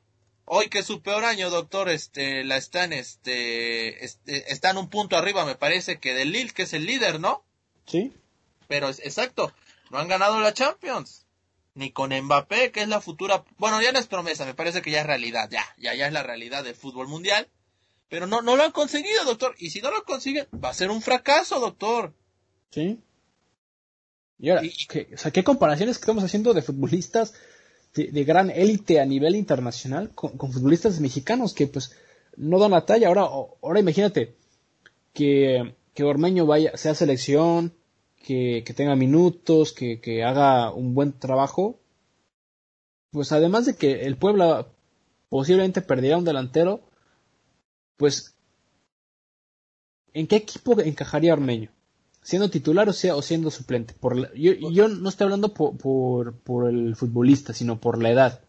Hoy 0.45 0.69
que 0.69 0.81
es 0.81 0.87
su 0.87 1.01
peor 1.01 1.25
año, 1.25 1.49
doctor, 1.49 1.89
este, 1.89 2.45
la 2.45 2.59
están, 2.59 2.93
este, 2.93 4.05
este, 4.05 4.53
están 4.53 4.77
un 4.77 4.91
punto 4.91 5.17
arriba, 5.17 5.47
me 5.47 5.55
parece 5.55 6.01
que 6.01 6.13
del 6.13 6.33
Lille, 6.33 6.53
que 6.53 6.65
es 6.65 6.75
el 6.75 6.85
líder, 6.85 7.19
¿no? 7.19 7.45
Sí. 7.87 8.13
Pero 8.67 8.91
es 8.91 8.99
exacto, 8.99 9.55
no 9.91 9.97
han 9.97 10.09
ganado 10.09 10.39
la 10.39 10.53
Champions. 10.53 11.25
Ni 11.79 11.93
con 11.93 12.11
Mbappé, 12.13 12.73
que 12.73 12.83
es 12.83 12.89
la 12.89 13.01
futura, 13.01 13.45
bueno, 13.57 13.81
ya 13.81 13.93
no 13.93 14.01
es 14.01 14.09
promesa, 14.09 14.45
me 14.45 14.55
parece 14.55 14.83
que 14.83 14.91
ya 14.91 15.03
es 15.03 15.07
realidad, 15.07 15.49
ya, 15.49 15.65
ya, 15.79 15.95
ya 15.95 16.09
es 16.09 16.13
la 16.13 16.25
realidad 16.25 16.65
del 16.65 16.75
fútbol 16.75 17.07
mundial. 17.07 17.49
Pero 18.09 18.27
no, 18.27 18.43
no 18.43 18.57
lo 18.57 18.65
han 18.65 18.73
conseguido, 18.73 19.25
doctor. 19.25 19.55
Y 19.59 19.71
si 19.71 19.81
no 19.81 19.91
lo 19.91 20.03
consiguen, 20.05 20.47
va 20.53 20.71
a 20.71 20.75
ser 20.75 20.91
un 20.91 21.03
fracaso, 21.03 21.61
doctor. 21.61 22.15
Sí. 22.71 22.99
Y 24.41 24.51
ahora, 24.51 24.63
¿qué, 24.89 25.09
o 25.15 25.19
sea, 25.19 25.31
¿qué 25.31 25.45
comparaciones 25.45 25.97
estamos 25.97 26.25
haciendo 26.25 26.53
de 26.53 26.63
futbolistas 26.63 27.35
de, 27.95 28.25
gran 28.25 28.51
élite 28.51 29.01
a 29.01 29.05
nivel 29.05 29.37
internacional 29.37 30.15
con, 30.15 30.37
futbolistas 30.37 31.01
mexicanos 31.01 31.55
que 31.55 31.67
pues 31.69 31.93
no 32.37 32.59
dan 32.59 32.73
la 32.73 32.87
talla? 32.87 33.09
Ahora, 33.09 33.23
ahora 33.23 33.81
imagínate 33.81 34.35
que, 35.13 35.75
que 35.95 36.05
Ormeño 36.05 36.45
vaya, 36.45 36.77
sea 36.77 36.95
selección, 36.95 37.75
que, 38.19 38.63
tenga 38.77 38.97
minutos, 38.97 39.73
que, 39.73 40.01
que 40.01 40.25
haga 40.25 40.73
un 40.73 40.95
buen 40.95 41.13
trabajo. 41.19 41.79
Pues 43.11 43.33
además 43.33 43.67
de 43.67 43.77
que 43.77 44.03
el 44.03 44.17
Puebla 44.17 44.69
posiblemente 45.29 45.83
perdiera 45.83 46.19
un 46.19 46.25
delantero, 46.25 46.83
pues 47.97 48.37
¿en 50.13 50.27
qué 50.27 50.37
equipo 50.37 50.79
encajaría 50.81 51.33
Ormeño? 51.33 51.71
siendo 52.29 52.51
titular 52.51 52.87
o 52.91 52.93
sea 52.93 53.17
o 53.17 53.23
siendo 53.23 53.51
suplente. 53.51 53.95
Por 53.95 54.35
yo, 54.35 54.53
yo, 54.53 54.89
no 54.89 55.09
estoy 55.09 55.25
hablando 55.25 55.55
por, 55.55 55.79
por, 55.79 56.69
el 56.69 56.95
futbolista, 56.95 57.55
sino 57.55 57.81
por 57.81 58.03
la 58.03 58.11
edad. 58.11 58.45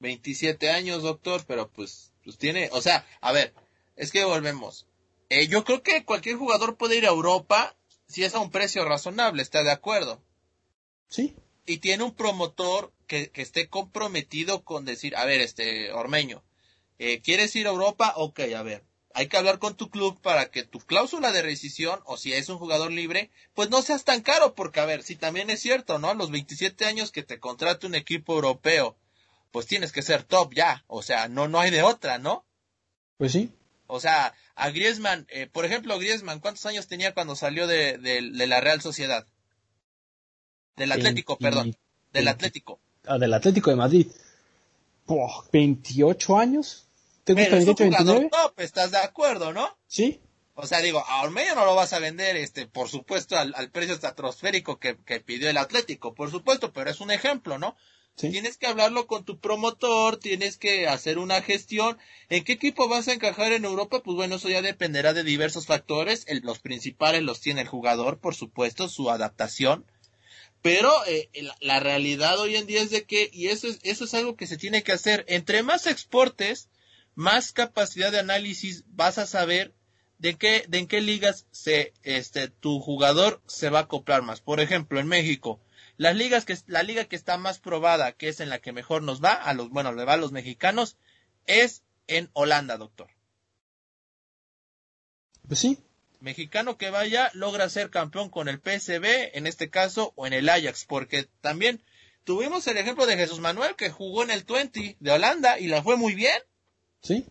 27 0.00 0.70
años, 0.70 1.04
doctor, 1.04 1.44
pero 1.46 1.68
pues, 1.68 2.12
pues 2.24 2.36
tiene, 2.36 2.68
o 2.72 2.82
sea, 2.82 3.06
a 3.20 3.30
ver, 3.30 3.54
es 3.94 4.10
que 4.10 4.24
volvemos. 4.24 4.86
Eh, 5.28 5.46
yo 5.46 5.62
creo 5.62 5.84
que 5.84 6.04
cualquier 6.04 6.34
jugador 6.34 6.76
puede 6.76 6.98
ir 6.98 7.06
a 7.06 7.10
Europa 7.10 7.76
si 8.06 8.24
es 8.24 8.34
a 8.34 8.40
un 8.40 8.50
precio 8.50 8.84
razonable, 8.84 9.42
¿está 9.42 9.62
de 9.62 9.70
acuerdo? 9.70 10.22
Sí. 11.08 11.36
Y 11.66 11.78
tiene 11.78 12.04
un 12.04 12.14
promotor 12.14 12.92
que, 13.06 13.30
que 13.30 13.42
esté 13.42 13.68
comprometido 13.68 14.64
con 14.64 14.84
decir, 14.84 15.16
a 15.16 15.24
ver, 15.24 15.40
este, 15.40 15.92
Ormeño, 15.92 16.44
eh, 16.98 17.20
¿quieres 17.20 17.54
ir 17.56 17.66
a 17.66 17.70
Europa? 17.70 18.14
Ok, 18.16 18.40
a 18.56 18.62
ver, 18.62 18.84
hay 19.16 19.28
que 19.28 19.36
hablar 19.36 19.58
con 19.58 19.76
tu 19.76 19.90
club 19.90 20.20
para 20.20 20.50
que 20.50 20.62
tu 20.62 20.78
cláusula 20.78 21.32
de 21.32 21.42
rescisión, 21.42 22.00
o 22.04 22.16
si 22.16 22.32
es 22.32 22.48
un 22.48 22.58
jugador 22.58 22.92
libre, 22.92 23.30
pues 23.54 23.70
no 23.70 23.82
seas 23.82 24.04
tan 24.04 24.20
caro, 24.20 24.54
porque 24.54 24.80
a 24.80 24.84
ver, 24.84 25.02
si 25.02 25.16
también 25.16 25.50
es 25.50 25.60
cierto, 25.60 25.98
¿no? 25.98 26.12
Los 26.14 26.30
27 26.30 26.84
años 26.84 27.12
que 27.12 27.22
te 27.22 27.40
contrate 27.40 27.86
un 27.86 27.94
equipo 27.94 28.34
europeo, 28.34 28.96
pues 29.52 29.66
tienes 29.66 29.90
que 29.90 30.02
ser 30.02 30.22
top 30.22 30.52
ya, 30.54 30.84
o 30.86 31.02
sea, 31.02 31.28
no, 31.28 31.48
no 31.48 31.60
hay 31.60 31.70
de 31.70 31.82
otra, 31.82 32.18
¿no? 32.18 32.44
Pues 33.16 33.32
sí. 33.32 33.50
O 33.86 34.00
sea, 34.00 34.34
a 34.54 34.70
Griezmann, 34.70 35.26
eh, 35.30 35.46
por 35.46 35.64
ejemplo, 35.64 35.98
Griezmann, 35.98 36.40
¿cuántos 36.40 36.66
años 36.66 36.86
tenía 36.86 37.14
cuando 37.14 37.36
salió 37.36 37.66
de, 37.66 37.98
de, 37.98 38.46
la 38.46 38.60
Real 38.60 38.80
Sociedad? 38.80 39.26
Del 40.76 40.92
Atlético, 40.92 41.38
perdón. 41.38 41.76
Del 42.12 42.28
Atlético. 42.28 42.80
Ah, 43.06 43.18
del 43.18 43.32
Atlético 43.34 43.70
de 43.70 43.76
Madrid. 43.76 44.06
28 45.52 46.36
años. 46.36 46.88
¿Te 47.24 47.32
gusta 47.32 47.50
Pero 47.50 47.56
28, 47.56 47.84
29? 47.84 48.30
Top, 48.30 48.60
¿estás 48.60 48.90
de 48.90 48.98
acuerdo, 48.98 49.52
no? 49.52 49.76
Sí. 49.86 50.20
O 50.54 50.66
sea, 50.66 50.80
digo, 50.80 51.04
a 51.06 51.22
Ormeño 51.22 51.54
no 51.54 51.64
lo 51.64 51.74
vas 51.74 51.92
a 51.92 51.98
vender, 51.98 52.36
este, 52.36 52.66
por 52.66 52.88
supuesto, 52.88 53.36
al, 53.36 53.70
precio 53.70 53.94
estratosférico 53.94 54.78
que, 54.78 54.96
que 55.04 55.20
pidió 55.20 55.50
el 55.50 55.58
Atlético, 55.58 56.14
por 56.14 56.30
supuesto, 56.30 56.72
pero 56.72 56.90
es 56.90 57.00
un 57.00 57.10
ejemplo, 57.10 57.58
¿no? 57.58 57.76
Tienes 58.16 58.56
que 58.56 58.66
hablarlo 58.66 59.06
con 59.06 59.24
tu 59.24 59.38
promotor, 59.38 60.16
tienes 60.16 60.56
que 60.56 60.88
hacer 60.88 61.18
una 61.18 61.42
gestión. 61.42 61.98
¿En 62.30 62.44
qué 62.44 62.54
equipo 62.54 62.88
vas 62.88 63.08
a 63.08 63.12
encajar 63.12 63.52
en 63.52 63.66
Europa? 63.66 64.02
Pues 64.02 64.16
bueno, 64.16 64.36
eso 64.36 64.48
ya 64.48 64.62
dependerá 64.62 65.12
de 65.12 65.22
diversos 65.22 65.66
factores. 65.66 66.24
los 66.42 66.58
principales 66.58 67.22
los 67.22 67.40
tiene 67.40 67.60
el 67.60 67.68
jugador, 67.68 68.18
por 68.18 68.34
supuesto, 68.34 68.88
su 68.88 69.10
adaptación. 69.10 69.84
Pero 70.62 70.90
eh, 71.06 71.28
la, 71.60 71.78
realidad 71.78 72.40
hoy 72.40 72.56
en 72.56 72.66
día 72.66 72.80
es 72.80 72.90
de 72.90 73.04
que, 73.04 73.28
y 73.32 73.48
eso 73.48 73.68
es, 73.68 73.78
eso 73.82 74.04
es 74.04 74.14
algo 74.14 74.34
que 74.34 74.46
se 74.46 74.56
tiene 74.56 74.82
que 74.82 74.92
hacer, 74.92 75.26
entre 75.28 75.62
más 75.62 75.86
exportes, 75.86 76.70
más 77.14 77.52
capacidad 77.52 78.10
de 78.10 78.18
análisis 78.18 78.84
vas 78.88 79.18
a 79.18 79.26
saber 79.26 79.74
de 80.18 80.36
qué, 80.36 80.64
de 80.68 80.78
en 80.78 80.86
qué 80.86 81.00
ligas 81.00 81.46
se, 81.50 81.92
este, 82.02 82.48
tu 82.48 82.80
jugador 82.80 83.42
se 83.46 83.70
va 83.70 83.80
a 83.80 83.82
acoplar 83.82 84.22
más. 84.22 84.40
Por 84.40 84.60
ejemplo, 84.60 85.00
en 85.00 85.06
México, 85.06 85.60
las 85.96 86.16
ligas 86.16 86.44
que, 86.44 86.56
la 86.66 86.82
liga 86.82 87.04
que 87.04 87.16
está 87.16 87.38
más 87.38 87.58
probada, 87.58 88.12
que 88.12 88.28
es 88.28 88.40
en 88.40 88.48
la 88.48 88.58
que 88.58 88.72
mejor 88.72 89.02
nos 89.02 89.22
va, 89.22 89.32
a 89.32 89.54
los, 89.54 89.70
bueno, 89.70 89.92
le 89.92 90.04
va 90.04 90.14
a 90.14 90.18
los 90.18 90.32
mexicanos, 90.32 90.96
es 91.46 91.82
en 92.06 92.30
Holanda, 92.32 92.76
doctor. 92.76 93.08
Pues 95.46 95.60
sí. 95.60 95.78
Mexicano 96.20 96.76
que 96.76 96.90
vaya 96.90 97.30
logra 97.34 97.68
ser 97.68 97.90
campeón 97.90 98.30
con 98.30 98.48
el 98.48 98.58
PSB, 98.58 99.36
en 99.36 99.46
este 99.46 99.70
caso, 99.70 100.12
o 100.16 100.26
en 100.26 100.32
el 100.32 100.48
Ajax, 100.48 100.84
porque 100.86 101.28
también 101.40 101.82
tuvimos 102.24 102.66
el 102.66 102.78
ejemplo 102.78 103.06
de 103.06 103.16
Jesús 103.16 103.38
Manuel 103.38 103.76
que 103.76 103.90
jugó 103.90 104.22
en 104.22 104.30
el 104.30 104.42
20 104.42 104.96
de 104.98 105.10
Holanda 105.10 105.58
y 105.58 105.68
le 105.68 105.82
fue 105.82 105.96
muy 105.96 106.14
bien. 106.14 106.42
Sí. 107.02 107.26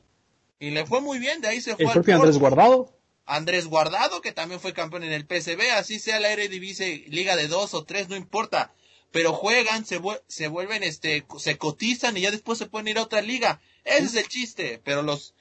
Y 0.60 0.72
le 0.72 0.86
fue 0.86 1.01
muy 1.01 1.20
bien, 1.20 1.41
de 1.41 1.49
ahí 1.49 1.62
se 1.62 1.76
fue. 1.76 1.86
El 1.86 1.91
propio 1.91 2.16
Andrés 2.16 2.38
Guardado. 2.38 2.93
Andrés 3.26 3.66
Guardado, 3.66 4.22
que 4.22 4.32
también 4.32 4.60
fue 4.60 4.74
campeón 4.74 5.03
en 5.03 5.12
el 5.12 5.26
PSB, 5.26 5.72
así 5.74 5.99
sea 5.99 6.20
la 6.20 6.32
Eredivisie, 6.32 7.06
liga 7.08 7.36
de 7.36 7.47
dos 7.47 7.74
o 7.74 7.84
tres, 7.84 8.08
no 8.08 8.16
importa. 8.16 8.74
Pero 9.12 9.34
juegan, 9.34 9.86
se, 9.86 9.99
se 10.28 10.47
vuelven, 10.47 10.84
este, 10.84 11.26
se 11.39 11.58
cotizan 11.58 12.18
y 12.18 12.22
ya 12.22 12.32
después 12.32 12.60
se 12.60 12.68
pueden 12.68 12.88
ir 12.88 12.97
a 12.97 13.03
otra 13.03 13.22
liga. 13.22 13.62
Ese 13.84 14.06
es 14.06 14.16
el 14.16 14.28
chiste, 14.28 14.82
pero 14.84 15.01
los, 15.01 15.34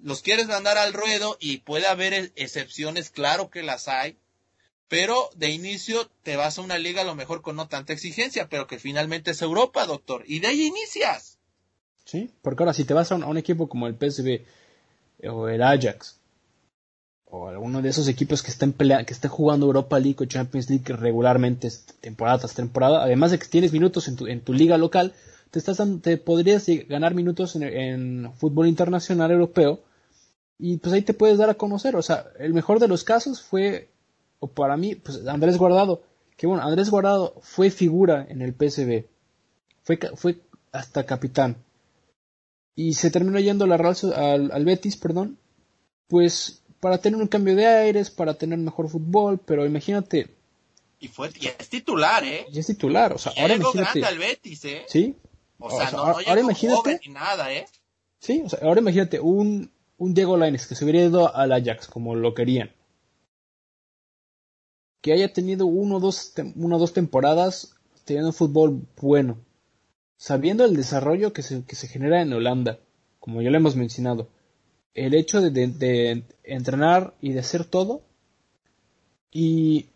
los 0.00 0.22
quieres 0.22 0.46
mandar 0.46 0.78
al 0.78 0.92
ruedo 0.92 1.36
y 1.40 1.58
puede 1.58 1.86
haber 1.86 2.14
e, 2.14 2.32
excepciones, 2.36 3.10
claro 3.10 3.50
que 3.50 3.62
las 3.62 3.88
hay. 3.88 4.16
Pero 4.88 5.30
de 5.34 5.50
inicio 5.50 6.08
te 6.22 6.36
vas 6.36 6.58
a 6.58 6.62
una 6.62 6.78
liga 6.78 7.02
a 7.02 7.04
lo 7.04 7.16
mejor 7.16 7.42
con 7.42 7.56
no 7.56 7.68
tanta 7.68 7.92
exigencia, 7.92 8.48
pero 8.48 8.66
que 8.66 8.78
finalmente 8.78 9.32
es 9.32 9.42
Europa, 9.42 9.84
doctor. 9.86 10.24
Y 10.26 10.38
de 10.38 10.48
ahí 10.48 10.62
inicias. 10.64 11.35
Sí, 12.06 12.30
porque 12.40 12.62
ahora 12.62 12.72
si 12.72 12.84
te 12.84 12.94
vas 12.94 13.10
a 13.10 13.16
un, 13.16 13.36
equipo 13.36 13.68
como 13.68 13.88
el 13.88 13.96
PSV 13.96 14.40
o 15.28 15.48
el 15.48 15.60
Ajax, 15.60 16.20
o 17.24 17.48
alguno 17.48 17.82
de 17.82 17.88
esos 17.88 18.06
equipos 18.06 18.44
que 18.44 18.52
estén 18.52 18.72
que 18.72 19.28
jugando 19.28 19.66
Europa 19.66 19.98
League 19.98 20.18
o 20.20 20.24
Champions 20.24 20.70
League 20.70 20.94
regularmente 20.94 21.68
temporada 22.00 22.38
tras 22.38 22.54
temporada, 22.54 23.02
además 23.02 23.32
de 23.32 23.40
que 23.40 23.48
tienes 23.48 23.72
minutos 23.72 24.06
en 24.06 24.14
tu, 24.14 24.28
en 24.28 24.40
tu 24.40 24.52
liga 24.52 24.78
local, 24.78 25.14
te 25.50 25.58
estás 25.58 25.82
te 26.00 26.16
podrías 26.16 26.64
ganar 26.88 27.14
minutos 27.14 27.56
en, 27.56 28.32
fútbol 28.36 28.68
internacional 28.68 29.32
europeo 29.32 29.80
y 30.58 30.76
pues 30.76 30.94
ahí 30.94 31.02
te 31.02 31.12
puedes 31.12 31.38
dar 31.38 31.50
a 31.50 31.54
conocer, 31.54 31.96
o 31.96 32.02
sea, 32.02 32.26
el 32.38 32.54
mejor 32.54 32.78
de 32.78 32.86
los 32.86 33.02
casos 33.02 33.42
fue 33.42 33.88
o 34.38 34.46
para 34.46 34.76
mí 34.76 34.94
pues 34.94 35.26
Andrés 35.26 35.58
Guardado, 35.58 36.02
que 36.36 36.46
bueno, 36.46 36.62
Andrés 36.62 36.88
Guardado 36.88 37.34
fue 37.40 37.70
figura 37.70 38.24
en 38.28 38.42
el 38.42 38.54
PSV. 38.54 39.06
Fue 39.82 39.98
fue 40.14 40.38
hasta 40.70 41.04
capitán. 41.04 41.65
Y 42.76 42.92
se 42.94 43.10
terminó 43.10 43.40
yendo 43.40 43.64
al, 43.64 44.52
al 44.52 44.64
Betis, 44.64 44.96
perdón, 44.96 45.38
pues 46.06 46.62
para 46.78 46.98
tener 46.98 47.20
un 47.20 47.26
cambio 47.26 47.56
de 47.56 47.66
aires, 47.66 48.10
para 48.10 48.34
tener 48.34 48.58
mejor 48.58 48.88
fútbol, 48.88 49.40
pero 49.44 49.66
imagínate. 49.66 50.28
Y 51.00 51.08
fue, 51.08 51.30
y 51.40 51.46
es 51.46 51.68
titular, 51.68 52.22
¿eh? 52.22 52.46
Y 52.52 52.58
es 52.58 52.66
titular, 52.66 53.12
o 53.12 53.18
sea, 53.18 53.32
ahora 53.36 53.54
imagínate. 53.54 54.00
grande 54.00 54.06
al 54.06 54.18
Betis, 54.18 54.64
¿eh? 54.66 54.84
Sí. 54.86 55.16
O 55.58 55.70
sea, 55.70 55.90
no, 55.90 55.98
ahora 55.98 56.40
imagínate. 56.40 57.00
Ni 57.06 57.12
nada, 57.12 57.52
¿eh? 57.52 57.66
Sí, 58.20 58.42
o 58.44 58.48
sea, 58.48 58.58
ahora 58.62 58.80
imagínate 58.80 59.20
un, 59.20 59.70
un 59.96 60.14
Diego 60.14 60.36
Lainez 60.36 60.66
que 60.66 60.74
se 60.74 60.84
hubiera 60.84 61.00
ido 61.00 61.34
al 61.34 61.52
Ajax 61.52 61.88
como 61.88 62.14
lo 62.14 62.34
querían. 62.34 62.70
Que 65.00 65.12
haya 65.12 65.32
tenido 65.32 65.66
uno 65.66 65.96
o 65.96 66.00
dos, 66.00 66.34
uno, 66.56 66.78
dos 66.78 66.92
temporadas 66.92 67.74
teniendo 68.04 68.32
fútbol 68.32 68.86
bueno. 69.00 69.38
Sabiendo 70.16 70.64
el 70.64 70.76
desarrollo 70.76 71.32
que 71.32 71.42
se, 71.42 71.62
genera 71.88 72.22
en 72.22 72.32
Holanda, 72.32 72.78
como 73.20 73.42
ya 73.42 73.50
lo 73.50 73.56
hemos 73.56 73.76
mencionado 73.76 74.28
el 74.94 75.12
hecho 75.12 75.42
de, 75.42 76.24
entrenar 76.42 77.14
y 77.20 77.32
de 77.32 77.40
hacer 77.40 77.64
todo 77.64 78.02
y 79.30 79.90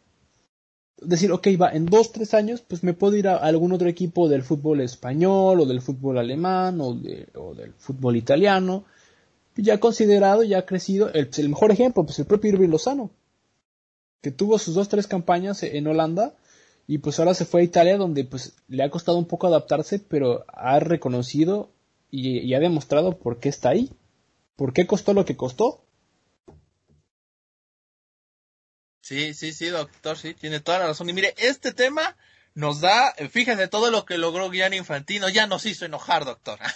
decir, 0.98 1.32
ok, 1.32 1.48
va, 1.58 1.70
en 1.70 1.86
dos, 1.86 2.12
tres 2.12 2.34
años, 2.34 2.60
pues 2.60 2.82
me 2.82 2.92
puedo 2.92 3.16
ir 3.16 3.28
a 3.28 3.36
algún 3.36 3.72
otro 3.72 3.88
equipo 3.88 4.28
del 4.28 4.42
fútbol 4.42 4.82
español 4.82 5.60
o 5.60 5.64
del 5.64 5.80
fútbol 5.80 6.18
alemán 6.18 6.78
o, 6.82 6.94
del 6.94 7.72
fútbol 7.78 8.16
italiano, 8.16 8.84
ya 9.56 9.80
considerado, 9.80 10.42
ya 10.42 10.66
crecido, 10.66 11.10
el, 11.14 11.30
el, 11.34 11.48
mejor 11.48 11.70
ejemplo, 11.70 12.04
pues 12.04 12.18
el 12.18 12.26
propio 12.26 12.50
Irving 12.50 12.68
Lozano, 12.68 13.10
que 14.20 14.30
tuvo 14.30 14.58
sus 14.58 14.74
dos, 14.74 14.90
tres 14.90 15.06
campañas 15.06 15.62
en 15.62 15.86
Holanda 15.86 16.34
y 16.90 16.98
pues 16.98 17.18
ahora 17.18 17.34
se 17.34 17.44
fue 17.44 17.60
a 17.60 17.64
Italia 17.64 17.96
donde 17.96 18.24
pues 18.24 18.54
le 18.68 18.82
ha 18.82 18.90
costado 18.90 19.16
un 19.16 19.26
poco 19.26 19.46
adaptarse, 19.46 19.98
pero 20.00 20.44
ha 20.48 20.80
reconocido 20.80 21.70
y 22.10 22.52
ha 22.54 22.58
demostrado 22.58 23.16
por 23.18 23.38
qué 23.38 23.48
está 23.48 23.68
ahí. 23.70 23.92
¿Por 24.56 24.72
qué 24.72 24.86
costó 24.86 25.14
lo 25.14 25.24
que 25.24 25.36
costó? 25.36 25.84
Sí, 29.00 29.32
sí, 29.32 29.52
sí, 29.52 29.66
doctor, 29.68 30.18
sí, 30.18 30.34
tiene 30.34 30.60
toda 30.60 30.80
la 30.80 30.86
razón. 30.88 31.08
Y 31.08 31.12
mire, 31.12 31.34
este 31.38 31.72
tema 31.72 32.16
nos 32.54 32.80
da, 32.80 33.14
fíjese, 33.30 33.68
todo 33.68 33.90
lo 33.90 34.04
que 34.04 34.18
logró 34.18 34.50
Gianni 34.50 34.76
Infantino 34.76 35.28
ya 35.28 35.46
nos 35.46 35.66
hizo 35.66 35.84
enojar, 35.84 36.24
doctor. 36.24 36.58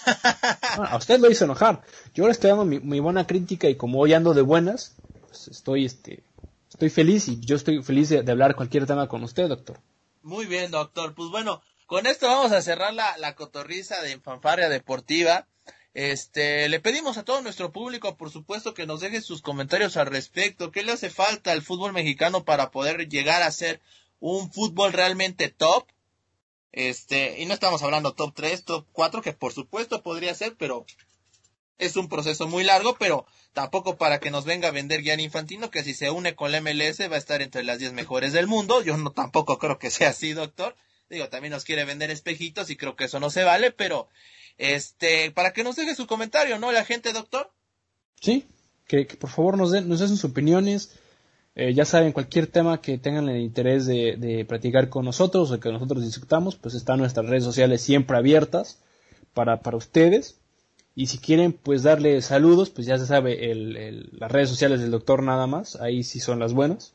Ah, 0.77 0.93
a 0.93 0.97
usted 0.97 1.21
lo 1.21 1.31
hizo 1.31 1.45
enojar. 1.45 1.83
Yo 2.15 2.25
le 2.25 2.33
estoy 2.33 2.51
dando 2.51 2.65
mi, 2.65 3.01
buena 3.01 3.27
crítica 3.27 3.69
y 3.69 3.77
como 3.77 4.01
hoy 4.01 4.13
ando 4.13 4.35
de 4.35 4.43
buenas, 4.43 4.97
pues 5.29 5.47
estoy, 5.47 5.85
este, 5.85 6.25
estoy 6.69 6.91
feliz 6.91 7.29
y 7.29 7.39
yo 7.39 7.55
estoy 7.55 7.83
feliz 7.83 8.09
de, 8.09 8.29
hablar 8.29 8.57
cualquier 8.57 8.87
tema 8.87 9.09
con 9.09 9.23
usted, 9.23 9.49
doctor. 9.49 9.79
Muy 10.25 10.47
bien, 10.47 10.71
doctor. 10.71 11.15
Pues 11.15 11.29
bueno, 11.29 11.61
con 11.85 12.07
esto 12.07 12.27
vamos 12.27 12.51
a 12.53 12.63
cerrar 12.63 12.95
la, 12.95 13.15
la 13.19 13.35
cotorriza 13.35 14.01
de 14.01 14.13
Infanfaria 14.13 14.71
Deportiva. 14.71 15.47
Este, 15.93 16.67
le 16.71 16.81
pedimos 16.81 17.19
a 17.19 17.25
todo 17.25 17.43
nuestro 17.43 17.73
público, 17.73 18.17
por 18.17 18.31
supuesto, 18.31 18.73
que 18.73 18.87
nos 18.87 19.01
deje 19.01 19.21
sus 19.21 19.43
comentarios 19.43 19.99
al 19.99 20.07
respecto. 20.07 20.73
¿Qué 20.73 20.83
le 20.83 20.93
hace 20.93 21.11
falta 21.11 21.53
al 21.53 21.61
fútbol 21.61 21.93
mexicano 21.93 22.47
para 22.47 22.71
poder 22.71 23.07
llegar 23.11 23.43
a 23.43 23.53
ser 23.53 23.83
un 24.19 24.51
fútbol 24.51 24.95
realmente 24.95 25.51
top? 25.51 25.89
Este, 26.73 27.43
y 27.43 27.45
no 27.45 27.53
estamos 27.53 27.83
hablando 27.83 28.15
top 28.15 28.33
3, 28.35 28.65
top 28.65 28.87
4, 28.93 29.21
que 29.21 29.35
por 29.35 29.53
supuesto 29.53 30.03
podría 30.03 30.35
ser, 30.35 30.57
pero 30.57 30.87
es 31.79 31.97
un 31.97 32.09
proceso 32.09 32.47
muy 32.47 32.65
largo, 32.65 32.97
pero 32.99 33.27
tampoco 33.53 33.97
para 33.97 34.21
que 34.21 34.31
nos 34.31 34.45
venga 34.45 34.69
a 34.69 34.73
vender 34.73 35.03
Gianni 35.03 35.25
Infantino, 35.25 35.71
que 35.71 35.85
si 35.85 35.95
se 35.95 36.11
une 36.11 36.35
con 36.35 36.53
la 36.53 36.61
MLS 36.61 37.01
va 37.11 37.17
a 37.17 37.19
estar 37.19 37.43
entre 37.43 37.65
las 37.65 37.79
10 37.79 37.93
mejores 37.93 38.33
del 38.33 38.47
mundo. 38.47 38.83
Yo 38.83 38.97
no 38.97 39.11
tampoco 39.11 39.59
creo 39.59 39.79
que 39.79 39.91
sea 39.91 40.11
así, 40.11 40.33
doctor. 40.33 40.77
Digo, 41.11 41.29
también 41.29 41.53
nos 41.53 41.65
quiere 41.65 41.85
vender 41.85 42.11
espejitos 42.11 42.71
y 42.71 42.77
creo 42.77 42.97
que 42.97 43.05
eso 43.05 43.21
no 43.21 43.31
se 43.31 43.45
vale, 43.45 43.71
pero 43.71 44.09
este, 44.59 45.31
para 45.33 45.53
que 45.53 45.65
nos 45.65 45.77
deje 45.77 45.95
su 45.95 46.07
comentario, 46.07 46.59
¿no? 46.59 46.73
La 46.73 46.85
gente, 46.85 47.13
doctor. 47.13 47.51
Sí, 48.21 48.47
que, 48.87 49.05
por 49.05 49.31
favor 49.31 49.59
nos 49.59 49.71
den, 49.71 49.89
nos 49.89 50.01
den 50.01 50.09
sus 50.09 50.25
opiniones. 50.25 50.97
Eh, 51.57 51.73
ya 51.73 51.85
saben, 51.85 52.13
cualquier 52.13 52.49
tema 52.49 52.81
que 52.81 52.99
tengan 52.99 53.29
el 53.29 53.41
interés 53.41 53.87
de, 53.87 54.17
de 54.17 54.45
platicar 54.45 54.89
con 54.89 55.05
nosotros 55.05 55.51
o 55.53 55.61
que 55.61 55.71
nosotros 55.71 56.05
discutamos, 56.05 56.57
pues 56.57 56.75
están 56.75 56.99
nuestras 56.99 57.27
redes 57.27 57.45
sociales 57.45 57.81
siempre 57.81 58.17
abiertas 58.17 58.81
para, 59.35 59.61
para 59.61 59.77
ustedes. 59.77 60.41
Y 60.95 61.09
si 61.09 61.19
quieren, 61.19 61.53
pues 61.53 61.83
darle 61.83 62.23
saludos, 62.23 62.71
pues 62.71 62.87
ya 62.87 62.99
se 62.99 63.07
sabe, 63.07 63.51
el, 63.51 64.11
las 64.13 64.31
redes 64.31 64.49
sociales 64.49 64.81
del 64.81 64.93
doctor 64.93 65.23
nada 65.23 65.47
más, 65.47 65.77
ahí 65.77 66.05
sí 66.05 66.21
son 66.21 66.39
las 66.39 66.53
buenas. 66.53 66.95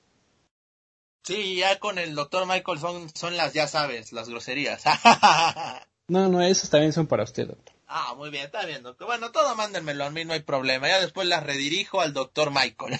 Sí, 1.24 1.58
ya 1.58 1.80
con 1.80 1.98
el 2.00 2.16
doctor 2.16 2.48
Michael 2.48 2.80
son, 2.80 3.10
son 3.14 3.36
las, 3.36 3.54
ya 3.54 3.68
sabes, 3.68 4.14
las 4.14 4.30
groserías. 4.30 4.84
No, 6.10 6.28
no, 6.28 6.42
esas 6.42 6.72
también 6.72 6.92
son 6.92 7.06
para 7.06 7.22
usted, 7.22 7.48
doctor. 7.48 7.76
Ah, 7.86 8.16
muy 8.18 8.32
bien, 8.32 8.46
está 8.46 8.66
bien, 8.66 8.82
doctor. 8.82 9.06
Bueno, 9.06 9.32
todo 9.32 9.56
mándenmelo 9.56 10.06
a 10.06 10.10
mí, 10.10 10.26
no 10.26 10.34
hay 10.34 10.40
problema. 10.40 10.88
Ya 10.88 11.00
después 11.00 11.28
las 11.28 11.44
redirijo 11.44 12.02
al 12.02 12.14
doctor 12.14 12.50
Michael. 12.50 13.00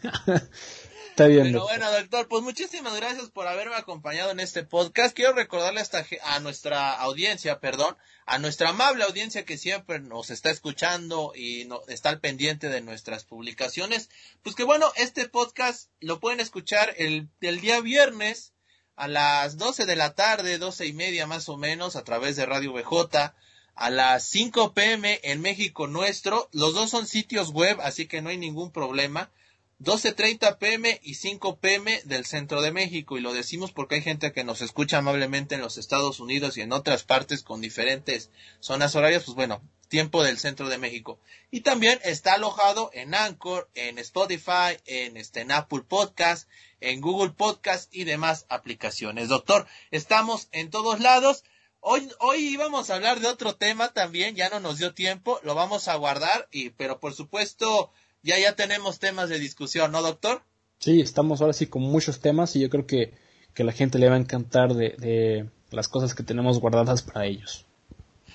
Está 1.18 1.26
bien. 1.26 1.46
Pero 1.46 1.64
bueno, 1.64 1.90
doctor, 1.90 2.28
pues 2.28 2.44
muchísimas 2.44 2.94
gracias 2.94 3.28
por 3.28 3.48
haberme 3.48 3.74
acompañado 3.74 4.30
en 4.30 4.38
este 4.38 4.62
podcast. 4.62 5.16
Quiero 5.16 5.32
recordarle 5.32 5.80
a, 5.80 6.36
a 6.36 6.38
nuestra 6.38 6.92
audiencia, 6.92 7.58
perdón, 7.58 7.96
a 8.24 8.38
nuestra 8.38 8.68
amable 8.68 9.02
audiencia 9.02 9.44
que 9.44 9.58
siempre 9.58 9.98
nos 9.98 10.30
está 10.30 10.50
escuchando 10.50 11.32
y 11.34 11.64
no, 11.64 11.80
está 11.88 12.10
al 12.10 12.20
pendiente 12.20 12.68
de 12.68 12.82
nuestras 12.82 13.24
publicaciones, 13.24 14.10
pues 14.44 14.54
que 14.54 14.62
bueno, 14.62 14.92
este 14.94 15.28
podcast 15.28 15.90
lo 15.98 16.20
pueden 16.20 16.38
escuchar 16.38 16.94
el, 16.98 17.28
el 17.40 17.60
día 17.60 17.80
viernes 17.80 18.52
a 18.94 19.08
las 19.08 19.58
12 19.58 19.86
de 19.86 19.96
la 19.96 20.14
tarde, 20.14 20.58
doce 20.58 20.86
y 20.86 20.92
media 20.92 21.26
más 21.26 21.48
o 21.48 21.56
menos, 21.56 21.96
a 21.96 22.04
través 22.04 22.36
de 22.36 22.46
Radio 22.46 22.72
BJ, 22.72 23.34
a 23.74 23.90
las 23.90 24.22
5 24.22 24.72
pm 24.72 25.18
en 25.24 25.40
México 25.40 25.88
nuestro. 25.88 26.48
Los 26.52 26.74
dos 26.74 26.90
son 26.90 27.08
sitios 27.08 27.50
web, 27.50 27.80
así 27.80 28.06
que 28.06 28.22
no 28.22 28.30
hay 28.30 28.38
ningún 28.38 28.70
problema. 28.70 29.32
12.30 29.80 30.58
pm 30.58 31.00
y 31.04 31.14
5 31.14 31.60
pm 31.60 32.02
del 32.04 32.26
centro 32.26 32.62
de 32.62 32.72
México 32.72 33.16
y 33.16 33.20
lo 33.20 33.32
decimos 33.32 33.70
porque 33.70 33.94
hay 33.94 34.02
gente 34.02 34.32
que 34.32 34.42
nos 34.42 34.60
escucha 34.60 34.98
amablemente 34.98 35.54
en 35.54 35.60
los 35.60 35.78
Estados 35.78 36.18
Unidos 36.18 36.56
y 36.56 36.62
en 36.62 36.72
otras 36.72 37.04
partes 37.04 37.44
con 37.44 37.60
diferentes 37.60 38.30
zonas 38.58 38.96
horarias, 38.96 39.22
pues 39.22 39.36
bueno, 39.36 39.62
tiempo 39.88 40.24
del 40.24 40.36
centro 40.36 40.68
de 40.68 40.78
México. 40.78 41.20
Y 41.52 41.60
también 41.60 42.00
está 42.02 42.34
alojado 42.34 42.90
en 42.92 43.14
Anchor, 43.14 43.70
en 43.76 43.98
Spotify, 43.98 44.76
en, 44.86 45.16
este, 45.16 45.42
en 45.42 45.52
Apple 45.52 45.84
Podcast, 45.86 46.48
en 46.80 47.00
Google 47.00 47.30
Podcast 47.30 47.94
y 47.94 48.02
demás 48.02 48.46
aplicaciones. 48.48 49.28
Doctor, 49.28 49.68
estamos 49.92 50.48
en 50.50 50.70
todos 50.70 50.98
lados. 50.98 51.44
Hoy, 51.78 52.10
hoy 52.18 52.38
íbamos 52.48 52.90
a 52.90 52.96
hablar 52.96 53.20
de 53.20 53.28
otro 53.28 53.54
tema 53.54 53.92
también, 53.92 54.34
ya 54.34 54.48
no 54.48 54.58
nos 54.58 54.78
dio 54.78 54.92
tiempo, 54.92 55.38
lo 55.44 55.54
vamos 55.54 55.86
a 55.86 55.94
guardar, 55.94 56.48
y, 56.50 56.70
pero 56.70 56.98
por 56.98 57.14
supuesto, 57.14 57.92
ya 58.22 58.38
ya 58.38 58.54
tenemos 58.56 58.98
temas 58.98 59.28
de 59.28 59.38
discusión, 59.38 59.92
¿no, 59.92 60.02
doctor? 60.02 60.42
Sí, 60.78 61.00
estamos 61.00 61.40
ahora 61.40 61.52
sí 61.52 61.66
con 61.66 61.82
muchos 61.82 62.20
temas 62.20 62.54
y 62.56 62.60
yo 62.60 62.70
creo 62.70 62.86
que, 62.86 63.14
que 63.54 63.64
la 63.64 63.72
gente 63.72 63.98
le 63.98 64.08
va 64.08 64.14
a 64.14 64.18
encantar 64.18 64.74
de, 64.74 64.90
de 64.90 65.48
las 65.70 65.88
cosas 65.88 66.14
que 66.14 66.22
tenemos 66.22 66.60
guardadas 66.60 67.02
para 67.02 67.26
ellos. 67.26 67.66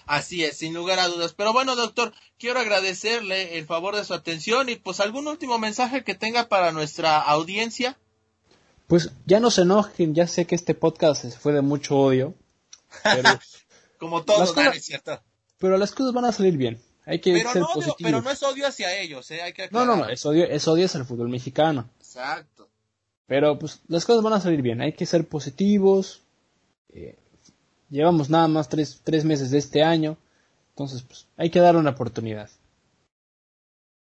Así 0.05 0.43
es, 0.43 0.57
sin 0.57 0.73
lugar 0.73 0.99
a 0.99 1.07
dudas. 1.07 1.34
Pero 1.34 1.53
bueno, 1.53 1.75
doctor, 1.75 2.13
quiero 2.38 2.59
agradecerle 2.59 3.57
el 3.57 3.65
favor 3.65 3.95
de 3.95 4.03
su 4.03 4.13
atención 4.13 4.67
y 4.67 4.75
pues 4.75 4.99
algún 4.99 5.27
último 5.27 5.59
mensaje 5.59 6.03
que 6.03 6.15
tenga 6.15 6.49
para 6.49 6.71
nuestra 6.73 7.19
audiencia. 7.21 7.97
Pues 8.88 9.11
ya 9.25 9.39
no 9.39 9.49
se 9.49 9.61
enojen, 9.61 10.13
ya 10.13 10.27
sé 10.27 10.45
que 10.45 10.55
este 10.55 10.75
podcast 10.75 11.25
fue 11.38 11.53
de 11.53 11.61
mucho 11.61 11.97
odio. 11.97 12.36
Pero 13.03 13.29
Como 14.03 14.23
todo, 14.23 14.43
es 14.43 14.84
cierto. 14.84 15.21
Pero 15.59 15.77
las 15.77 15.93
cosas 15.93 16.11
van 16.11 16.25
a 16.25 16.34
salir 16.34 16.57
bien. 16.57 16.81
Hay 17.06 17.20
que 17.20 17.34
pero 17.34 17.51
ser 17.51 17.62
no. 17.62 17.68
Pero 17.99 18.22
no 18.22 18.30
es 18.30 18.43
odio 18.43 18.66
hacia 18.66 18.97
ellos, 18.99 19.30
¿eh? 19.32 19.41
Hay 19.41 19.54
que 19.54 19.68
no, 19.72 19.86
no, 19.86 19.95
no, 19.97 20.10
es 20.10 20.26
odio, 20.26 20.45
es 20.45 20.68
odio 20.68 20.86
hacia 20.86 20.99
el 20.99 21.06
fútbol 21.06 21.30
mexicano. 21.30 21.89
Exacto. 21.99 22.70
Pero 23.28 23.60
pues 23.60 23.82
las 23.88 24.06
cosas 24.06 24.24
van 24.24 24.34
a 24.34 24.41
salir 24.41 24.62
bien. 24.62 24.82
Hay 24.82 24.93
que 24.93 25.06
ser 25.06 25.28
positivos. 25.28 26.22
Eh, 26.89 27.18
llevamos 27.89 28.30
nada 28.30 28.47
más 28.47 28.70
tres, 28.70 29.01
tres 29.04 29.26
meses 29.26 29.51
de 29.51 29.58
este 29.58 29.84
año. 29.84 30.18
Entonces, 30.70 31.04
pues 31.04 31.28
hay 31.38 31.49
que 31.49 31.60
darle 31.60 31.82
una 31.82 31.91
oportunidad. 31.91 32.49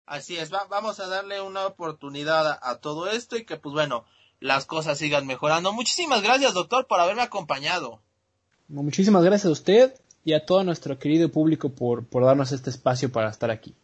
Así 0.07 0.37
es, 0.37 0.53
va, 0.53 0.65
vamos 0.69 1.01
a 1.01 1.07
darle 1.07 1.41
una 1.41 1.67
oportunidad 1.67 2.47
a, 2.47 2.59
a 2.61 2.79
todo 2.81 3.09
esto 3.09 3.37
y 3.37 3.45
que 3.45 3.57
pues 3.57 3.73
bueno, 3.73 4.05
las 4.41 4.67
cosas 4.67 4.99
sigan 4.99 5.27
mejorando. 5.27 5.73
Muchísimas 5.73 6.23
gracias, 6.23 6.53
doctor, 6.53 6.87
por 6.87 7.01
haberme 7.01 7.23
acompañado. 7.23 8.01
Muchísimas 8.69 9.25
gracias 9.25 9.47
a 9.47 9.53
usted 9.53 9.95
y 10.25 10.33
a 10.33 10.45
todo 10.45 10.65
nuestro 10.65 10.99
querido 10.99 11.31
público 11.31 11.69
por, 11.69 12.07
por 12.07 12.25
darnos 12.25 12.53
este 12.53 12.71
espacio 12.71 13.13
para 13.13 13.31
estar 13.31 13.51
aquí. 13.51 13.75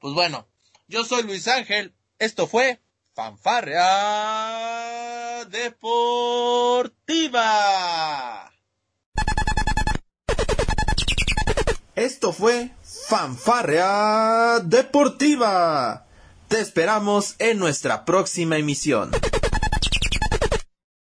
Pues 0.00 0.14
bueno, 0.14 0.46
yo 0.86 1.04
soy 1.04 1.24
Luis 1.24 1.48
Ángel, 1.48 1.92
esto 2.18 2.46
fue 2.46 2.80
Fanfarrea 3.14 3.84
Deportiva. 5.50 6.94
Esto 11.96 12.32
fue 12.32 12.70
Fanfarrea 13.08 14.60
Deportiva. 14.60 16.06
Te 16.46 16.60
esperamos 16.60 17.34
en 17.40 17.58
nuestra 17.58 18.04
próxima 18.04 18.56
emisión. 18.56 19.10